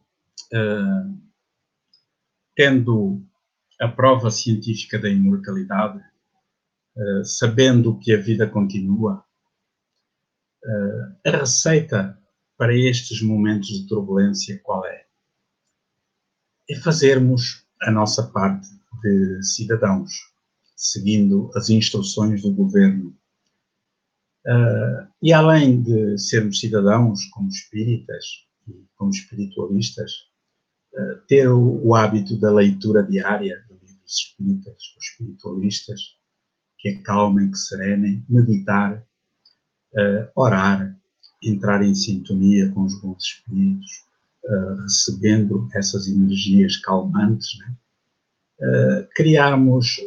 uh, 0.54 1.16
tendo 2.56 3.22
a 3.80 3.88
prova 3.88 4.32
científica 4.32 4.98
da 5.00 5.10
imortalidade 5.10 6.04
uh, 6.98 7.24
sabendo 7.26 7.98
que 8.00 8.14
a 8.14 8.22
vida 8.22 8.48
continua, 8.48 9.24
uh, 10.64 11.30
a 11.30 11.32
receita 11.32 12.18
para 12.58 12.76
estes 12.76 13.22
momentos 13.22 13.68
de 13.68 13.88
turbulência 13.88 14.60
qual 14.64 14.86
é? 14.86 15.06
É 16.70 16.76
fazermos 16.80 17.66
a 17.82 17.92
nossa 17.92 18.24
parte 18.24 18.68
de 19.02 19.44
cidadãos, 19.44 20.12
seguindo 20.76 21.52
as 21.56 21.70
instruções 21.70 22.42
do 22.42 22.52
governo. 22.52 23.16
Uh, 24.46 25.08
e 25.22 25.34
além 25.34 25.82
de 25.82 26.18
sermos 26.18 26.60
cidadãos 26.60 27.26
como 27.32 27.50
espíritas 27.50 28.46
e 28.68 28.86
como 28.96 29.10
espiritualistas, 29.12 30.12
uh, 30.94 31.22
ter 31.28 31.50
o, 31.50 31.86
o, 31.86 31.96
hábito 31.96 32.40
da 32.40 32.52
leitura 32.52 33.04
diária 33.04 33.64
de 33.68 33.74
livros 33.74 34.12
espíritas 34.12 34.76
ou 34.94 35.02
espiritualistas, 35.02 36.15
que 36.86 36.90
acalmem, 36.90 37.50
que 37.50 37.58
serenem, 37.58 38.24
meditar, 38.30 39.04
uh, 39.94 40.28
orar, 40.36 40.96
entrar 41.42 41.84
em 41.84 41.96
sintonia 41.96 42.70
com 42.72 42.84
os 42.84 43.02
bons 43.02 43.24
espíritos, 43.24 44.06
recebendo 44.84 45.68
essas 45.74 46.08
energias 46.08 46.78
calmantes, 46.78 47.58
né? 47.58 47.76
uh, 48.60 49.08
criarmos 49.16 49.98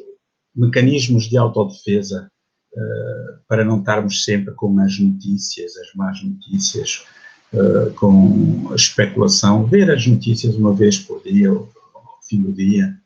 mecanismos 0.55 1.25
de 1.25 1.37
autodefesa 1.37 2.31
uh, 2.73 3.39
para 3.49 3.65
não 3.65 3.81
estarmos 3.81 4.25
sempre 4.25 4.55
com 4.55 4.79
as 4.81 4.99
notícias, 4.99 5.77
as 5.77 5.95
más 5.95 6.23
notícias, 6.23 7.05
uh, 7.53 7.93
com 7.95 8.69
a 8.71 8.75
especulação, 8.75 9.67
ver 9.67 9.91
as 9.91 10.07
notícias 10.07 10.55
uma 10.55 10.73
vez 10.73 10.99
por 10.99 11.23
dia 11.23 11.53
ou 11.53 11.69
ao 11.95 12.23
fim 12.23 12.43
do 12.43 12.53
dia, 12.53 12.97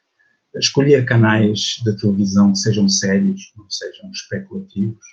escolher 0.55 1.05
canais 1.07 1.80
de 1.84 1.96
televisão 1.96 2.53
que 2.53 2.59
sejam 2.59 2.88
sérios, 2.88 3.53
não 3.57 3.68
sejam 3.70 4.11
especulativos, 4.11 5.05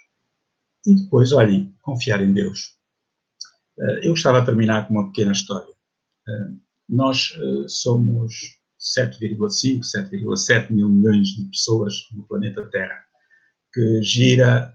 e 0.86 0.96
depois, 0.96 1.32
olhem, 1.32 1.76
confiar 1.82 2.22
em 2.22 2.34
Deus. 2.34 2.78
Eu 4.02 4.12
gostava 4.12 4.40
de 4.40 4.46
terminar 4.46 4.88
com 4.88 4.94
uma 4.94 5.08
pequena 5.08 5.32
história. 5.32 5.74
Nós 6.88 7.34
somos 7.68 8.60
7,5, 8.80 9.82
7,7 9.82 10.72
mil 10.72 10.90
milhões 10.90 11.30
de 11.30 11.46
pessoas 11.46 12.08
no 12.14 12.24
planeta 12.24 12.66
Terra, 12.70 13.04
que 13.74 14.02
gira 14.02 14.74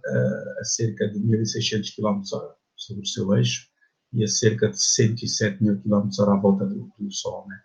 a 0.61 0.65
cerca 0.65 1.09
de 1.09 1.19
1.600 1.19 1.95
km 1.97 2.23
hora 2.33 2.55
sobre 2.77 3.03
o 3.03 3.07
seu 3.07 3.35
eixo 3.35 3.67
e 4.13 4.23
a 4.23 4.29
cerca 4.29 4.69
de 4.69 4.81
107 4.81 5.63
mil 5.63 5.81
km 5.81 6.09
hora 6.21 6.33
à 6.33 6.37
volta 6.37 6.67
do, 6.67 6.93
do 6.99 7.13
Sol. 7.13 7.47
Né? 7.49 7.61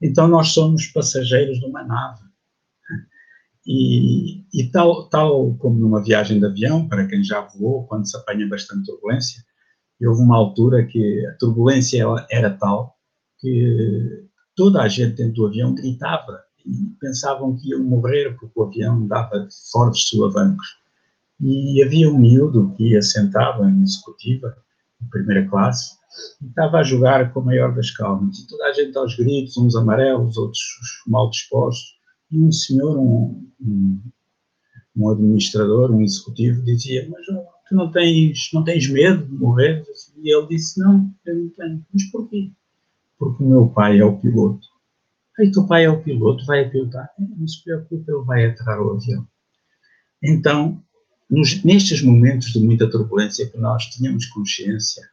Então 0.00 0.28
nós 0.28 0.48
somos 0.48 0.86
passageiros 0.86 1.58
de 1.58 1.66
uma 1.66 1.82
nave. 1.82 2.26
E, 3.66 4.44
e 4.54 4.70
tal, 4.70 5.08
tal 5.08 5.54
como 5.54 5.78
numa 5.80 6.02
viagem 6.02 6.38
de 6.38 6.46
avião, 6.46 6.86
para 6.86 7.06
quem 7.06 7.24
já 7.24 7.40
voou, 7.40 7.84
quando 7.86 8.08
se 8.08 8.16
apanha 8.16 8.48
bastante 8.48 8.86
turbulência, 8.86 9.42
houve 10.00 10.22
uma 10.22 10.36
altura 10.36 10.86
que 10.86 11.26
a 11.26 11.32
turbulência 11.32 12.04
era 12.30 12.50
tal 12.50 12.96
que 13.38 14.24
toda 14.54 14.82
a 14.82 14.88
gente 14.88 15.16
dentro 15.16 15.34
do 15.34 15.46
avião 15.46 15.74
gritava 15.74 16.40
e 16.64 16.94
pensavam 17.00 17.56
que 17.56 17.70
iam 17.70 17.82
morrer 17.82 18.36
porque 18.38 18.58
o 18.58 18.64
avião 18.64 19.06
dava 19.06 19.48
fortes 19.72 20.08
solavancos. 20.08 20.66
E 21.40 21.82
havia 21.82 22.10
um 22.10 22.18
miúdo 22.18 22.72
que 22.76 22.90
ia 22.90 23.02
sentado 23.02 23.64
em 23.64 23.82
executiva, 23.82 24.56
em 25.02 25.08
primeira 25.08 25.48
classe, 25.48 25.96
e 26.42 26.46
estava 26.46 26.78
a 26.78 26.82
jogar 26.82 27.32
com 27.32 27.40
a 27.40 27.44
maior 27.44 27.74
das 27.74 27.90
calmas. 27.90 28.38
E 28.38 28.46
toda 28.48 28.64
a 28.64 28.72
gente 28.72 28.96
aos 28.96 29.16
gritos, 29.16 29.56
uns 29.56 29.76
amarelos, 29.76 30.36
outros 30.36 30.62
mal 31.06 31.30
dispostos. 31.30 31.96
E 32.30 32.38
um 32.38 32.50
senhor, 32.50 32.98
um, 32.98 33.48
um, 33.60 34.00
um 34.96 35.10
administrador, 35.10 35.90
um 35.92 36.02
executivo, 36.02 36.62
dizia: 36.62 37.08
Mas 37.10 37.26
tu 37.26 37.74
não 37.74 37.90
tens, 37.92 38.50
não 38.52 38.64
tens 38.64 38.88
medo 38.90 39.24
de 39.24 39.34
morrer? 39.34 39.84
E 40.22 40.34
ele 40.34 40.46
disse: 40.48 40.80
Não, 40.80 41.10
eu 41.24 41.34
não 41.36 41.48
tenho. 41.50 41.86
Mas 41.92 42.10
porquê? 42.10 42.50
porque 43.18 43.42
o 43.42 43.48
meu 43.48 43.68
pai 43.68 43.98
é 43.98 44.04
o 44.04 44.18
piloto. 44.18 44.66
Aí 45.38 45.50
teu 45.50 45.66
pai 45.66 45.84
é 45.84 45.90
o 45.90 46.02
piloto, 46.02 46.44
vai 46.46 46.68
pilotar. 46.68 47.10
Não 47.18 47.46
se 47.46 47.62
preocupe, 47.62 48.10
ele 48.10 48.24
vai 48.24 48.46
aterrar 48.46 48.80
o 48.80 48.92
avião. 48.92 49.26
Então, 50.22 50.82
nos, 51.28 51.62
nestes 51.64 52.02
momentos 52.02 52.52
de 52.52 52.60
muita 52.60 52.90
turbulência, 52.90 53.48
que 53.50 53.58
nós 53.58 53.86
tínhamos 53.86 54.26
consciência 54.26 55.08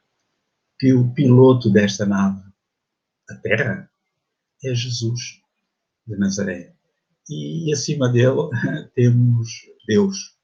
que 0.80 0.93
o 0.93 1.11
piloto 1.14 1.72
desta 1.72 2.05
nave 2.05 2.43
a 3.30 3.36
terra 3.36 3.89
é 4.64 4.74
Jesus 4.74 5.41
de 6.05 6.18
Nazaré. 6.18 6.74
E, 7.30 7.70
e 7.70 7.74
acima 7.74 8.09
dele 8.09 8.49
temos 8.93 9.49
Deus, 9.88 10.38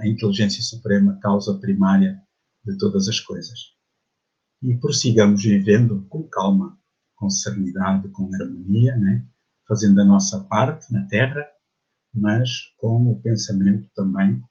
a 0.00 0.06
inteligência 0.06 0.62
suprema, 0.62 1.18
causa 1.20 1.58
primária 1.58 2.20
de 2.64 2.76
todas 2.78 3.08
as 3.08 3.20
coisas. 3.20 3.74
E 4.62 4.76
prossigamos 4.76 5.42
vivendo 5.42 6.06
com 6.08 6.22
calma, 6.24 6.78
com 7.16 7.28
serenidade, 7.28 8.08
com 8.08 8.32
harmonia, 8.34 8.96
né? 8.96 9.26
fazendo 9.66 10.00
a 10.00 10.04
nossa 10.04 10.40
parte 10.44 10.92
na 10.92 11.06
terra, 11.06 11.44
mas 12.12 12.50
com 12.78 13.10
o 13.10 13.20
pensamento 13.20 13.88
também 13.94 14.42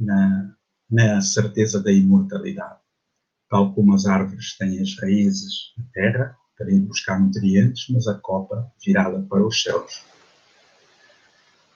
na, 0.00 0.50
na 0.90 1.20
certeza 1.20 1.82
da 1.82 1.92
imortalidade. 1.92 2.80
Tal 3.48 3.74
como 3.74 3.94
as 3.94 4.06
árvores 4.06 4.56
têm 4.56 4.80
as 4.80 4.96
raízes 4.98 5.72
na 5.76 5.84
terra, 5.92 6.36
para 6.60 6.70
ir 6.70 6.80
buscar 6.80 7.18
nutrientes, 7.18 7.86
mas 7.88 8.06
a 8.06 8.14
copa 8.14 8.70
virada 8.84 9.18
para 9.28 9.46
os 9.46 9.62
céus. 9.62 10.02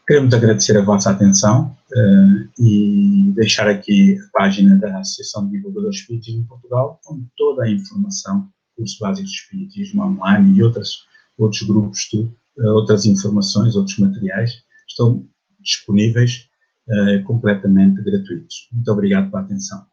Queremos 0.06 0.34
agradecer 0.34 0.76
a 0.76 0.84
vossa 0.84 1.10
atenção 1.10 1.74
uh, 1.90 2.62
e 2.62 3.32
deixar 3.34 3.66
aqui 3.66 4.18
a 4.18 4.38
página 4.38 4.76
da 4.76 4.98
Associação 4.98 5.46
de 5.46 5.52
Divulgadores 5.52 6.00
Espiritismo 6.00 6.42
em 6.42 6.46
Portugal, 6.46 7.00
com 7.02 7.26
toda 7.34 7.64
a 7.64 7.70
informação, 7.70 8.46
curso 8.76 8.98
básico 9.00 9.26
de 9.26 9.34
Espiritismo 9.34 10.02
online 10.02 10.58
e 10.58 10.62
outras, 10.62 10.98
outros 11.38 11.62
grupos, 11.62 12.06
tu, 12.10 12.30
uh, 12.58 12.68
outras 12.74 13.06
informações, 13.06 13.76
outros 13.76 13.98
materiais, 13.98 14.62
estão 14.86 15.26
disponíveis 15.60 16.50
uh, 16.88 17.24
completamente 17.24 18.02
gratuitos. 18.02 18.68
Muito 18.72 18.90
obrigado 18.90 19.30
pela 19.30 19.42
atenção. 19.42 19.86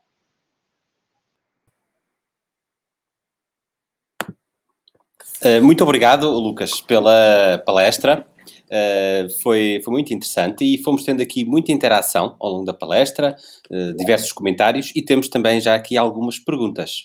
Muito 5.64 5.84
obrigado, 5.84 6.30
Lucas, 6.30 6.82
pela 6.82 7.58
palestra. 7.66 8.28
Uh, 8.72 9.30
foi, 9.42 9.82
foi 9.84 9.92
muito 9.92 10.14
interessante 10.14 10.64
e 10.64 10.82
fomos 10.82 11.04
tendo 11.04 11.22
aqui 11.22 11.44
muita 11.44 11.74
interação 11.74 12.38
ao 12.40 12.54
longo 12.54 12.66
da 12.66 12.74
palestra, 12.74 13.36
uh, 13.70 13.94
diversos 13.98 14.32
comentários 14.32 14.94
e 14.96 15.02
temos 15.02 15.28
também 15.28 15.60
já 15.60 15.76
aqui 15.76 15.98
algumas 15.98 16.40
perguntas. 16.40 17.04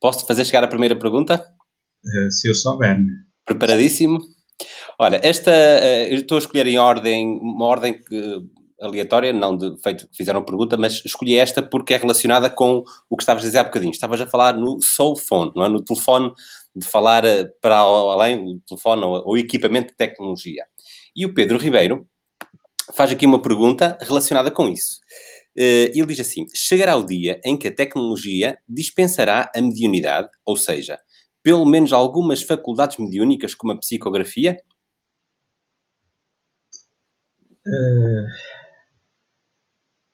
Posso 0.00 0.26
fazer 0.26 0.46
chegar 0.46 0.64
a 0.64 0.68
primeira 0.68 0.96
pergunta? 0.96 1.44
Uh, 2.02 2.30
se 2.30 2.48
eu 2.48 2.54
souber. 2.54 2.98
Né? 2.98 3.12
Preparadíssimo? 3.44 4.20
Olha, 4.98 5.20
esta, 5.22 5.50
eu 6.08 6.16
estou 6.16 6.36
a 6.36 6.38
escolher 6.38 6.66
em 6.66 6.78
ordem, 6.78 7.38
uma 7.42 7.66
ordem 7.66 7.92
que, 7.92 8.42
aleatória, 8.82 9.32
não 9.32 9.56
de 9.56 9.76
feito 9.82 10.08
fizeram 10.12 10.44
pergunta, 10.44 10.76
mas 10.76 11.02
escolhi 11.04 11.36
esta 11.36 11.62
porque 11.62 11.94
é 11.94 11.96
relacionada 11.96 12.50
com 12.50 12.84
o 13.08 13.16
que 13.16 13.22
estavas 13.22 13.42
a 13.42 13.46
dizer 13.46 13.58
há 13.58 13.64
bocadinho. 13.64 13.92
Estavas 13.92 14.20
a 14.20 14.26
falar 14.26 14.54
no 14.54 14.80
soul 14.82 15.16
phone, 15.16 15.52
não 15.54 15.64
é? 15.64 15.68
no 15.68 15.82
telefone, 15.82 16.32
de 16.74 16.86
falar 16.86 17.22
para 17.60 17.78
além 17.78 18.56
do 18.56 18.60
telefone 18.60 19.02
ou, 19.04 19.36
equipamento 19.38 19.88
de 19.88 19.96
tecnologia. 19.96 20.64
E 21.14 21.24
o 21.26 21.34
Pedro 21.34 21.58
Ribeiro 21.58 22.06
faz 22.94 23.10
aqui 23.10 23.26
uma 23.26 23.40
pergunta 23.40 23.98
relacionada 24.00 24.50
com 24.50 24.68
isso. 24.68 25.00
Uh, 25.56 25.92
ele 25.94 26.06
diz 26.06 26.20
assim: 26.20 26.46
chegará 26.54 26.96
o 26.96 27.04
dia 27.04 27.40
em 27.44 27.56
que 27.56 27.68
a 27.68 27.74
tecnologia 27.74 28.58
dispensará 28.66 29.50
a 29.54 29.60
mediunidade, 29.60 30.28
ou 30.44 30.56
seja, 30.56 30.98
pelo 31.42 31.66
menos 31.66 31.92
algumas 31.92 32.42
faculdades 32.42 32.96
mediúnicas, 32.96 33.54
como 33.54 33.72
a 33.72 33.78
psicografia? 33.78 34.58
Uh, 37.66 38.26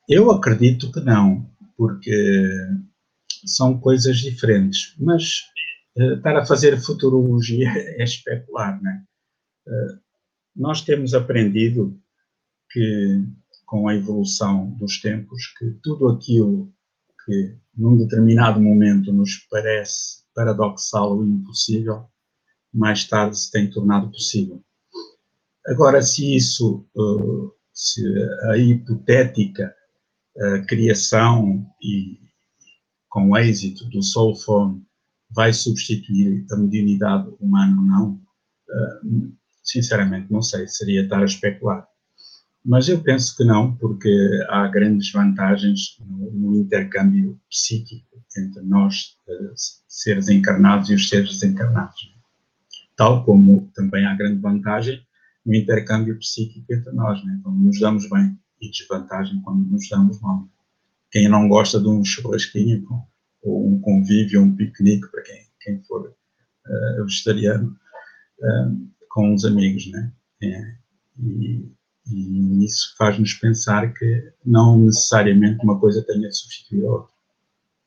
eu 0.08 0.30
acredito 0.30 0.90
que 0.90 1.00
não, 1.00 1.48
porque 1.76 2.10
são 3.44 3.78
coisas 3.78 4.18
diferentes. 4.18 4.94
Mas 4.98 5.42
uh, 5.96 6.14
estar 6.14 6.36
a 6.36 6.46
fazer 6.46 6.80
futurologia 6.80 7.68
é 7.98 8.02
especular, 8.02 8.80
não 8.82 8.90
é? 8.90 9.02
nós 10.56 10.80
temos 10.80 11.12
aprendido 11.12 12.00
que, 12.70 13.22
com 13.66 13.86
a 13.86 13.94
evolução 13.94 14.70
dos 14.72 14.98
tempos, 15.00 15.46
que 15.58 15.70
tudo 15.82 16.08
aquilo 16.08 16.72
que 17.24 17.54
num 17.76 17.96
determinado 17.96 18.60
momento 18.60 19.12
nos 19.12 19.46
parece 19.50 20.24
paradoxal 20.34 21.18
ou 21.18 21.26
impossível, 21.26 22.06
mais 22.72 23.04
tarde 23.04 23.38
se 23.38 23.50
tem 23.50 23.70
tornado 23.70 24.10
possível. 24.10 24.62
Agora, 25.66 26.00
se 26.00 26.34
isso, 26.34 26.86
eh, 26.96 27.50
se 27.72 28.02
a 28.50 28.56
hipotética 28.56 29.74
a 30.40 30.60
criação 30.66 31.66
e 31.82 32.18
com 33.08 33.36
êxito 33.36 33.88
do 33.90 34.02
soul 34.02 34.36
phone 34.36 34.82
vai 35.30 35.52
substituir 35.52 36.46
a 36.50 36.56
mediunidade 36.56 37.28
humana 37.40 37.76
ou 37.76 37.86
não, 37.86 38.20
eh, 38.70 39.00
sinceramente 39.62 40.32
não 40.32 40.42
sei, 40.42 40.66
seria 40.66 41.02
estar 41.02 41.20
a 41.20 41.24
especular. 41.24 41.86
Mas 42.64 42.88
eu 42.88 43.00
penso 43.02 43.36
que 43.36 43.44
não, 43.44 43.74
porque 43.76 44.10
há 44.48 44.66
grandes 44.68 45.10
vantagens 45.12 45.96
no, 46.00 46.30
no 46.30 46.56
intercâmbio 46.56 47.40
psíquico 47.48 48.06
entre 48.36 48.62
nós, 48.62 49.16
uh, 49.26 49.52
seres 49.88 50.28
encarnados 50.28 50.90
e 50.90 50.94
os 50.94 51.08
seres 51.08 51.30
desencarnados. 51.30 52.14
Tal 52.96 53.24
como 53.24 53.70
também 53.74 54.04
há 54.06 54.14
grande 54.14 54.40
vantagem 54.40 55.00
no 55.44 55.54
intercâmbio 55.54 56.18
psíquico 56.18 56.72
entre 56.72 56.92
nós, 56.92 57.24
né? 57.24 57.40
quando 57.42 57.58
nos 57.58 57.80
damos 57.80 58.08
bem, 58.10 58.38
e 58.60 58.70
desvantagem 58.70 59.40
quando 59.42 59.68
nos 59.70 59.88
damos 59.88 60.20
mal. 60.20 60.48
Quem 61.10 61.28
não 61.28 61.48
gosta 61.48 61.80
de 61.80 61.88
um 61.88 62.04
churrasquinho 62.04 62.84
ou 63.42 63.66
um 63.66 63.80
convívio, 63.80 64.42
um 64.42 64.54
piquenique, 64.54 65.08
para 65.10 65.22
quem, 65.22 65.46
quem 65.60 65.82
for 65.84 66.08
uh, 66.08 67.04
vegetariano, 67.04 67.76
uh, 68.40 68.88
com 69.10 69.34
os 69.34 69.44
amigos, 69.44 69.90
né? 69.90 70.12
É, 70.42 70.74
e, 71.20 71.68
e, 72.06 72.64
isso 72.64 72.94
faz-nos 72.96 73.32
pensar 73.34 73.92
que 73.92 74.32
não 74.44 74.78
necessariamente 74.78 75.62
uma 75.64 75.78
coisa 75.78 76.04
tenha 76.06 76.28
de 76.28 76.36
substituir 76.36 76.84
a 76.84 76.90
outra. 76.90 77.12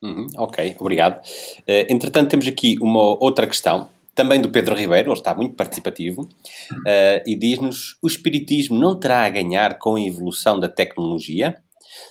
Uhum, 0.02 0.26
ok, 0.36 0.76
obrigado. 0.80 1.24
Uh, 1.60 1.86
entretanto, 1.88 2.30
temos 2.30 2.46
aqui 2.46 2.76
uma 2.80 3.02
outra 3.22 3.46
questão, 3.46 3.88
também 4.14 4.40
do 4.40 4.50
Pedro 4.50 4.74
Ribeiro, 4.74 5.10
ele 5.10 5.18
está 5.18 5.34
muito 5.34 5.54
participativo, 5.54 6.22
uh, 6.22 7.22
e 7.26 7.36
diz-nos: 7.36 7.96
o 8.02 8.06
Espiritismo 8.06 8.78
não 8.78 8.98
terá 8.98 9.24
a 9.24 9.30
ganhar 9.30 9.78
com 9.78 9.96
a 9.96 10.00
evolução 10.00 10.58
da 10.58 10.68
tecnologia? 10.68 11.56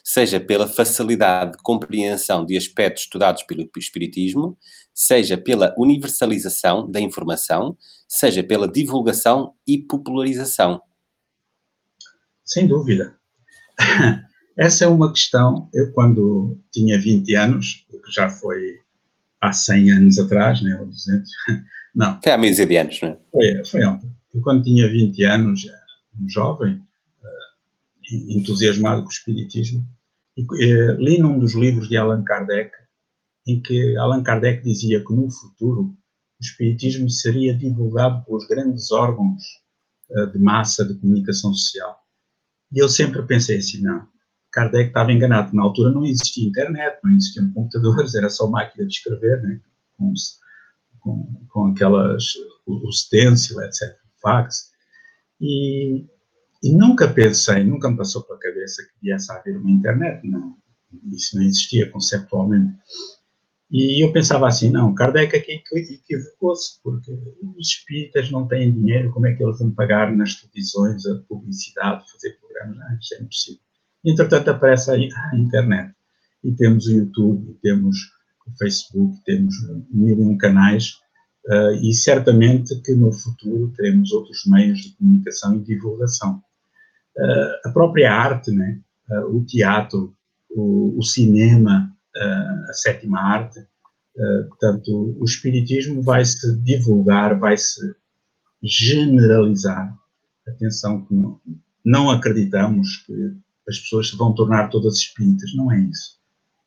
seja 0.03 0.39
pela 0.39 0.67
facilidade 0.67 1.53
de 1.53 1.57
compreensão 1.63 2.45
de 2.45 2.57
aspectos 2.57 3.03
estudados 3.03 3.43
pelo 3.43 3.69
Espiritismo, 3.77 4.57
seja 4.93 5.37
pela 5.37 5.73
universalização 5.77 6.89
da 6.89 6.99
informação, 6.99 7.77
seja 8.07 8.43
pela 8.43 8.67
divulgação 8.67 9.53
e 9.67 9.77
popularização. 9.77 10.81
Sem 12.45 12.67
dúvida. 12.67 13.15
Essa 14.57 14.85
é 14.85 14.87
uma 14.87 15.11
questão, 15.11 15.69
eu 15.73 15.91
quando 15.93 16.59
tinha 16.71 16.99
20 16.99 17.35
anos, 17.35 17.85
que 17.89 18.11
já 18.11 18.29
foi 18.29 18.79
há 19.39 19.53
100 19.53 19.91
anos 19.91 20.19
atrás, 20.19 20.61
né, 20.61 20.77
ou 20.79 20.85
200, 20.85 21.31
não. 21.95 22.19
Foi 22.21 22.31
há 22.31 22.37
meses 22.37 22.65
de 22.65 22.77
anos, 22.77 23.01
não 23.01 23.09
é? 23.09 23.17
Foi, 23.31 23.65
foi 23.65 23.85
ontem. 23.85 24.11
Eu 24.33 24.41
quando 24.41 24.63
tinha 24.63 24.87
20 24.89 25.23
anos, 25.23 25.65
um 26.19 26.29
jovem, 26.29 26.81
entusiasmado 28.29 29.01
com 29.01 29.07
o 29.07 29.11
Espiritismo, 29.11 29.85
e, 30.37 30.41
eh, 30.41 30.93
li 30.97 31.17
num 31.19 31.39
dos 31.39 31.53
livros 31.53 31.89
de 31.89 31.97
Allan 31.97 32.23
Kardec, 32.23 32.71
em 33.47 33.61
que 33.61 33.97
Allan 33.97 34.23
Kardec 34.23 34.63
dizia 34.63 35.03
que 35.03 35.13
no 35.13 35.29
futuro 35.29 35.83
o 35.83 35.95
Espiritismo 36.41 37.09
seria 37.09 37.53
divulgado 37.53 38.23
pelos 38.25 38.47
grandes 38.47 38.91
órgãos 38.91 39.43
eh, 40.11 40.25
de 40.27 40.39
massa 40.39 40.85
de 40.85 40.95
comunicação 40.95 41.53
social. 41.53 41.97
E 42.71 42.79
eu 42.79 42.87
sempre 42.87 43.21
pensei 43.23 43.57
assim, 43.57 43.81
não, 43.81 44.07
Kardec 44.51 44.89
estava 44.89 45.11
enganado, 45.11 45.55
na 45.55 45.63
altura 45.63 45.91
não 45.91 46.05
existia 46.05 46.47
internet, 46.47 46.99
não 47.03 47.11
existiam 47.11 47.51
computadores, 47.53 48.15
era 48.15 48.29
só 48.29 48.49
máquina 48.49 48.85
de 48.85 48.93
escrever, 48.93 49.41
né? 49.41 49.61
com, 49.97 50.13
com, 51.01 51.45
com 51.49 51.67
aquelas, 51.67 52.23
o 52.65 52.91
stencil, 52.91 53.61
etc., 53.61 53.95
fax, 54.21 54.71
e 55.39 56.05
e 56.63 56.71
nunca 56.71 57.07
pensei, 57.07 57.63
nunca 57.63 57.89
me 57.89 57.97
passou 57.97 58.21
pela 58.23 58.37
cabeça 58.37 58.83
que 58.83 58.91
viesse 59.01 59.31
a 59.31 59.35
haver 59.35 59.57
uma 59.57 59.71
internet, 59.71 60.25
não. 60.27 60.55
Isso 61.11 61.35
não 61.35 61.43
existia 61.43 61.89
conceptualmente. 61.89 62.77
E 63.71 64.05
eu 64.05 64.11
pensava 64.11 64.47
assim, 64.47 64.69
não, 64.69 64.93
Kardec 64.93 65.35
aqui 65.35 65.63
equivocou-se, 65.73 66.79
porque 66.83 67.11
os 67.57 67.67
espíritas 67.67 68.29
não 68.29 68.47
têm 68.47 68.71
dinheiro, 68.71 69.11
como 69.11 69.25
é 69.25 69.33
que 69.33 69.43
eles 69.43 69.57
vão 69.57 69.71
pagar 69.71 70.15
nas 70.15 70.35
televisões 70.35 71.05
a 71.07 71.15
publicidade, 71.27 72.11
fazer 72.11 72.37
programas? 72.39 72.77
Não, 72.77 72.99
isso 72.99 73.15
é 73.15 73.21
impossível. 73.21 73.61
Entretanto, 74.05 74.49
aparece 74.49 74.91
aí 74.91 75.09
a 75.15 75.35
internet. 75.37 75.95
E 76.43 76.51
temos 76.51 76.85
o 76.87 76.91
YouTube, 76.91 77.57
temos 77.61 77.97
o 77.97 78.20
Facebook, 78.57 79.17
temos 79.25 79.55
mil 79.89 80.17
e 80.17 80.21
um 80.21 80.37
canais, 80.37 80.99
uh, 81.47 81.73
e 81.81 81.93
certamente 81.93 82.75
que 82.81 82.93
no 82.93 83.11
futuro 83.11 83.71
teremos 83.75 84.11
outros 84.11 84.45
meios 84.45 84.79
de 84.79 84.95
comunicação 84.97 85.55
e 85.55 85.63
divulgação. 85.63 86.41
Uh, 87.17 87.67
a 87.67 87.71
própria 87.71 88.13
arte, 88.13 88.51
né? 88.51 88.79
Uh, 89.09 89.37
o 89.37 89.45
teatro, 89.45 90.15
o, 90.49 90.97
o 90.97 91.03
cinema, 91.03 91.91
a 92.69 92.73
sétima 92.73 93.21
arte, 93.21 93.65
portanto, 94.49 95.15
o 95.17 95.23
espiritismo 95.23 96.01
vai 96.01 96.25
se 96.25 96.57
divulgar, 96.57 97.39
vai 97.39 97.57
se 97.57 97.95
generalizar. 98.61 99.97
Atenção, 100.45 101.05
que 101.05 101.13
não, 101.13 101.39
não 101.85 102.09
acreditamos 102.09 102.97
que 103.05 103.33
as 103.67 103.79
pessoas 103.79 104.09
se 104.09 104.17
vão 104.17 104.35
tornar 104.35 104.67
todas 104.67 104.97
espíritas, 104.97 105.53
não 105.55 105.71
é 105.71 105.79
isso. 105.79 106.20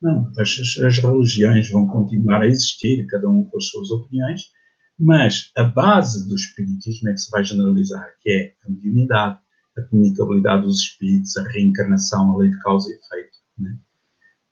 Não, 0.05 0.31
as, 0.39 0.61
as 0.85 0.99
religiões 0.99 1.71
vão 1.71 1.87
continuar 1.87 2.43
a 2.43 2.47
existir, 2.47 3.07
cada 3.07 3.27
um 3.27 3.43
com 3.43 3.57
as 3.57 3.69
suas 3.69 3.91
opiniões, 3.91 4.51
mas 4.99 5.51
a 5.57 5.65
base 5.65 6.29
do 6.29 6.35
espiritismo 6.35 7.09
é 7.09 7.13
que 7.15 7.21
se 7.21 7.31
vai 7.31 7.43
generalizar, 7.43 8.07
que 8.21 8.31
é 8.31 8.55
a 8.67 8.71
mediunidade, 8.71 9.39
a 9.79 9.81
comunicabilidade 9.81 10.65
dos 10.65 10.81
espíritos, 10.81 11.35
a 11.39 11.49
reencarnação, 11.49 12.33
a 12.33 12.37
lei 12.37 12.51
de 12.51 12.61
causa 12.61 12.91
e 12.91 12.93
efeito. 12.93 13.39
Né? 13.59 13.79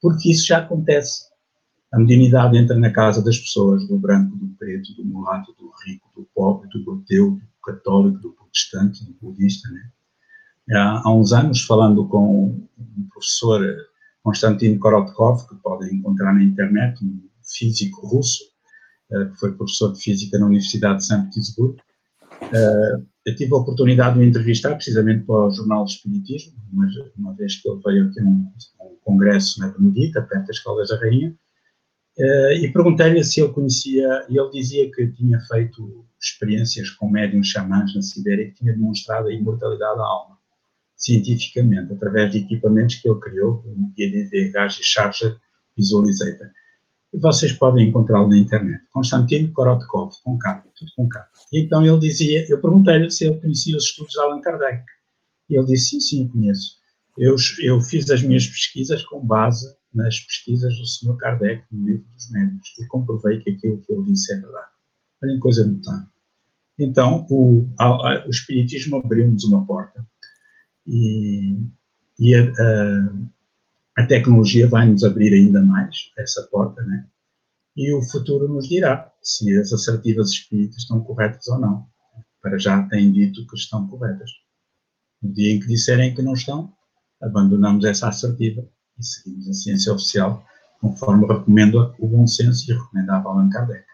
Porque 0.01 0.31
isso 0.31 0.47
já 0.47 0.57
acontece. 0.57 1.27
A 1.93 1.99
mediunidade 1.99 2.57
entra 2.57 2.79
na 2.79 2.91
casa 2.91 3.23
das 3.23 3.39
pessoas, 3.39 3.87
do 3.87 3.99
branco, 3.99 4.35
do 4.35 4.49
preto, 4.59 4.95
do 4.95 5.05
mulato, 5.05 5.55
do 5.59 5.71
rico, 5.85 6.09
do 6.17 6.27
pobre, 6.35 6.67
do 6.83 6.93
ateu, 6.93 7.33
do 7.33 7.43
católico, 7.63 8.19
do 8.21 8.33
protestante, 8.33 9.05
do 9.05 9.13
budista. 9.21 9.69
Né? 9.69 10.79
Há, 10.79 11.03
há 11.05 11.15
uns 11.15 11.31
anos, 11.35 11.61
falando 11.61 12.09
com 12.09 12.67
um 12.79 13.09
professor, 13.11 13.63
Konstantin 14.23 14.79
Korotkov, 14.79 15.49
que 15.49 15.57
podem 15.57 15.97
encontrar 15.97 16.33
na 16.33 16.43
internet, 16.43 17.05
um 17.05 17.29
físico 17.43 18.07
russo, 18.07 18.45
eh, 19.11 19.25
que 19.27 19.37
foi 19.37 19.53
professor 19.53 19.93
de 19.93 20.01
física 20.01 20.39
na 20.39 20.47
Universidade 20.47 20.99
de 20.99 21.07
São 21.07 21.25
Petersburgo, 21.25 21.77
eh, 22.53 23.03
eu 23.25 23.37
tive 23.37 23.53
a 23.55 23.59
oportunidade 23.59 24.14
de 24.14 24.20
o 24.20 24.25
entrevistar 24.25 24.75
precisamente 24.75 25.25
para 25.25 25.47
o 25.47 25.51
Jornal 25.51 25.85
Espiritismo, 25.85 26.55
mas 26.73 26.93
uma 27.16 27.33
vez 27.35 27.57
que 27.57 27.68
ele 27.68 27.81
veio 27.85 28.09
aqui 28.09 28.20
a 28.20 28.25
um, 28.25 28.53
congresso 29.03 29.61
na 29.61 29.68
Benedita, 29.68 30.23
perto 30.23 30.47
das 30.47 30.59
Caldas 30.61 30.89
da 30.89 30.99
Rainha, 30.99 31.35
uh, 32.18 32.53
e 32.53 32.73
perguntei-lhe 32.73 33.23
se 33.23 33.41
ele 33.41 33.53
conhecia, 33.53 34.27
e 34.29 34.39
ele 34.39 34.51
dizia 34.51 34.91
que 34.91 35.07
tinha 35.12 35.39
feito 35.41 36.05
experiências 36.20 36.91
com 36.91 37.09
médiums 37.09 37.49
xamãs 37.49 37.95
na 37.95 38.03
Sibéria 38.03 38.47
que 38.47 38.55
tinha 38.55 38.73
demonstrado 38.73 39.29
a 39.29 39.33
imortalidade 39.33 39.99
da 39.99 40.05
alma, 40.05 40.39
cientificamente, 41.03 41.93
através 41.93 42.33
de 42.33 42.39
equipamentos 42.39 42.97
que 42.97 43.09
ele 43.09 43.21
criou, 43.21 43.65
o 43.67 43.93
GDV, 43.97 44.51
Gás 44.51 44.79
e 44.79 44.85
Charger 44.85 45.37
Visualizator 45.77 46.49
e 47.13 47.19
vocês 47.19 47.53
podem 47.53 47.89
encontrá-lo 47.89 48.29
na 48.29 48.39
internet. 48.39 48.83
Konstantin 48.91 49.53
Korotkov, 49.53 50.15
com 50.25 50.39
K, 50.39 50.65
tudo 50.75 50.91
com 50.97 51.09
K. 51.09 51.29
E 51.53 51.61
então 51.61 51.85
ele 51.85 51.99
dizia, 51.99 52.47
eu 52.49 52.61
perguntei-lhe 52.61 53.11
se 53.11 53.27
ele 53.27 53.39
conhecia 53.39 53.77
os 53.77 53.85
estudos 53.85 54.13
de 54.13 54.21
Allan 54.21 54.41
Kardec. 54.41 54.83
E 55.51 55.57
ele 55.57 55.67
disse, 55.67 55.91
sim, 55.91 56.01
sim, 56.01 56.29
conheço. 56.29 56.81
Eu, 57.19 57.37
eu 57.61 57.81
fiz 57.81 58.09
as 58.11 58.23
minhas 58.23 58.47
pesquisas 58.47 59.05
com 59.05 59.25
base 59.25 59.67
nas 59.93 60.19
pesquisas 60.21 60.75
do 60.79 60.87
Sr. 60.87 61.17
Kardec 61.19 61.63
no 61.71 61.87
livro 61.87 62.07
dos 62.15 62.31
médicos 62.31 62.79
e 62.79 62.87
comprovei 62.87 63.41
que 63.41 63.51
aquilo 63.51 63.83
que 63.83 63.93
ele 63.93 64.05
disse 64.05 64.33
é 64.33 64.41
verdade. 64.41 64.71
Olhem 65.23 65.39
coisa 65.39 65.67
notável. 65.67 66.07
Então, 66.79 67.27
o, 67.29 67.69
a, 67.79 68.27
o 68.27 68.31
Espiritismo 68.31 68.97
abriu-nos 68.97 69.45
uma 69.45 69.67
porta 69.67 70.07
e, 70.87 71.57
e 72.18 72.35
a, 72.35 72.43
a 73.99 74.07
tecnologia 74.07 74.68
vai 74.68 74.89
nos 74.89 75.05
abrir 75.05 75.33
ainda 75.35 75.62
mais 75.62 76.11
essa 76.18 76.43
porta, 76.51 76.83
né? 76.83 77.07
E 77.76 77.93
o 77.95 78.03
futuro 78.03 78.49
nos 78.49 78.68
dirá 78.68 79.11
se 79.22 79.57
as 79.59 79.72
assertivas 79.72 80.30
espíritas 80.30 80.78
estão 80.78 81.01
corretas 81.01 81.47
ou 81.49 81.59
não. 81.59 81.87
Para 82.43 82.59
já 82.59 82.83
têm 82.89 83.12
dito 83.12 83.47
que 83.47 83.57
estão 83.57 83.87
corretas. 83.89 84.30
No 85.22 85.33
dia 85.33 85.55
em 85.55 85.61
que 85.61 85.68
disserem 85.68 86.14
que 86.14 86.22
não 86.22 86.35
estão, 86.35 86.72
abandonamos 87.22 87.85
essa 87.85 88.09
assertiva 88.09 88.68
e 88.99 89.05
seguimos 89.05 89.49
a 89.49 89.53
ciência 89.55 89.93
oficial, 89.93 90.45
conforme 90.80 91.26
recomenda 91.26 91.95
o 91.99 92.09
bom 92.09 92.26
senso 92.26 92.70
e 92.70 92.74
recomendava 92.74 93.28
Allan 93.28 93.49
Kardec. 93.49 93.85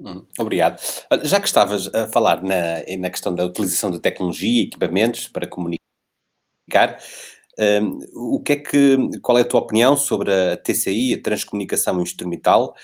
Hum, 0.00 0.26
obrigado. 0.38 0.80
Já 1.22 1.40
que 1.40 1.46
estavas 1.46 1.92
a 1.94 2.06
falar 2.08 2.42
na, 2.42 2.82
na 2.98 3.10
questão 3.10 3.34
da 3.34 3.44
utilização 3.44 3.90
de 3.90 4.00
tecnologia 4.00 4.62
e 4.62 4.66
equipamentos 4.66 5.28
para 5.28 5.46
comunicar, 5.46 6.98
um, 7.58 8.34
o 8.36 8.40
que 8.40 8.52
é 8.52 8.56
que, 8.56 9.18
qual 9.22 9.38
é 9.38 9.40
a 9.40 9.44
tua 9.44 9.60
opinião 9.60 9.96
sobre 9.96 10.32
a 10.32 10.56
TCI, 10.56 11.14
a 11.14 11.22
transcomunicação 11.22 12.00
instrumental? 12.02 12.74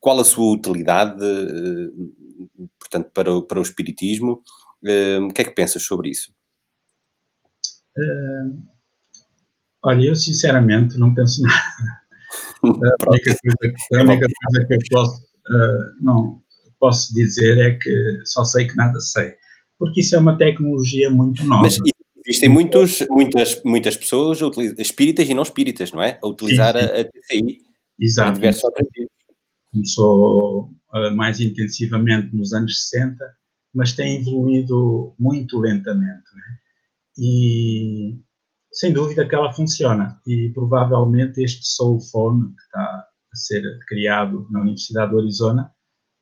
Qual 0.00 0.18
a 0.18 0.24
sua 0.24 0.52
utilidade, 0.52 1.22
uh, 1.22 2.12
portanto, 2.78 3.10
para 3.12 3.32
o, 3.32 3.42
para 3.42 3.60
o 3.60 3.62
espiritismo? 3.62 4.42
Uh, 4.82 5.24
o 5.24 5.32
que 5.32 5.42
é 5.42 5.44
que 5.44 5.54
pensas 5.54 5.82
sobre 5.84 6.10
isso? 6.10 6.32
Uh, 7.96 8.60
olha, 9.82 10.06
eu 10.06 10.16
sinceramente 10.16 10.98
não 10.98 11.14
penso 11.14 11.42
nada. 11.42 11.98
a, 12.64 13.10
única 13.10 13.36
coisa, 13.40 13.74
a 13.94 14.02
única 14.02 14.26
coisa 14.26 14.66
que 14.66 14.74
eu 14.74 14.78
posso, 14.90 15.27
não, 16.00 16.40
posso 16.78 17.14
dizer 17.14 17.58
é 17.58 17.78
que 17.78 18.20
só 18.24 18.44
sei 18.44 18.66
que 18.66 18.76
nada 18.76 19.00
sei, 19.00 19.34
porque 19.78 20.00
isso 20.00 20.14
é 20.16 20.18
uma 20.18 20.36
tecnologia 20.36 21.10
muito 21.10 21.44
nova. 21.44 21.62
Mas, 21.62 21.78
Existem 22.28 22.50
muitos, 22.50 23.00
muitas, 23.08 23.62
muitas 23.64 23.96
pessoas, 23.96 24.38
espíritas 24.76 25.26
e 25.26 25.32
não 25.32 25.42
espíritas, 25.42 25.92
não 25.92 26.02
é? 26.02 26.18
A 26.22 26.28
utilizar 26.28 26.74
sim, 26.76 26.86
sim. 26.86 26.92
a, 26.92 27.04
TCI 27.04 27.58
Exato. 27.98 28.34
diversos 28.34 28.70
Começou 29.72 30.70
uh, 30.92 31.16
mais 31.16 31.40
intensivamente 31.40 32.36
nos 32.36 32.52
anos 32.52 32.88
60, 32.90 33.24
mas 33.74 33.94
tem 33.94 34.20
evoluído 34.20 35.14
muito 35.18 35.58
lentamente. 35.58 36.24
Né? 36.34 36.58
E 37.18 38.18
sem 38.72 38.92
dúvida 38.92 39.26
que 39.26 39.34
ela 39.34 39.52
funciona. 39.54 40.20
E 40.26 40.50
provavelmente 40.50 41.42
este 41.42 41.66
Soul 41.66 41.98
Phone, 42.12 42.54
que 42.54 42.62
está 42.62 43.07
ser 43.38 43.62
criado 43.86 44.46
na 44.50 44.60
Universidade 44.60 45.12
do 45.12 45.18
Arizona, 45.18 45.70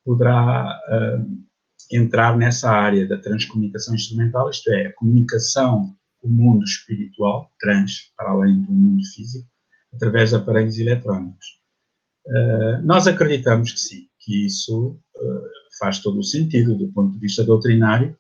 poderá 0.05 0.79
uh, 0.89 1.47
entrar 1.91 2.37
nessa 2.37 2.71
área 2.71 3.07
da 3.07 3.19
transcomunicação 3.19 3.95
instrumental, 3.95 4.51
isto 4.51 4.71
é, 4.71 4.87
a 4.87 4.93
comunicação 4.95 5.97
com 6.19 6.29
o 6.29 6.31
mundo 6.31 6.65
espiritual, 6.65 7.51
trans, 7.61 8.13
para 8.17 8.31
além 8.31 8.63
do 8.63 8.73
mundo 8.73 9.03
físico, 9.15 9.49
através 9.93 10.31
de 10.31 10.37
aparelhos 10.37 10.79
eletrónicos. 10.79 11.47
Uh, 12.27 12.83
nós 12.83 13.07
acreditamos 13.07 13.73
que 13.73 13.81
sim, 13.81 14.09
que 14.21 14.47
isso 14.47 15.01
uh, 15.17 15.43
faz 15.79 16.01
todo 16.01 16.19
o 16.19 16.25
sentido 16.25 16.77
do 16.77 16.89
ponto 16.93 17.13
de 17.13 17.19
vista 17.19 17.45
doutrinário, 17.45 18.17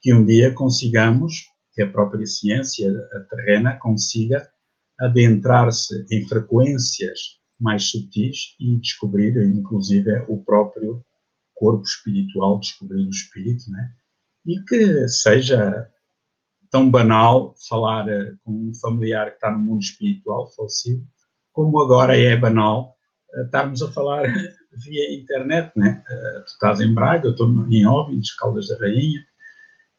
que 0.00 0.14
um 0.14 0.24
dia 0.24 0.52
consigamos, 0.52 1.44
que 1.74 1.82
a 1.82 1.90
própria 1.90 2.26
ciência 2.26 2.90
a 3.12 3.20
terrena 3.20 3.76
consiga 3.76 4.48
adentrar-se 4.98 6.06
em 6.10 6.26
frequências 6.26 7.39
mais 7.60 7.90
sutis 7.90 8.56
e 8.58 8.76
descobrir, 8.76 9.36
inclusive, 9.42 10.24
o 10.28 10.42
próprio 10.42 11.04
corpo 11.54 11.82
espiritual, 11.84 12.58
descobrir 12.58 13.06
o 13.06 13.10
espírito, 13.10 13.70
né? 13.70 13.92
E 14.46 14.60
que 14.62 15.08
seja 15.08 15.88
tão 16.70 16.90
banal 16.90 17.54
falar 17.68 18.08
uh, 18.08 18.38
com 18.42 18.52
um 18.52 18.74
familiar 18.74 19.30
que 19.30 19.36
está 19.36 19.50
no 19.50 19.58
mundo 19.58 19.82
espiritual 19.82 20.50
falecido, 20.54 21.04
como 21.52 21.78
agora 21.80 22.16
é 22.16 22.34
banal 22.36 22.96
uh, 23.34 23.44
estarmos 23.44 23.82
a 23.82 23.92
falar 23.92 24.22
via 24.84 25.14
internet, 25.14 25.72
né? 25.76 26.02
Uh, 26.08 26.44
tu 26.44 26.52
estás 26.52 26.80
em 26.80 26.94
Braga, 26.94 27.26
eu 27.26 27.32
estou 27.32 27.48
em 27.68 27.86
Óbidos, 27.86 28.32
Caldas 28.32 28.68
da 28.68 28.78
Rainha, 28.78 29.20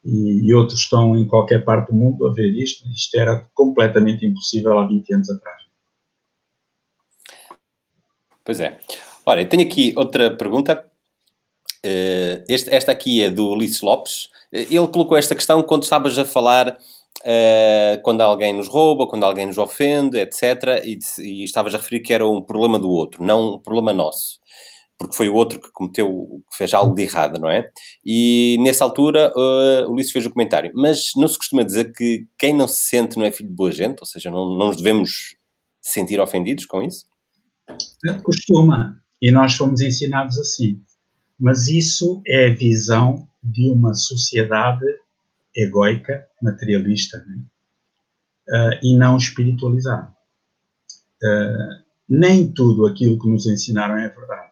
e, 0.03 0.53
outros 0.53 0.79
estão 0.79 1.15
em 1.15 1.27
qualquer 1.27 1.63
parte 1.63 1.91
do 1.91 1.95
mundo 1.95 2.25
a 2.25 2.33
ver 2.33 2.49
isto. 2.49 2.87
Isto 2.89 3.19
era 3.19 3.47
completamente 3.53 4.25
impossível 4.25 4.79
há 4.79 4.87
20 4.87 5.13
anos 5.13 5.29
atrás. 5.29 5.60
Pois 8.51 8.59
é. 8.59 8.77
Olha, 9.25 9.45
tenho 9.45 9.63
aqui 9.63 9.93
outra 9.95 10.35
pergunta 10.35 10.85
Uh, 11.83 12.45
este, 12.47 12.69
esta 12.69 12.91
aqui 12.91 13.23
é 13.23 13.29
do 13.31 13.49
Ulisses 13.49 13.81
Lopes. 13.81 14.25
Uh, 14.53 14.69
ele 14.69 14.87
colocou 14.87 15.17
esta 15.17 15.33
questão 15.33 15.63
quando 15.63 15.81
estavas 15.81 16.15
a 16.19 16.23
falar 16.23 16.67
uh, 16.69 18.01
quando 18.03 18.21
alguém 18.21 18.53
nos 18.53 18.67
rouba, 18.67 19.07
quando 19.07 19.23
alguém 19.23 19.47
nos 19.47 19.57
ofende, 19.57 20.19
etc. 20.19 20.83
E, 20.85 20.99
e, 21.17 21.43
estavas 21.43 21.73
a 21.73 21.79
referir 21.79 22.01
que 22.01 22.13
era 22.13 22.27
um 22.27 22.39
problema 22.39 22.77
do 22.77 22.87
outro, 22.87 23.23
não 23.23 23.55
um 23.55 23.59
problema 23.59 23.91
nosso. 23.91 24.39
Porque 24.95 25.15
foi 25.15 25.27
o 25.27 25.33
outro 25.33 25.59
que 25.59 25.71
cometeu, 25.71 26.43
que 26.51 26.57
fez 26.57 26.71
algo 26.71 26.93
de 26.93 27.01
errado, 27.01 27.39
não 27.39 27.49
é? 27.49 27.67
E 28.05 28.57
nessa 28.59 28.83
altura 28.83 29.33
uh, 29.35 29.91
Ulisses 29.91 30.11
fez 30.11 30.27
o 30.27 30.31
comentário. 30.31 30.71
Mas 30.75 31.13
não 31.15 31.27
se 31.27 31.35
costuma 31.35 31.63
dizer 31.63 31.93
que 31.93 32.27
quem 32.37 32.53
não 32.53 32.67
se 32.67 32.83
sente 32.83 33.17
não 33.17 33.25
é 33.25 33.31
filho 33.31 33.49
de 33.49 33.55
boa 33.55 33.71
gente? 33.71 34.01
Ou 34.01 34.05
seja, 34.05 34.29
não, 34.29 34.55
não 34.55 34.67
nos 34.67 34.77
devemos 34.77 35.35
sentir 35.81 36.19
ofendidos 36.19 36.67
com 36.67 36.83
isso? 36.83 37.09
Costuma. 38.23 39.01
E 39.21 39.31
nós 39.31 39.53
fomos 39.53 39.81
ensinados 39.81 40.37
assim 40.39 40.81
mas 41.41 41.67
isso 41.67 42.21
é 42.27 42.51
a 42.51 42.53
visão 42.53 43.27
de 43.43 43.67
uma 43.71 43.95
sociedade 43.95 44.85
egoica, 45.55 46.27
materialista, 46.39 47.17
né? 47.25 47.43
uh, 48.47 48.85
e 48.85 48.95
não 48.95 49.17
espiritualizada. 49.17 50.15
Uh, 51.23 51.83
nem 52.07 52.51
tudo 52.51 52.85
aquilo 52.85 53.19
que 53.19 53.27
nos 53.27 53.47
ensinaram 53.47 53.97
é 53.97 54.07
verdade. 54.07 54.51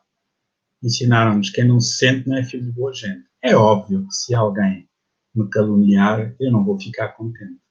Ensinaram-nos 0.82 1.52
que 1.52 1.58
quem 1.58 1.68
não 1.68 1.80
se 1.80 2.00
sente 2.00 2.28
não 2.28 2.38
é 2.38 2.44
filho 2.44 2.66
de 2.66 2.72
boa 2.72 2.92
gente. 2.92 3.24
É 3.44 3.56
óbvio 3.56 4.08
que 4.08 4.14
se 4.16 4.34
alguém 4.34 4.90
me 5.36 5.48
caluniar, 5.48 6.36
eu 6.40 6.52
não 6.52 6.66
vou 6.66 6.80
ficar 6.80 7.10
contente. 7.10 7.62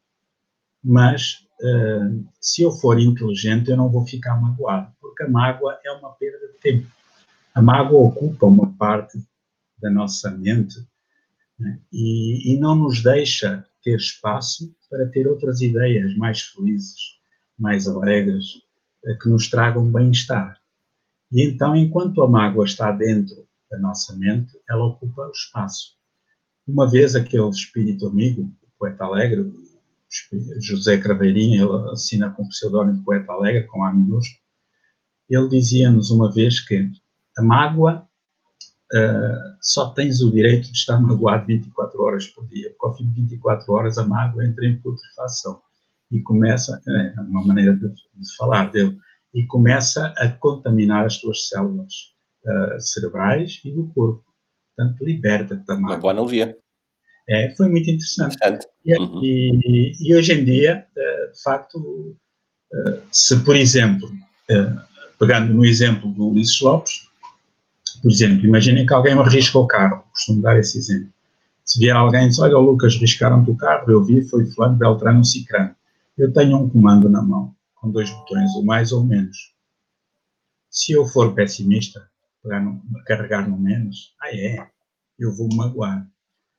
Mas 0.85 1.45
uh, 1.61 2.25
se 2.41 2.63
eu 2.63 2.71
for 2.71 3.01
inteligente, 3.01 3.69
eu 3.69 3.77
não 3.77 3.91
vou 3.91 4.07
ficar 4.07 4.41
magoado, 4.41 4.93
porque 5.19 5.25
a 5.25 5.29
mágoa 5.29 5.79
é 5.85 5.91
uma 5.91 6.11
perda 6.13 6.47
de 6.47 6.59
tempo. 6.61 6.87
A 7.53 7.61
mágoa 7.61 8.09
ocupa 8.09 8.47
uma 8.47 8.73
parte 8.75 9.19
da 9.79 9.91
nossa 9.91 10.31
mente 10.31 10.79
né? 11.59 11.81
e, 11.93 12.53
e 12.53 12.59
não 12.59 12.77
nos 12.77 13.03
deixa 13.03 13.67
ter 13.83 13.97
espaço 13.97 14.73
para 14.89 15.09
ter 15.09 15.27
outras 15.27 15.61
ideias 15.61 16.17
mais 16.17 16.43
felizes, 16.43 17.19
mais 17.59 17.89
alegres, 17.89 18.45
eh, 19.05 19.15
que 19.15 19.29
nos 19.29 19.51
tragam 19.51 19.91
bem-estar. 19.91 20.57
E 21.33 21.43
então, 21.43 21.75
enquanto 21.75 22.23
a 22.23 22.29
mágoa 22.29 22.65
está 22.65 22.93
dentro 22.93 23.47
da 23.71 23.79
nossa 23.79 24.15
mente, 24.17 24.53
ela 24.69 24.87
ocupa 24.87 25.27
o 25.27 25.33
espaço. 25.33 25.97
Uma 26.67 26.89
vez 26.89 27.17
aquele 27.17 27.49
espírito 27.49 28.07
amigo, 28.07 28.43
o 28.63 28.79
poeta 28.79 29.05
alegre, 29.05 29.53
José 30.61 30.99
Craveirinha, 30.99 31.63
ele 31.63 31.91
assina 31.91 32.31
com 32.31 32.43
o 32.43 32.49
pseudónimo 32.49 33.05
Poeta 33.05 33.33
Alegre, 33.33 33.67
com 33.67 33.85
A 33.85 33.93
minúsculo, 33.93 34.38
ele 35.29 35.49
dizia-nos 35.49 36.11
uma 36.11 36.33
vez 36.33 36.61
que 36.61 36.91
a 37.37 37.43
mágoa 37.43 38.07
uh, 38.93 39.57
só 39.61 39.91
tens 39.91 40.21
o 40.21 40.31
direito 40.31 40.71
de 40.73 40.79
estar 40.79 40.99
magoado 41.01 41.47
24 41.47 42.03
horas 42.03 42.27
por 42.29 42.47
dia, 42.49 42.71
porque 42.71 42.87
ao 42.87 42.97
fim 42.97 43.09
de 43.11 43.21
24 43.23 43.73
horas 43.73 43.99
a 43.99 44.07
mágoa 44.07 44.45
entra 44.45 44.67
em 44.67 44.79
putrefação 44.79 45.61
e 46.11 46.21
começa, 46.21 46.81
é 46.89 47.21
uma 47.21 47.45
maneira 47.45 47.75
de, 47.77 47.89
de 47.89 48.37
falar 48.37 48.71
dele, 48.71 48.97
e 49.35 49.45
começa 49.45 50.13
a 50.17 50.29
contaminar 50.29 51.05
as 51.05 51.19
tuas 51.19 51.49
células 51.49 51.93
uh, 52.45 52.81
cerebrais 52.81 53.61
e 53.65 53.71
do 53.71 53.89
corpo. 53.89 54.25
Portanto, 54.75 55.05
liberta-te 55.05 55.67
da 55.67 55.75
mágoa. 55.75 55.95
Uma 55.95 56.01
boa 56.01 56.13
analogia. 56.13 56.57
É, 57.29 57.55
foi 57.55 57.69
muito 57.69 57.91
interessante. 57.91 58.37
interessante. 58.37 58.67
E, 58.87 58.99
uhum. 58.99 59.21
e, 59.23 59.93
e, 60.01 60.17
hoje 60.17 60.33
em 60.33 60.45
dia, 60.47 60.87
de 60.97 61.43
facto, 61.43 62.17
se, 63.13 63.45
por 63.45 63.55
exemplo, 63.55 64.11
pegando 65.19 65.53
no 65.53 65.65
exemplo 65.65 66.11
do 66.13 66.29
Ulisses 66.29 66.61
Lopes, 66.61 67.09
por 68.01 68.11
exemplo, 68.11 68.47
imaginem 68.47 68.87
que 68.87 68.95
alguém 68.95 69.15
me 69.15 69.23
arrisca 69.23 69.59
o 69.59 69.67
carro, 69.67 70.05
costumo 70.13 70.41
dar 70.41 70.59
esse 70.59 70.79
exemplo. 70.79 71.13
Se 71.65 71.79
vier 71.79 71.95
alguém 71.95 72.27
e 72.27 72.29
diz, 72.29 72.39
olha, 72.39 72.57
Lucas, 72.57 72.97
riscaram-te 72.97 73.51
o 73.51 73.57
carro, 73.57 73.91
eu 73.91 74.03
vi, 74.03 74.23
foi 74.23 74.47
fulano, 74.47 74.77
Beltrano, 74.77 75.25
Cicrano. 75.25 75.75
Eu 76.17 76.33
tenho 76.33 76.57
um 76.57 76.69
comando 76.69 77.09
na 77.09 77.21
mão, 77.21 77.55
com 77.75 77.91
dois 77.91 78.11
botões, 78.11 78.51
o 78.55 78.63
mais 78.63 78.93
ou 78.93 79.05
menos. 79.05 79.55
Se 80.71 80.93
eu 80.93 81.05
for 81.05 81.35
pessimista, 81.35 82.09
no, 82.45 82.81
carregar 83.05 83.49
no 83.49 83.59
menos, 83.59 84.15
ah 84.21 84.35
é, 84.35 84.67
eu 85.19 85.35
vou 85.35 85.49
magoar. 85.55 86.07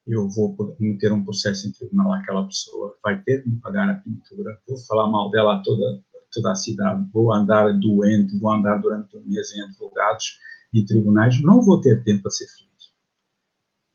Eu 0.06 0.28
vou 0.30 0.56
meter 0.80 1.12
um 1.12 1.24
processo 1.24 1.68
em 1.68 1.72
tribunal 1.72 2.14
àquela 2.14 2.46
pessoa, 2.46 2.98
vai 3.04 3.22
ter 3.22 3.44
de 3.44 3.50
me 3.50 3.60
pagar 3.60 3.90
a 3.90 3.96
pintura, 3.96 4.60
vou 4.68 4.78
falar 4.78 5.08
mal 5.08 5.30
dela 5.30 5.56
a 5.56 5.60
toda, 5.60 6.02
toda 6.32 6.52
a 6.52 6.56
cidade, 6.56 7.08
vou 7.12 7.34
andar 7.34 7.72
doente, 7.80 8.38
vou 8.38 8.52
andar 8.52 8.78
durante 8.78 9.18
um 9.18 9.24
mês 9.26 9.52
em 9.54 9.62
advogados, 9.62 10.40
em 10.74 10.86
tribunais, 10.86 11.42
não 11.42 11.62
vou 11.62 11.82
ter 11.82 12.04
tempo 12.04 12.24
para 12.24 12.32
ser 12.32 12.48
feliz. 12.48 12.70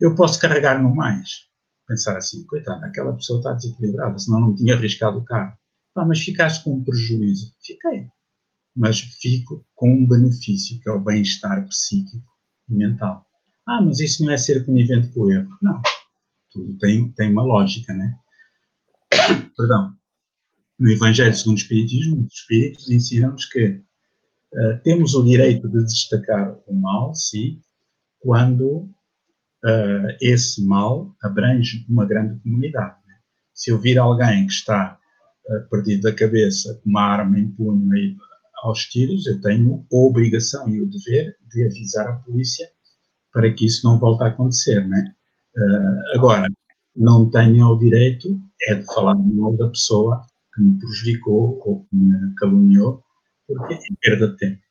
Eu 0.01 0.15
posso 0.15 0.41
carregar 0.41 0.83
no 0.83 0.95
mais, 0.95 1.47
pensar 1.87 2.17
assim, 2.17 2.45
coitado, 2.47 2.85
aquela 2.85 3.13
pessoa 3.15 3.39
está 3.39 3.53
desequilibrada, 3.53 4.19
senão 4.19 4.41
não 4.41 4.55
tinha 4.55 4.75
arriscado 4.75 5.19
o 5.19 5.25
carro. 5.25 5.57
Ah, 5.97 6.05
mas 6.05 6.21
ficaste 6.21 6.65
com 6.65 6.75
um 6.75 6.85
prejuízo. 6.85 7.55
Fiquei. 7.63 8.09
Mas 8.75 8.99
fico 8.99 9.65
com 9.77 9.93
um 9.93 10.07
benefício, 10.07 10.81
que 10.81 10.89
é 10.89 10.93
o 10.93 10.99
bem-estar 10.99 11.65
psíquico 11.69 12.27
e 12.69 12.75
mental. 12.75 13.25
Ah, 13.67 13.81
mas 13.81 14.01
isso 14.01 14.25
não 14.25 14.33
é 14.33 14.37
ser 14.37 14.67
conivente 14.67 15.09
com 15.09 15.21
o 15.21 15.31
erro. 15.31 15.57
Não. 15.63 15.81
Tudo 16.51 16.77
tem, 16.79 17.11
tem 17.13 17.31
uma 17.31 17.45
lógica, 17.45 17.95
né? 17.95 18.19
Perdão. 19.57 19.97
No 20.79 20.91
Evangelho 20.91 21.35
segundo 21.35 21.57
o 21.57 21.61
Espiritismo, 21.61 22.27
os 22.27 22.35
Espíritos 22.35 22.91
ensinam-nos 22.91 23.45
que 23.47 23.65
uh, 23.67 24.83
temos 24.83 25.15
o 25.15 25.23
direito 25.23 25.69
de 25.69 25.85
destacar 25.85 26.57
o 26.67 26.75
mal, 26.75 27.15
sim, 27.15 27.61
quando 28.19 28.67
uh, 29.65 30.17
esse 30.21 30.65
mal 30.65 31.15
abrange 31.23 31.87
uma 31.89 32.05
grande 32.05 32.41
comunidade. 32.41 32.97
Né? 33.07 33.15
Se 33.55 33.71
eu 33.71 33.81
vir 33.81 33.99
alguém 33.99 34.47
que 34.47 34.53
está 34.53 34.99
uh, 35.49 35.71
perdido 35.71 36.03
da 36.03 36.15
cabeça 36.15 36.75
com 36.83 36.91
uma 36.91 37.03
arma 37.03 37.39
em 37.39 37.49
punho 37.53 37.93
aí 37.93 38.17
aos 38.65 38.85
tiros, 38.87 39.27
eu 39.27 39.41
tenho 39.41 39.87
a 39.93 39.97
obrigação 39.97 40.69
e 40.69 40.81
o 40.81 40.87
dever 40.87 41.37
de 41.53 41.65
avisar 41.65 42.09
a 42.09 42.17
polícia 42.17 42.69
para 43.33 43.53
que 43.53 43.67
isso 43.67 43.87
não 43.87 43.99
volte 43.99 44.25
a 44.25 44.29
acontecer, 44.29 44.87
né? 44.87 45.13
Agora, 46.15 46.49
não 46.97 47.29
tenho 47.31 47.67
o 47.67 47.79
direito 47.79 48.41
é 48.69 48.77
de 48.77 48.85
falar 48.87 49.15
mal 49.15 49.57
da 49.57 49.69
pessoa 49.69 50.25
que 50.55 50.63
me 50.63 50.79
prejudicou 50.79 51.61
ou 51.65 51.85
que 51.85 51.97
me 51.97 52.35
caluniou, 52.37 53.03
porque 53.47 53.75
é 53.75 53.79
perda 54.01 54.29
de 54.29 54.37
tempo. 54.37 54.63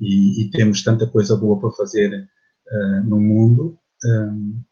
E, 0.00 0.42
e 0.42 0.50
temos 0.50 0.82
tanta 0.82 1.06
coisa 1.06 1.36
boa 1.36 1.60
para 1.60 1.70
fazer 1.70 2.28
uh, 2.66 3.08
no 3.08 3.20
mundo, 3.20 3.78
um, 4.04 4.62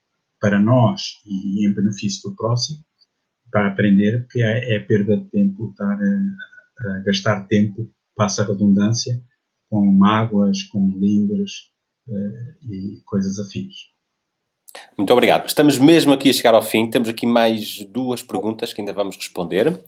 para 0.41 0.59
nós 0.59 1.21
e 1.25 1.67
em 1.67 1.73
benefício 1.73 2.29
do 2.29 2.37
próximo, 2.37 2.85
para 3.51 3.69
aprender 3.69 4.27
que 4.29 4.43
é, 4.43 4.75
é 4.75 4.79
perda 4.81 5.17
de 5.17 5.25
tempo 5.31 5.71
estar 5.71 5.99
a, 6.01 6.89
a, 6.89 6.99
gastar 7.01 7.47
tempo, 7.47 7.89
passa 8.17 8.43
a 8.43 8.47
redundância, 8.47 9.23
com 9.71 9.85
mágoas, 9.87 10.63
com 10.65 10.89
limbres 10.99 11.71
uh, 12.09 12.71
e 12.71 13.01
coisas 13.05 13.39
afins. 13.39 13.93
Muito 14.97 15.13
obrigado. 15.13 15.47
Estamos 15.47 15.79
mesmo 15.79 16.13
aqui 16.13 16.31
a 16.31 16.33
chegar 16.33 16.55
ao 16.55 16.63
fim. 16.63 16.89
Temos 16.91 17.09
aqui 17.09 17.27
mais 17.27 17.85
duas 17.87 18.23
perguntas 18.23 18.73
que 18.73 18.81
ainda 18.81 18.93
vamos 18.93 19.17
responder, 19.17 19.83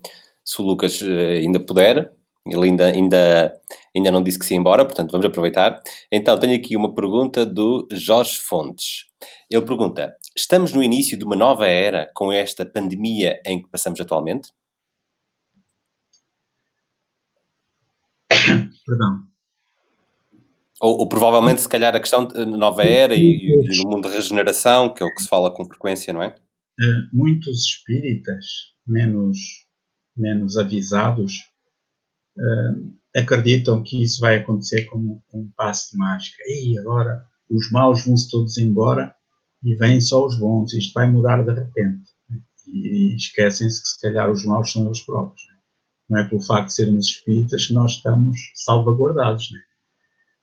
se 0.45 0.61
o 0.61 0.65
Lucas 0.65 1.01
uh, 1.01 1.07
ainda 1.41 1.61
puder. 1.61 2.13
Ele 2.47 2.65
ainda, 2.69 2.87
ainda, 2.89 3.61
ainda 3.97 4.11
não 4.11 4.23
disse 4.23 4.39
que 4.39 4.45
se 4.45 4.53
ia 4.53 4.61
embora, 4.61 4.85
portanto 4.85 5.13
vamos 5.13 5.27
aproveitar. 5.27 5.83
Então 6.13 6.39
tenho 6.39 6.55
aqui 6.55 6.77
uma 6.77 6.95
pergunta 6.95 7.47
do 7.47 7.89
Jorge 7.91 8.39
Fontes. 8.39 9.07
Ele 9.51 9.65
pergunta: 9.65 10.15
Estamos 10.37 10.73
no 10.73 10.83
início 10.83 11.17
de 11.17 11.25
uma 11.25 11.37
nova 11.37 11.67
era 11.67 12.11
com 12.15 12.31
esta 12.31 12.67
pandemia 12.67 13.41
em 13.47 13.63
que 13.63 13.69
passamos 13.71 13.99
atualmente? 14.01 14.51
Perdão. 18.87 19.23
Ou, 20.81 20.99
ou, 20.99 21.09
provavelmente, 21.09 21.63
se 21.63 21.69
calhar, 21.69 21.95
a 21.95 22.01
questão 22.01 22.27
de 22.27 22.45
nova 22.45 22.83
era 22.83 23.15
e, 23.15 23.21
e, 23.21 23.83
no 23.83 23.91
mundo 23.91 24.09
de 24.09 24.15
regeneração, 24.15 24.93
que 24.93 25.03
é 25.03 25.07
o 25.07 25.15
que 25.15 25.23
se 25.23 25.29
fala 25.29 25.51
com 25.51 25.65
frequência, 25.65 26.13
não 26.13 26.23
é? 26.23 26.35
Eh, 26.81 27.03
muitos 27.13 27.65
espíritas 27.65 28.45
menos, 28.87 29.64
menos 30.17 30.57
avisados 30.57 31.51
uh, 32.37 32.95
acreditam 33.17 33.83
que 33.83 34.03
isso 34.03 34.21
vai 34.21 34.37
acontecer 34.37 34.85
como 34.87 35.23
um 35.33 35.51
passo 35.57 35.93
de 35.93 35.99
mágica. 35.99 36.43
E 36.47 36.79
agora 36.79 37.25
os 37.49 37.71
maus 37.71 38.05
vão-se 38.05 38.31
todos 38.31 38.59
embora 38.59 39.15
e 39.63 39.75
vêm 39.75 40.01
só 40.01 40.27
os 40.27 40.37
bons. 40.37 40.73
Isto 40.73 40.95
vai 40.95 41.11
mudar 41.11 41.43
de 41.43 41.53
repente. 41.53 42.11
E 42.67 43.15
esquecem-se 43.15 43.83
que 43.83 43.89
se 43.89 44.01
calhar 44.01 44.31
os 44.31 44.45
maus 44.45 44.73
são 44.73 44.87
eles 44.87 45.01
próprios. 45.01 45.43
Não 46.09 46.19
é 46.19 46.29
pelo 46.29 46.43
facto 46.43 46.69
de 46.69 46.75
sermos 46.75 47.07
espíritas 47.07 47.67
que 47.67 47.73
nós 47.73 47.93
estamos 47.93 48.39
salvaguardados. 48.55 49.51
Né? 49.51 49.61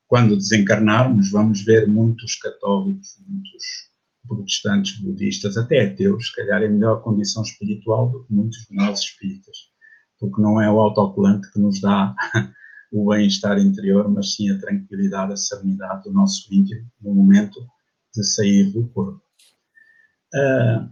Quando 0.08 0.38
desencarnarmos, 0.38 1.32
vamos 1.32 1.64
ver 1.64 1.88
muitos 1.88 2.36
católicos, 2.36 3.18
muitos 3.28 3.91
protestantes, 4.28 5.00
budistas, 5.00 5.58
até 5.58 5.86
ateus, 5.86 6.28
se 6.28 6.36
calhar 6.36 6.64
em 6.64 6.70
melhor 6.70 7.02
condição 7.02 7.44
espiritual 7.44 8.10
do 8.10 8.24
que 8.24 8.34
muitos 8.34 8.66
de 8.68 8.76
nós 8.76 9.00
espíritas 9.00 9.72
porque 10.22 10.40
não 10.40 10.62
é 10.62 10.72
o 10.72 10.80
autocolante 10.80 11.52
que 11.52 11.60
nos 11.60 11.82
dá 11.82 12.16
o 12.94 13.10
bem-estar 13.10 13.58
interior, 13.58 14.08
mas 14.08 14.36
sim 14.36 14.52
a 14.52 14.60
tranquilidade, 14.60 15.34
a 15.34 15.38
serenidade 15.38 16.04
do 16.04 16.14
nosso 16.14 16.48
íntimo 16.54 16.86
no 17.02 17.16
momento 17.16 17.60
de 18.16 18.24
sair 18.24 18.72
do 18.72 18.88
corpo. 18.90 19.20
Uh, 20.34 20.88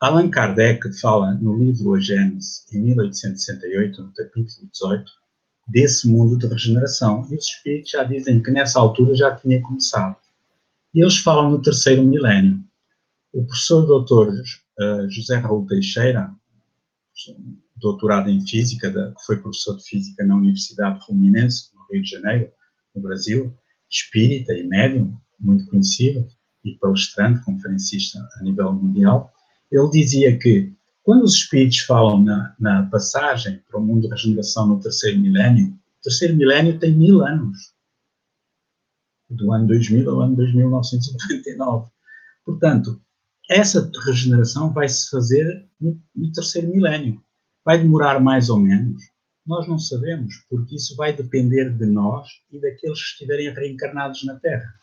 Allan 0.00 0.30
Kardec 0.30 0.92
fala 1.00 1.34
no 1.34 1.58
livro 1.58 1.94
A 1.94 2.00
Gênese, 2.00 2.62
em 2.72 2.80
1868, 2.80 4.00
no 4.00 4.12
capítulo 4.12 4.68
18, 4.72 5.10
desse 5.66 6.08
mundo 6.08 6.38
de 6.38 6.46
regeneração. 6.46 7.26
E 7.30 7.34
os 7.34 7.46
espíritos 7.46 7.90
já 7.90 8.04
dizem 8.04 8.40
que 8.40 8.52
nessa 8.52 8.78
altura 8.78 9.16
já 9.16 9.34
tinha 9.34 9.60
começado. 9.60 10.16
E 10.94 11.02
eles 11.02 11.18
falam 11.18 11.50
no 11.50 11.60
terceiro 11.60 12.04
milénio. 12.04 12.62
O 13.38 13.44
professor 13.44 13.86
doutor 13.86 14.30
uh, 14.30 15.08
José 15.08 15.36
Raul 15.36 15.64
Teixeira, 15.64 16.28
doutorado 17.76 18.28
em 18.28 18.44
Física, 18.44 18.90
que 18.90 19.24
foi 19.24 19.36
professor 19.36 19.76
de 19.76 19.84
Física 19.84 20.26
na 20.26 20.34
Universidade 20.34 21.06
Fluminense, 21.06 21.70
no 21.72 21.86
Rio 21.88 22.02
de 22.02 22.10
Janeiro, 22.10 22.50
no 22.96 23.00
Brasil, 23.00 23.56
espírita 23.88 24.52
e 24.54 24.66
médium, 24.66 25.16
muito 25.38 25.70
conhecido, 25.70 26.26
e 26.64 26.74
palestrante, 26.78 27.44
conferencista 27.44 28.18
a 28.18 28.42
nível 28.42 28.72
mundial, 28.72 29.32
ele 29.70 29.88
dizia 29.88 30.36
que 30.36 30.74
quando 31.04 31.22
os 31.22 31.34
espíritos 31.34 31.78
falam 31.78 32.24
na, 32.24 32.56
na 32.58 32.86
passagem 32.86 33.62
para 33.68 33.78
o 33.78 33.86
mundo 33.86 34.08
da 34.08 34.16
regeneração 34.16 34.66
no 34.66 34.80
terceiro 34.80 35.16
milénio, 35.16 35.68
o 35.68 36.02
terceiro 36.02 36.34
milénio 36.34 36.76
tem 36.80 36.92
mil 36.92 37.24
anos, 37.24 37.72
do 39.30 39.52
ano 39.52 39.68
2000 39.68 40.10
ao 40.10 40.22
ano 40.22 40.34
2999. 40.34 41.88
Portanto, 42.44 43.00
essa 43.48 43.90
regeneração 44.04 44.72
vai 44.72 44.88
se 44.88 45.08
fazer 45.08 45.66
no, 45.80 45.98
no 46.14 46.32
terceiro 46.32 46.68
milénio. 46.68 47.20
Vai 47.64 47.78
demorar 47.78 48.20
mais 48.20 48.50
ou 48.50 48.58
menos? 48.58 49.02
Nós 49.46 49.66
não 49.66 49.78
sabemos, 49.78 50.44
porque 50.50 50.76
isso 50.76 50.94
vai 50.94 51.16
depender 51.16 51.70
de 51.70 51.86
nós 51.86 52.28
e 52.52 52.60
daqueles 52.60 52.98
que 52.98 53.12
estiverem 53.12 53.52
reencarnados 53.54 54.22
na 54.24 54.34
Terra. 54.34 54.74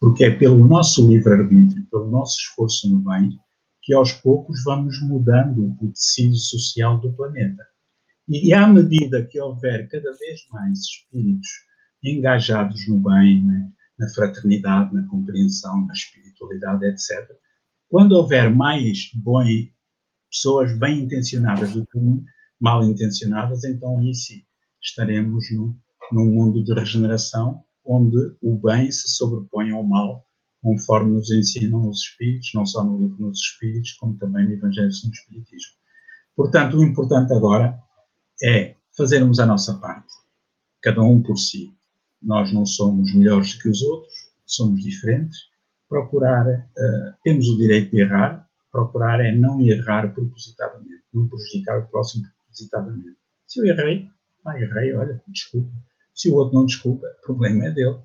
Porque 0.00 0.24
é 0.24 0.30
pelo 0.30 0.66
nosso 0.66 1.08
livre-arbítrio, 1.08 1.86
pelo 1.90 2.10
nosso 2.10 2.40
esforço 2.40 2.90
no 2.90 2.98
bem, 2.98 3.38
que 3.80 3.94
aos 3.94 4.12
poucos 4.12 4.64
vamos 4.64 5.00
mudando 5.00 5.76
o 5.80 5.92
tecido 5.92 6.34
social 6.34 6.98
do 6.98 7.12
planeta. 7.12 7.64
E, 8.28 8.48
e 8.48 8.52
à 8.52 8.66
medida 8.66 9.24
que 9.24 9.40
houver 9.40 9.88
cada 9.88 10.12
vez 10.14 10.40
mais 10.50 10.80
espíritos 10.80 11.48
engajados 12.02 12.88
no 12.88 12.98
bem, 12.98 13.44
na, 13.44 13.68
na 13.98 14.08
fraternidade, 14.12 14.92
na 14.92 15.06
compreensão, 15.06 15.86
na 15.86 15.92
espiritualidade, 15.92 16.86
etc., 16.86 17.30
quando 17.88 18.12
houver 18.12 18.54
mais 18.54 19.10
pessoas 20.30 20.76
bem 20.78 21.00
intencionadas 21.00 21.72
do 21.72 21.86
que 21.86 21.98
mal 22.60 22.84
intencionadas, 22.84 23.64
então 23.64 23.98
aí 23.98 24.14
sim 24.14 24.42
estaremos 24.82 25.44
no, 25.52 25.76
num 26.12 26.26
mundo 26.26 26.64
de 26.64 26.74
regeneração 26.74 27.64
onde 27.84 28.16
o 28.42 28.56
bem 28.56 28.90
se 28.90 29.08
sobrepõe 29.08 29.70
ao 29.70 29.82
mal, 29.82 30.26
conforme 30.62 31.12
nos 31.12 31.30
ensinam 31.30 31.88
os 31.88 32.00
Espíritos, 32.00 32.50
não 32.54 32.64
só 32.64 32.82
no 32.82 32.98
livro 32.98 33.28
dos 33.28 33.38
Espíritos, 33.38 33.92
como 33.92 34.16
também 34.16 34.46
no 34.46 34.52
Evangelho 34.52 34.88
do 34.88 35.10
Espiritismo. 35.12 35.74
Portanto, 36.34 36.78
o 36.78 36.82
importante 36.82 37.32
agora 37.34 37.78
é 38.42 38.74
fazermos 38.96 39.38
a 39.38 39.46
nossa 39.46 39.78
parte, 39.78 40.12
cada 40.82 41.02
um 41.02 41.22
por 41.22 41.36
si. 41.36 41.76
Nós 42.22 42.52
não 42.52 42.64
somos 42.64 43.14
melhores 43.14 43.54
que 43.54 43.68
os 43.68 43.82
outros, 43.82 44.14
somos 44.46 44.82
diferentes, 44.82 45.38
procurar, 45.88 46.46
uh, 46.46 47.14
temos 47.22 47.48
o 47.48 47.56
direito 47.56 47.90
de 47.90 48.00
errar, 48.00 48.48
procurar 48.70 49.20
é 49.20 49.32
não 49.32 49.60
errar 49.60 50.12
propositadamente, 50.12 51.04
não 51.12 51.28
prejudicar 51.28 51.78
o 51.78 51.86
próximo 51.86 52.24
propositadamente. 52.44 53.16
Se 53.46 53.60
eu 53.60 53.66
errei, 53.66 54.08
ah, 54.44 54.60
errei, 54.60 54.94
olha, 54.94 55.22
desculpa. 55.28 55.70
Se 56.14 56.28
o 56.28 56.34
outro 56.34 56.54
não 56.54 56.66
desculpa, 56.66 57.06
o 57.06 57.26
problema 57.26 57.66
é 57.66 57.70
dele. 57.70 57.96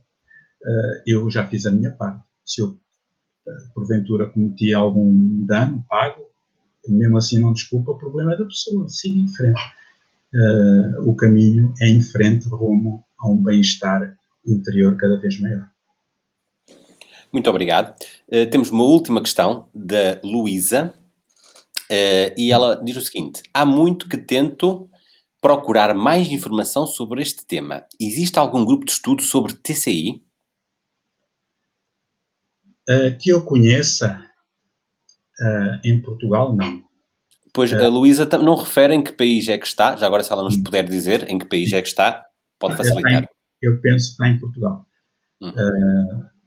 Uh, 0.62 1.02
eu 1.06 1.30
já 1.30 1.48
fiz 1.48 1.66
a 1.66 1.72
minha 1.72 1.92
parte. 1.92 2.24
Se 2.46 2.62
eu, 2.62 2.68
uh, 2.68 3.74
porventura, 3.74 4.30
cometi 4.30 4.74
algum 4.74 5.46
dano, 5.46 5.84
pago, 5.90 6.30
mesmo 6.88 7.18
assim 7.18 7.40
não 7.40 7.54
desculpa, 7.54 7.92
o 7.92 7.98
problema 7.98 8.34
é 8.34 8.38
da 8.38 8.46
pessoa, 8.46 8.88
siga 8.88 9.20
em 9.20 9.28
frente. 9.28 9.62
Uh, 10.34 11.10
o 11.10 11.16
caminho 11.16 11.74
é 11.80 11.88
em 11.88 12.02
frente 12.02 12.48
rumo 12.48 13.04
a 13.20 13.28
um 13.28 13.42
bem-estar 13.42 14.16
interior 14.46 14.96
cada 14.98 15.20
vez 15.20 15.40
maior. 15.40 15.70
Muito 17.32 17.50
obrigado. 17.50 17.96
Uh, 18.28 18.50
temos 18.50 18.70
uma 18.70 18.84
última 18.84 19.22
questão 19.22 19.70
da 19.74 20.20
Luísa, 20.24 20.94
uh, 21.90 22.34
e 22.36 22.52
ela 22.52 22.76
diz 22.84 22.98
o 22.98 23.02
seguinte: 23.02 23.44
há 23.54 23.66
muito 23.66 24.10
que 24.10 24.18
tento 24.18 24.90
procurar 25.40 25.94
mais 25.94 26.30
informação 26.32 26.86
sobre 26.86 27.22
este 27.22 27.46
tema. 27.46 27.86
Existe 28.00 28.38
algum 28.40 28.66
grupo 28.66 28.86
de 28.86 28.92
estudo 28.92 29.22
sobre 29.22 29.54
TCI? 29.54 30.22
Uh, 32.90 33.16
que 33.20 33.30
eu 33.30 33.46
conheça, 33.46 34.26
em 35.86 36.02
Portugal, 36.02 36.54
não. 36.54 36.84
Pois 37.54 37.72
a 37.72 37.88
Luísa 37.88 38.26
não 38.38 38.56
refere 38.56 38.94
em 38.94 39.02
que 39.02 39.14
país 39.14 39.48
é 39.48 39.58
que 39.58 39.66
está, 39.66 39.96
já 39.96 40.06
agora 40.06 40.22
se 40.22 40.32
ela 40.32 40.44
nos 40.44 40.58
puder 40.58 40.84
dizer 40.84 41.30
em 41.30 41.40
que 41.40 41.46
país 41.46 41.72
é 41.72 41.82
que 41.82 41.88
está, 41.88 42.26
pode 42.60 42.76
facilitar. 42.76 43.30
Eu 43.62 43.80
penso 43.80 44.08
que 44.08 44.12
está 44.12 44.28
em 44.28 44.38
Portugal. 44.38 44.86
Uhum. 45.40 45.54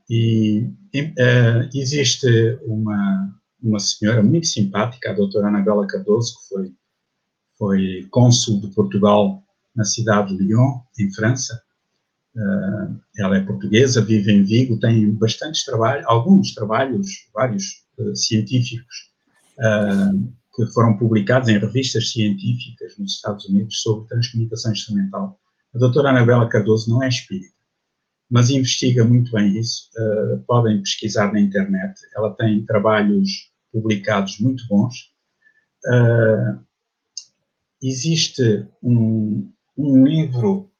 E 0.09 0.69
uh, 0.95 1.69
existe 1.73 2.27
uma, 2.63 3.33
uma 3.61 3.79
senhora 3.79 4.21
muito 4.21 4.47
simpática, 4.47 5.11
a 5.11 5.13
doutora 5.13 5.47
Anabela 5.47 5.87
Cardoso, 5.87 6.35
que 6.35 6.49
foi, 6.49 6.73
foi 7.57 8.07
cônsul 8.11 8.59
de 8.59 8.67
Portugal 8.67 9.43
na 9.75 9.85
cidade 9.85 10.37
de 10.37 10.43
Lyon, 10.43 10.79
em 10.99 11.11
França. 11.13 11.61
Uh, 12.35 12.99
ela 13.17 13.37
é 13.37 13.41
portuguesa, 13.41 14.03
vive 14.03 14.31
em 14.31 14.43
Vigo, 14.43 14.79
tem 14.79 15.09
bastantes 15.11 15.63
trabalhos, 15.63 16.05
alguns 16.07 16.53
trabalhos, 16.53 17.27
vários 17.33 17.83
uh, 17.99 18.15
científicos, 18.15 19.11
que 20.55 20.65
foram 20.73 20.97
publicados 20.97 21.47
em 21.47 21.59
revistas 21.59 22.11
científicas 22.11 22.97
nos 22.97 23.13
Estados 23.13 23.45
Unidos 23.45 23.81
sobre 23.81 24.07
transcomunicação 24.07 24.71
instrumental. 24.71 25.39
A 25.75 25.77
doutora 25.77 26.09
Anabela 26.09 26.49
Cardoso 26.49 26.89
não 26.89 27.03
é 27.03 27.07
espírita 27.07 27.52
mas 28.33 28.49
investiga 28.49 29.05
muito 29.05 29.31
bem 29.31 29.59
isso. 29.59 29.91
Uh, 29.95 30.39
podem 30.47 30.79
pesquisar 30.81 31.31
na 31.31 31.39
internet. 31.39 31.93
Ela 32.15 32.33
tem 32.33 32.65
trabalhos 32.65 33.51
publicados 33.71 34.39
muito 34.39 34.67
bons. 34.67 35.11
Uh, 35.85 36.59
existe 37.79 38.67
um, 38.81 39.53
um, 39.77 40.03
livro. 40.03 40.71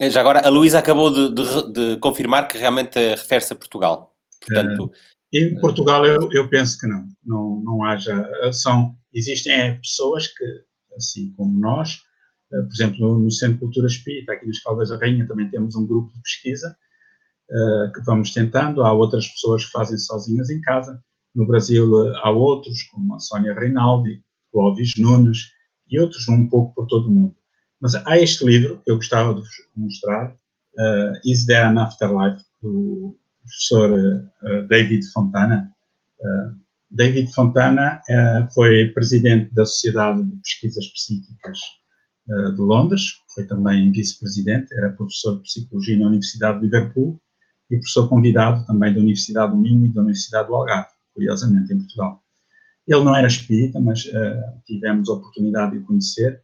É, 0.00 0.08
já 0.08 0.20
agora, 0.20 0.46
a 0.46 0.48
Luísa 0.48 0.78
acabou 0.78 1.10
de, 1.12 1.34
de, 1.34 1.72
de, 1.72 1.96
confirmar 1.96 2.46
que 2.46 2.56
realmente 2.56 2.96
refere-se 2.96 3.52
a 3.52 3.56
Portugal. 3.56 4.14
Portanto, 4.46 4.84
uh, 4.84 4.92
em 5.34 5.58
Portugal 5.60 6.06
eu, 6.06 6.30
eu, 6.30 6.48
penso 6.48 6.78
que 6.78 6.86
não, 6.86 7.04
não, 7.24 7.60
não 7.64 7.84
haja. 7.84 8.30
São, 8.52 8.94
existem 9.12 9.76
pessoas 9.80 10.28
que, 10.28 10.44
assim 10.96 11.32
como 11.32 11.58
nós, 11.58 11.98
eh, 11.98 12.11
por 12.60 12.72
exemplo, 12.72 13.18
no 13.18 13.30
Centro 13.30 13.54
de 13.54 13.60
Cultura 13.60 13.86
Espírita, 13.86 14.32
aqui 14.32 14.46
nas 14.46 14.60
Caldas 14.60 14.90
da 14.90 14.98
Rainha, 14.98 15.26
também 15.26 15.48
temos 15.48 15.74
um 15.74 15.86
grupo 15.86 16.12
de 16.14 16.20
pesquisa 16.22 16.76
uh, 17.50 17.92
que 17.92 18.00
vamos 18.04 18.32
tentando. 18.32 18.82
Há 18.82 18.92
outras 18.92 19.26
pessoas 19.28 19.64
que 19.64 19.72
fazem 19.72 19.96
sozinhas 19.96 20.50
em 20.50 20.60
casa. 20.60 21.02
No 21.34 21.46
Brasil 21.46 21.90
uh, 21.90 22.14
há 22.18 22.30
outros, 22.30 22.82
como 22.84 23.14
a 23.14 23.18
Sónia 23.18 23.54
Reinaldi, 23.54 24.22
o 24.52 24.60
Alves 24.60 24.92
Nunes 24.98 25.50
e 25.88 25.98
outros 25.98 26.28
um 26.28 26.46
pouco 26.46 26.74
por 26.74 26.86
todo 26.86 27.08
o 27.08 27.10
mundo. 27.10 27.34
Mas 27.80 27.94
há 27.94 28.18
este 28.18 28.44
livro 28.44 28.80
que 28.84 28.90
eu 28.90 28.96
gostava 28.96 29.34
de 29.34 29.40
vos 29.40 29.50
mostrar, 29.74 30.30
uh, 30.30 31.12
Is 31.24 31.46
There 31.46 31.64
an 31.64 31.80
Afterlife, 31.80 32.44
do 32.62 33.18
professor 33.40 34.30
David 34.68 35.04
Fontana. 35.10 35.74
David 36.88 37.34
Fontana 37.34 38.00
foi 38.54 38.86
presidente 38.94 39.52
da 39.52 39.66
Sociedade 39.66 40.22
de 40.22 40.36
Pesquisas 40.36 40.86
Psíquicas 40.92 41.58
eh, 41.58 41.81
de 42.26 42.60
Londres, 42.60 43.02
foi 43.34 43.44
também 43.44 43.90
vice-presidente, 43.90 44.72
era 44.74 44.92
professor 44.92 45.36
de 45.36 45.42
Psicologia 45.42 45.98
na 45.98 46.06
Universidade 46.06 46.58
de 46.58 46.64
Liverpool 46.64 47.20
e 47.70 47.76
professor 47.76 48.08
convidado 48.08 48.64
também 48.66 48.92
da 48.92 49.00
Universidade 49.00 49.52
do 49.52 49.58
Minho 49.58 49.86
e 49.86 49.88
da 49.88 50.00
Universidade 50.02 50.48
do 50.48 50.54
Algarve, 50.54 50.90
curiosamente, 51.14 51.72
em 51.72 51.78
Portugal. 51.78 52.22
Ele 52.86 53.04
não 53.04 53.16
era 53.16 53.26
espírita, 53.26 53.80
mas 53.80 54.04
uh, 54.06 54.60
tivemos 54.66 55.08
a 55.08 55.14
oportunidade 55.14 55.72
de 55.72 55.78
o 55.78 55.84
conhecer 55.84 56.42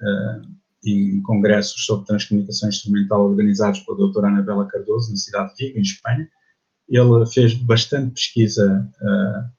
uh, 0.00 0.48
em 0.84 1.20
congressos 1.22 1.84
sobre 1.84 2.06
transcomunicação 2.06 2.68
instrumental 2.68 3.28
organizados 3.28 3.80
pela 3.80 3.98
doutora 3.98 4.28
Anabela 4.28 4.66
Cardoso, 4.66 5.10
na 5.10 5.16
cidade 5.16 5.54
de 5.54 5.66
Vigo, 5.66 5.78
em 5.78 5.82
Espanha. 5.82 6.28
Ele 6.88 7.26
fez 7.26 7.54
bastante 7.54 8.12
pesquisa 8.12 8.88
uh, 9.00 9.57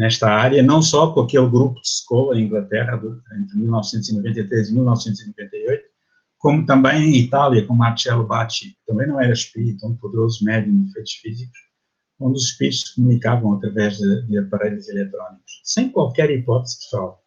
nesta 0.00 0.30
área, 0.30 0.62
não 0.62 0.80
só 0.80 1.12
com 1.12 1.20
aquele 1.20 1.46
grupo 1.46 1.78
de 1.78 1.86
escola 1.86 2.34
em 2.34 2.46
Inglaterra, 2.46 2.96
entre 3.38 3.58
1993 3.58 4.70
e 4.70 4.72
1998, 4.72 5.84
como 6.38 6.64
também 6.64 7.02
em 7.02 7.18
Itália, 7.18 7.66
com 7.66 7.74
Marcello 7.74 8.26
Bacci, 8.26 8.70
que 8.70 8.86
também 8.86 9.06
não 9.06 9.20
era 9.20 9.30
espírito, 9.30 9.86
um 9.86 9.94
poderoso 9.94 10.42
médium 10.42 10.84
de 10.84 10.90
efeitos 10.90 11.12
físicos, 11.12 11.58
onde 12.18 12.38
os 12.38 12.44
espíritos 12.46 12.80
se 12.80 12.94
comunicavam 12.94 13.52
através 13.52 13.98
de, 13.98 14.26
de 14.26 14.38
aparelhos 14.38 14.88
eletrónicos, 14.88 15.60
sem 15.64 15.90
qualquer 15.90 16.30
hipótese 16.30 16.80
de 16.80 16.88
fraude. 16.88 17.18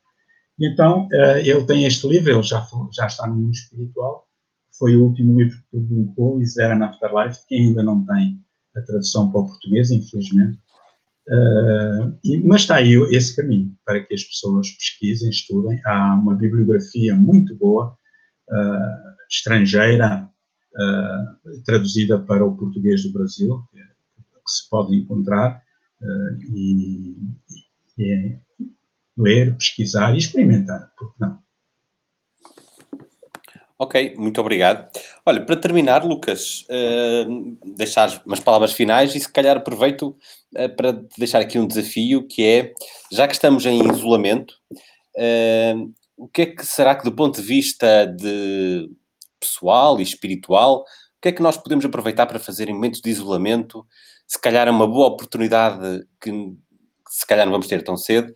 Então, 0.59 1.07
uh, 1.09 1.37
ele 1.37 1.63
tem 1.65 1.85
este 1.85 2.07
livro, 2.07 2.31
ele 2.31 2.41
já, 2.41 2.67
já 2.91 3.05
está 3.05 3.27
no 3.27 3.35
mundo 3.35 3.53
espiritual, 3.53 4.27
foi 4.79 4.95
o 4.95 5.03
último 5.03 5.39
livro 5.39 5.57
que 5.57 5.77
publicou, 5.77 6.41
Is 6.41 6.55
There 6.55 6.73
an 6.73 6.83
Afterlife, 6.83 7.39
que 7.47 7.53
ainda 7.53 7.83
não 7.83 8.03
tem 8.03 8.43
a 8.75 8.81
tradução 8.81 9.31
para 9.31 9.41
o 9.41 9.45
português, 9.45 9.91
infelizmente, 9.91 10.57
Uh, 11.27 12.19
mas 12.43 12.61
está 12.61 12.75
aí 12.75 12.95
esse 13.11 13.35
caminho 13.35 13.73
para 13.85 14.03
que 14.03 14.13
as 14.13 14.23
pessoas 14.23 14.69
pesquisem, 14.71 15.29
estudem. 15.29 15.79
Há 15.85 16.15
uma 16.15 16.35
bibliografia 16.35 17.15
muito 17.15 17.55
boa, 17.55 17.97
uh, 18.49 19.13
estrangeira, 19.29 20.29
uh, 20.75 21.63
traduzida 21.65 22.19
para 22.19 22.45
o 22.45 22.55
português 22.55 23.03
do 23.03 23.13
Brasil, 23.13 23.63
que, 23.71 23.79
que 23.79 24.51
se 24.51 24.69
pode 24.69 24.95
encontrar 24.95 25.61
e, 26.53 27.15
e 27.97 28.11
é 28.11 28.39
ler, 29.17 29.55
pesquisar 29.55 30.13
e 30.13 30.17
experimentar, 30.17 30.91
porque 30.97 31.15
não? 31.17 31.42
Ok, 33.83 34.15
muito 34.17 34.39
obrigado. 34.39 34.89
Olha, 35.25 35.45
para 35.45 35.57
terminar, 35.57 36.05
Lucas, 36.05 36.65
uh, 36.69 37.57
deixar 37.75 38.23
umas 38.25 38.39
palavras 38.39 38.71
finais 38.71 39.13
e 39.13 39.19
se 39.19 39.29
calhar 39.29 39.57
aproveito 39.57 40.17
uh, 40.55 40.73
para 40.77 40.93
deixar 41.17 41.41
aqui 41.41 41.59
um 41.59 41.67
desafio 41.67 42.25
que 42.25 42.45
é, 42.45 42.73
já 43.11 43.27
que 43.27 43.33
estamos 43.33 43.65
em 43.65 43.85
isolamento, 43.91 44.53
uh, 45.17 45.93
o 46.15 46.29
que 46.29 46.43
é 46.43 46.45
que 46.45 46.65
será 46.65 46.95
que 46.95 47.03
do 47.03 47.11
ponto 47.11 47.41
de 47.41 47.45
vista 47.45 48.05
de 48.05 48.89
pessoal 49.37 49.99
e 49.99 50.03
espiritual, 50.03 50.83
o 51.17 51.21
que 51.21 51.27
é 51.27 51.31
que 51.33 51.41
nós 51.41 51.57
podemos 51.57 51.83
aproveitar 51.83 52.25
para 52.25 52.39
fazer 52.39 52.69
em 52.69 52.73
momentos 52.73 53.01
de 53.01 53.09
isolamento? 53.09 53.85
Se 54.25 54.39
calhar 54.39 54.65
é 54.65 54.71
uma 54.71 54.87
boa 54.87 55.07
oportunidade 55.07 56.07
que, 56.21 56.31
se 57.09 57.27
calhar 57.27 57.45
não 57.45 57.51
vamos 57.51 57.67
ter 57.67 57.83
tão 57.83 57.97
cedo, 57.97 58.33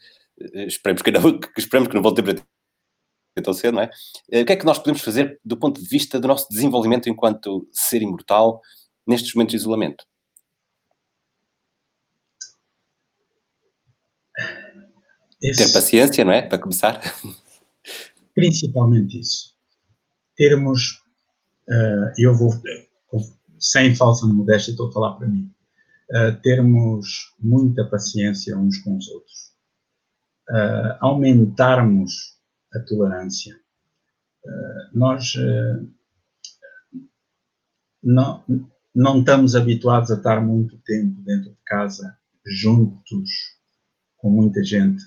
esperemos 0.67 1.01
que, 1.01 1.11
não, 1.11 1.21
que, 1.39 1.47
esperemos 1.57 1.87
que 1.87 1.95
não 1.95 2.05
a 2.05 2.13
ter 2.13 2.43
tão 3.41 3.53
cedo, 3.53 3.75
não 3.75 3.81
é? 3.81 3.89
Eh, 4.31 4.41
o 4.41 4.45
que 4.45 4.53
é 4.53 4.55
que 4.55 4.65
nós 4.65 4.77
podemos 4.77 5.01
fazer 5.01 5.39
do 5.43 5.57
ponto 5.57 5.81
de 5.81 5.87
vista 5.87 6.19
do 6.19 6.27
nosso 6.27 6.47
desenvolvimento 6.49 7.09
enquanto 7.09 7.67
ser 7.71 8.01
imortal 8.01 8.61
nestes 9.05 9.33
momentos 9.33 9.51
de 9.51 9.57
isolamento? 9.57 10.03
Esse, 15.41 15.65
Ter 15.65 15.73
paciência, 15.73 16.25
não 16.25 16.31
é? 16.31 16.41
Para 16.41 16.57
começar. 16.57 16.99
Principalmente 18.33 19.19
isso. 19.19 19.53
Termos, 20.35 21.01
uh, 21.69 22.11
eu 22.17 22.35
vou, 22.35 22.51
sem 23.59 23.95
falsa 23.95 24.25
modéstia, 24.25 24.71
estou 24.71 24.89
a 24.89 24.91
falar 24.91 25.13
para 25.13 25.27
mim, 25.27 25.51
uh, 26.11 26.41
termos 26.41 27.35
muita 27.39 27.85
paciência 27.85 28.57
uns 28.57 28.77
com 28.79 28.97
os 28.97 29.07
outros, 29.09 29.53
uh, 30.49 30.97
aumentarmos 30.99 32.36
a 32.73 32.79
tolerância. 32.79 33.55
nós 34.93 35.33
não, 38.03 38.43
não 38.95 39.19
estamos 39.19 39.55
habituados 39.55 40.11
a 40.11 40.15
estar 40.15 40.41
muito 40.41 40.77
tempo 40.79 41.21
dentro 41.21 41.51
de 41.51 41.57
casa, 41.65 42.17
juntos, 42.45 43.29
com 44.17 44.29
muita 44.29 44.63
gente, 44.63 45.03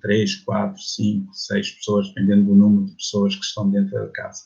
três, 0.00 0.36
quatro, 0.36 0.80
cinco, 0.80 1.32
seis 1.34 1.70
pessoas, 1.70 2.08
dependendo 2.08 2.46
do 2.46 2.54
número 2.54 2.86
de 2.86 2.96
pessoas 2.96 3.34
que 3.34 3.44
estão 3.44 3.70
dentro 3.70 3.92
da 3.92 4.08
casa. 4.08 4.42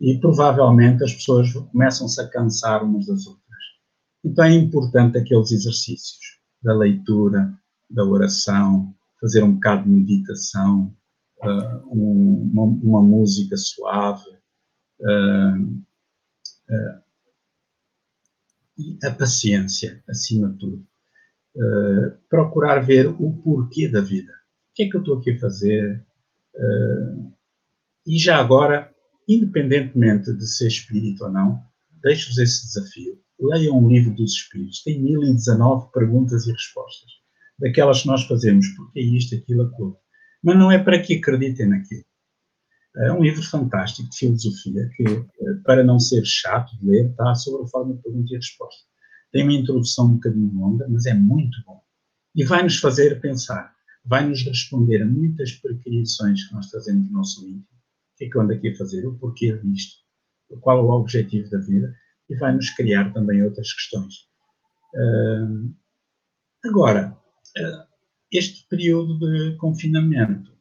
E 0.00 0.18
provavelmente 0.18 1.02
as 1.02 1.12
pessoas 1.12 1.52
começam-se 1.52 2.20
a 2.20 2.28
cansar 2.28 2.84
umas 2.84 3.06
das 3.06 3.26
outras. 3.26 3.44
Então 4.24 4.44
é 4.44 4.52
importante 4.52 5.18
aqueles 5.18 5.50
exercícios 5.50 6.38
da 6.62 6.74
leitura, 6.74 7.52
da 7.90 8.04
oração, 8.04 8.94
fazer 9.20 9.42
um 9.42 9.54
bocado 9.54 9.84
de 9.84 9.90
meditação, 9.90 10.94
uh, 11.42 11.94
um, 11.94 12.50
uma, 12.52 12.62
uma, 12.62 13.02
música 13.02 13.56
suave, 13.56 14.30
uh, 15.00 15.62
uh, 15.62 17.02
e 18.78 18.98
a 19.04 19.10
paciência, 19.10 20.02
acima 20.08 20.50
de 20.50 20.58
tudo. 20.58 20.86
procurar 22.28 22.78
ver 22.78 23.08
o 23.08 23.32
porquê 23.42 23.88
da 23.88 24.00
vida 24.00 24.38
que 24.78 24.84
é 24.84 24.88
que 24.88 24.96
eu 24.96 25.00
estou 25.00 25.18
aqui 25.18 25.32
a 25.32 25.40
fazer? 25.40 26.06
E 28.06 28.16
já 28.16 28.36
agora, 28.36 28.94
independentemente 29.28 30.32
de 30.32 30.46
ser 30.46 30.68
espírito 30.68 31.24
ou 31.24 31.32
não, 31.32 31.60
deixo-vos 32.00 32.38
esse 32.38 32.64
desafio. 32.66 33.20
Leiam 33.40 33.76
um 33.76 33.88
livro 33.88 34.14
dos 34.14 34.34
espíritos, 34.34 34.82
tem 34.84 35.02
1019 35.02 35.90
perguntas 35.92 36.46
e 36.46 36.52
respostas, 36.52 37.10
daquelas 37.58 38.02
que 38.02 38.06
nós 38.06 38.24
fazemos, 38.24 38.68
porque 38.68 39.00
é 39.00 39.02
isto, 39.02 39.34
aquilo, 39.34 39.62
aquilo. 39.62 39.96
Mas 40.42 40.56
não 40.56 40.70
é 40.70 40.78
para 40.78 41.00
que 41.00 41.16
acreditem 41.16 41.68
naquilo. 41.68 42.04
É 42.96 43.12
um 43.12 43.22
livro 43.22 43.42
fantástico 43.42 44.08
de 44.10 44.16
filosofia 44.16 44.90
que, 44.96 45.04
eh, 45.04 45.54
para 45.64 45.84
não 45.84 46.00
ser 46.00 46.24
chato 46.24 46.76
de 46.78 46.86
ler, 46.86 47.10
está 47.10 47.34
sobre 47.34 47.64
a 47.64 47.68
forma 47.68 47.94
de 47.94 48.02
pergunta 48.02 48.32
e 48.32 48.36
resposta. 48.36 48.82
Tem 49.32 49.42
uma 49.44 49.52
introdução 49.52 50.06
um 50.06 50.14
bocadinho 50.14 50.52
longa, 50.54 50.86
mas 50.88 51.06
é 51.06 51.14
muito 51.14 51.56
bom. 51.66 51.80
E 52.34 52.44
vai 52.44 52.62
nos 52.62 52.78
fazer 52.78 53.20
pensar 53.20 53.72
vai 54.08 54.26
nos 54.26 54.42
responder 54.42 55.02
a 55.02 55.06
muitas 55.06 55.52
prequisições 55.52 56.44
que 56.44 56.54
nós 56.54 56.70
fazemos 56.70 57.06
no 57.06 57.18
nosso 57.18 57.46
íntimo. 57.46 57.62
O 57.62 58.16
que 58.16 58.24
é 58.24 58.30
que 58.30 58.36
eu 58.36 58.40
ando 58.40 58.54
aqui 58.54 58.70
a 58.70 58.76
fazer? 58.76 59.06
O 59.06 59.18
porquê 59.18 59.56
disto? 59.62 59.96
Qual 60.60 60.78
é 60.78 60.82
o 60.82 60.90
objetivo 60.90 61.50
da 61.50 61.58
vida? 61.58 61.94
E 62.28 62.34
vai 62.36 62.54
nos 62.54 62.70
criar 62.70 63.12
também 63.12 63.42
outras 63.42 63.72
questões. 63.72 64.14
Uh, 64.94 65.74
agora, 66.64 67.16
uh, 67.58 67.87
este 68.30 68.66
período 68.68 69.18
de 69.18 69.56
confinamento 69.56 70.52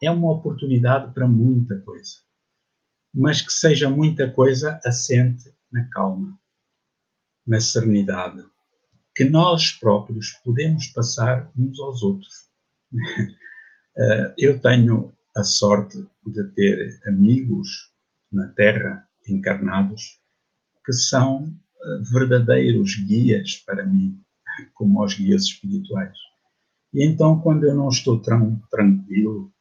é 0.00 0.10
uma 0.10 0.30
oportunidade 0.30 1.12
para 1.12 1.26
muita 1.26 1.80
coisa, 1.80 2.18
mas 3.12 3.42
que 3.42 3.52
seja 3.52 3.90
muita 3.90 4.30
coisa 4.30 4.80
assente 4.84 5.52
na 5.72 5.84
calma, 5.88 6.38
na 7.46 7.60
serenidade, 7.60 8.44
que 9.14 9.24
nós 9.24 9.72
próprios 9.72 10.30
podemos 10.44 10.86
passar 10.88 11.50
uns 11.56 11.78
aos 11.80 12.02
outros. 12.02 12.48
Eh, 14.00 14.34
eu 14.38 14.60
tenho 14.60 15.12
a 15.36 15.42
sorte 15.42 15.98
de 16.24 16.44
ter 16.54 17.00
amigos 17.04 17.92
na 18.30 18.46
Terra 18.46 19.08
encarnados 19.26 20.20
que 20.86 20.92
são 20.92 21.52
eh, 21.82 21.98
verdadeiros 22.12 22.94
guias 22.94 23.56
para 23.56 23.84
mim, 23.84 24.24
como 24.74 25.04
os 25.04 25.14
guias 25.14 25.44
espirituais. 25.44 26.16
E 26.92 27.04
então, 27.04 27.40
quando 27.40 27.64
eu 27.64 27.74
não 27.74 27.88
estou 27.88 28.20
tão 28.20 28.60
tranquilo, 28.70 29.52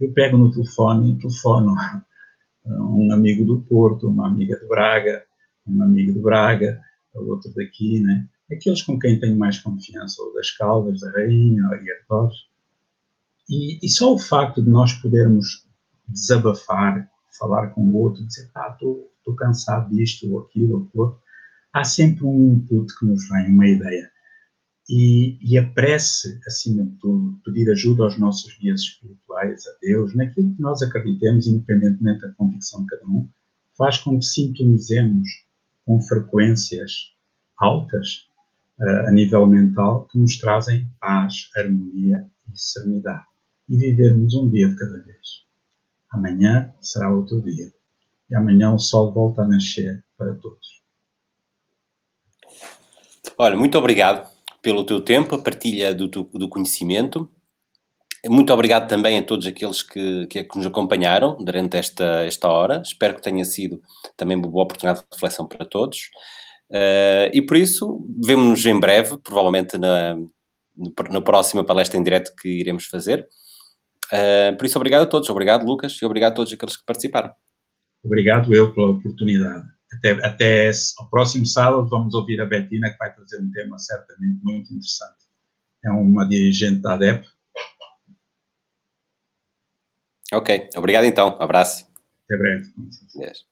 eu 0.00 0.12
pego 0.12 0.36
no 0.36 0.52
telefone 0.52 1.12
e 1.12 1.18
telefono 1.18 1.74
um 2.64 3.12
amigo 3.12 3.44
do 3.44 3.60
Porto, 3.62 4.08
uma 4.08 4.26
amiga 4.26 4.58
de 4.58 4.66
Braga, 4.66 5.24
um 5.66 5.82
amigo 5.82 6.12
de 6.12 6.20
Braga, 6.20 6.80
outro 7.14 7.52
daqui, 7.54 8.00
né? 8.00 8.28
aqueles 8.50 8.82
com 8.82 8.98
quem 8.98 9.18
tenho 9.18 9.36
mais 9.36 9.58
confiança, 9.58 10.22
ou 10.22 10.34
das 10.34 10.50
Caldas, 10.50 11.00
da 11.00 11.10
Rainha, 11.10 11.64
ou 11.66 11.72
Arthur. 11.72 12.32
E, 13.48 13.78
e 13.82 13.88
só 13.88 14.14
o 14.14 14.18
facto 14.18 14.62
de 14.62 14.70
nós 14.70 14.92
podermos 14.94 15.66
desabafar, 16.06 17.08
falar 17.38 17.68
com 17.68 17.82
o 17.82 17.96
outro, 17.96 18.26
dizer, 18.26 18.50
ah, 18.54 18.72
estou 18.72 19.34
cansado 19.36 19.94
disto, 19.94 20.30
ou 20.32 20.40
aquilo, 20.40 20.76
ou 20.76 20.84
aquilo, 20.84 21.22
há 21.72 21.84
sempre 21.84 22.24
um 22.24 22.54
input 22.54 22.98
que 22.98 23.06
nos 23.06 23.28
vem, 23.28 23.48
uma 23.48 23.68
ideia. 23.68 24.10
E, 24.88 25.38
e, 25.42 25.58
a 25.58 25.68
prece, 25.68 26.40
acima 26.46 26.82
de 26.82 26.92
tudo, 26.92 27.38
pedir 27.44 27.70
ajuda 27.70 28.04
aos 28.04 28.18
nossos 28.18 28.56
guias 28.56 28.80
espirituais, 28.80 29.66
a 29.66 29.70
Deus, 29.82 30.14
naquilo 30.14 30.54
que 30.54 30.62
nós 30.62 30.80
acreditemos, 30.80 31.46
independentemente 31.46 32.22
da 32.22 32.32
convicção 32.32 32.80
de 32.80 32.86
cada 32.86 33.04
um, 33.04 33.28
faz 33.76 33.98
com 33.98 34.18
que 34.18 34.24
sintonizemos 34.24 35.28
com 35.84 36.00
frequências 36.00 37.12
altas 37.58 38.28
uh, 38.80 39.08
a 39.08 39.10
nível 39.10 39.46
mental 39.46 40.06
que 40.06 40.18
nos 40.18 40.38
trazem 40.38 40.90
paz, 40.98 41.50
harmonia 41.54 42.26
e 42.50 42.58
serenidade. 42.58 43.26
E 43.68 43.76
vivermos 43.76 44.34
um 44.34 44.48
dia 44.48 44.70
de 44.70 44.76
cada 44.76 45.02
vez. 45.02 45.44
Amanhã 46.10 46.72
será 46.80 47.12
outro 47.12 47.42
dia. 47.42 47.70
E 48.30 48.34
amanhã 48.34 48.72
o 48.72 48.78
sol 48.78 49.12
volta 49.12 49.42
a 49.42 49.46
nascer 49.46 50.02
para 50.16 50.34
todos. 50.34 50.82
Olha, 53.36 53.54
muito 53.54 53.76
obrigado 53.76 54.37
pelo 54.62 54.84
teu 54.84 55.00
tempo, 55.00 55.34
a 55.34 55.42
partilha 55.42 55.94
do, 55.94 56.08
do 56.08 56.48
conhecimento. 56.48 57.30
Muito 58.26 58.52
obrigado 58.52 58.88
também 58.88 59.18
a 59.18 59.22
todos 59.22 59.46
aqueles 59.46 59.82
que, 59.82 60.26
que, 60.26 60.42
que, 60.44 60.56
nos 60.56 60.66
acompanharam 60.66 61.36
durante 61.36 61.76
esta, 61.76 62.24
esta 62.24 62.48
hora. 62.48 62.82
Espero 62.84 63.14
que 63.14 63.22
tenha 63.22 63.44
sido 63.44 63.80
também 64.16 64.36
uma 64.36 64.48
boa 64.48 64.64
oportunidade 64.64 65.00
de 65.00 65.06
reflexão 65.12 65.46
para 65.46 65.64
todos. 65.64 66.10
Uh, 66.70 67.30
e 67.32 67.40
por 67.40 67.56
isso, 67.56 68.04
vemos-nos 68.22 68.66
em 68.66 68.78
breve, 68.78 69.16
provavelmente 69.18 69.78
na, 69.78 70.16
na 71.10 71.20
próxima 71.20 71.64
palestra 71.64 71.98
em 71.98 72.02
direto 72.02 72.34
que 72.36 72.48
iremos 72.48 72.86
fazer. 72.86 73.26
Uh, 74.12 74.56
por 74.56 74.66
isso, 74.66 74.78
obrigado 74.78 75.02
a 75.02 75.06
todos. 75.06 75.30
Obrigado, 75.30 75.64
Lucas, 75.64 75.96
e 76.02 76.04
obrigado 76.04 76.32
a 76.32 76.36
todos 76.36 76.52
aqueles 76.52 76.76
que 76.76 76.84
participaram. 76.84 77.32
Obrigado 78.04 78.52
eu 78.54 78.74
pela 78.74 78.90
oportunidade. 78.90 79.64
Até, 79.92 80.10
até 80.24 80.70
ao 80.98 81.08
próximo 81.08 81.46
sábado 81.46 81.88
vamos 81.88 82.14
ouvir 82.14 82.40
a 82.40 82.46
Betina, 82.46 82.90
que 82.90 82.98
vai 82.98 83.14
trazer 83.14 83.40
um 83.40 83.50
tema 83.50 83.78
certamente 83.78 84.38
muito 84.42 84.72
interessante. 84.72 85.26
É 85.84 85.90
uma 85.90 86.28
dirigente 86.28 86.80
da 86.80 86.94
ADEP. 86.94 87.26
Ok, 90.32 90.68
obrigado 90.76 91.04
então. 91.04 91.36
Abraço. 91.40 91.86
Até 92.24 92.36
breve. 92.36 92.70
Yes. 93.16 93.46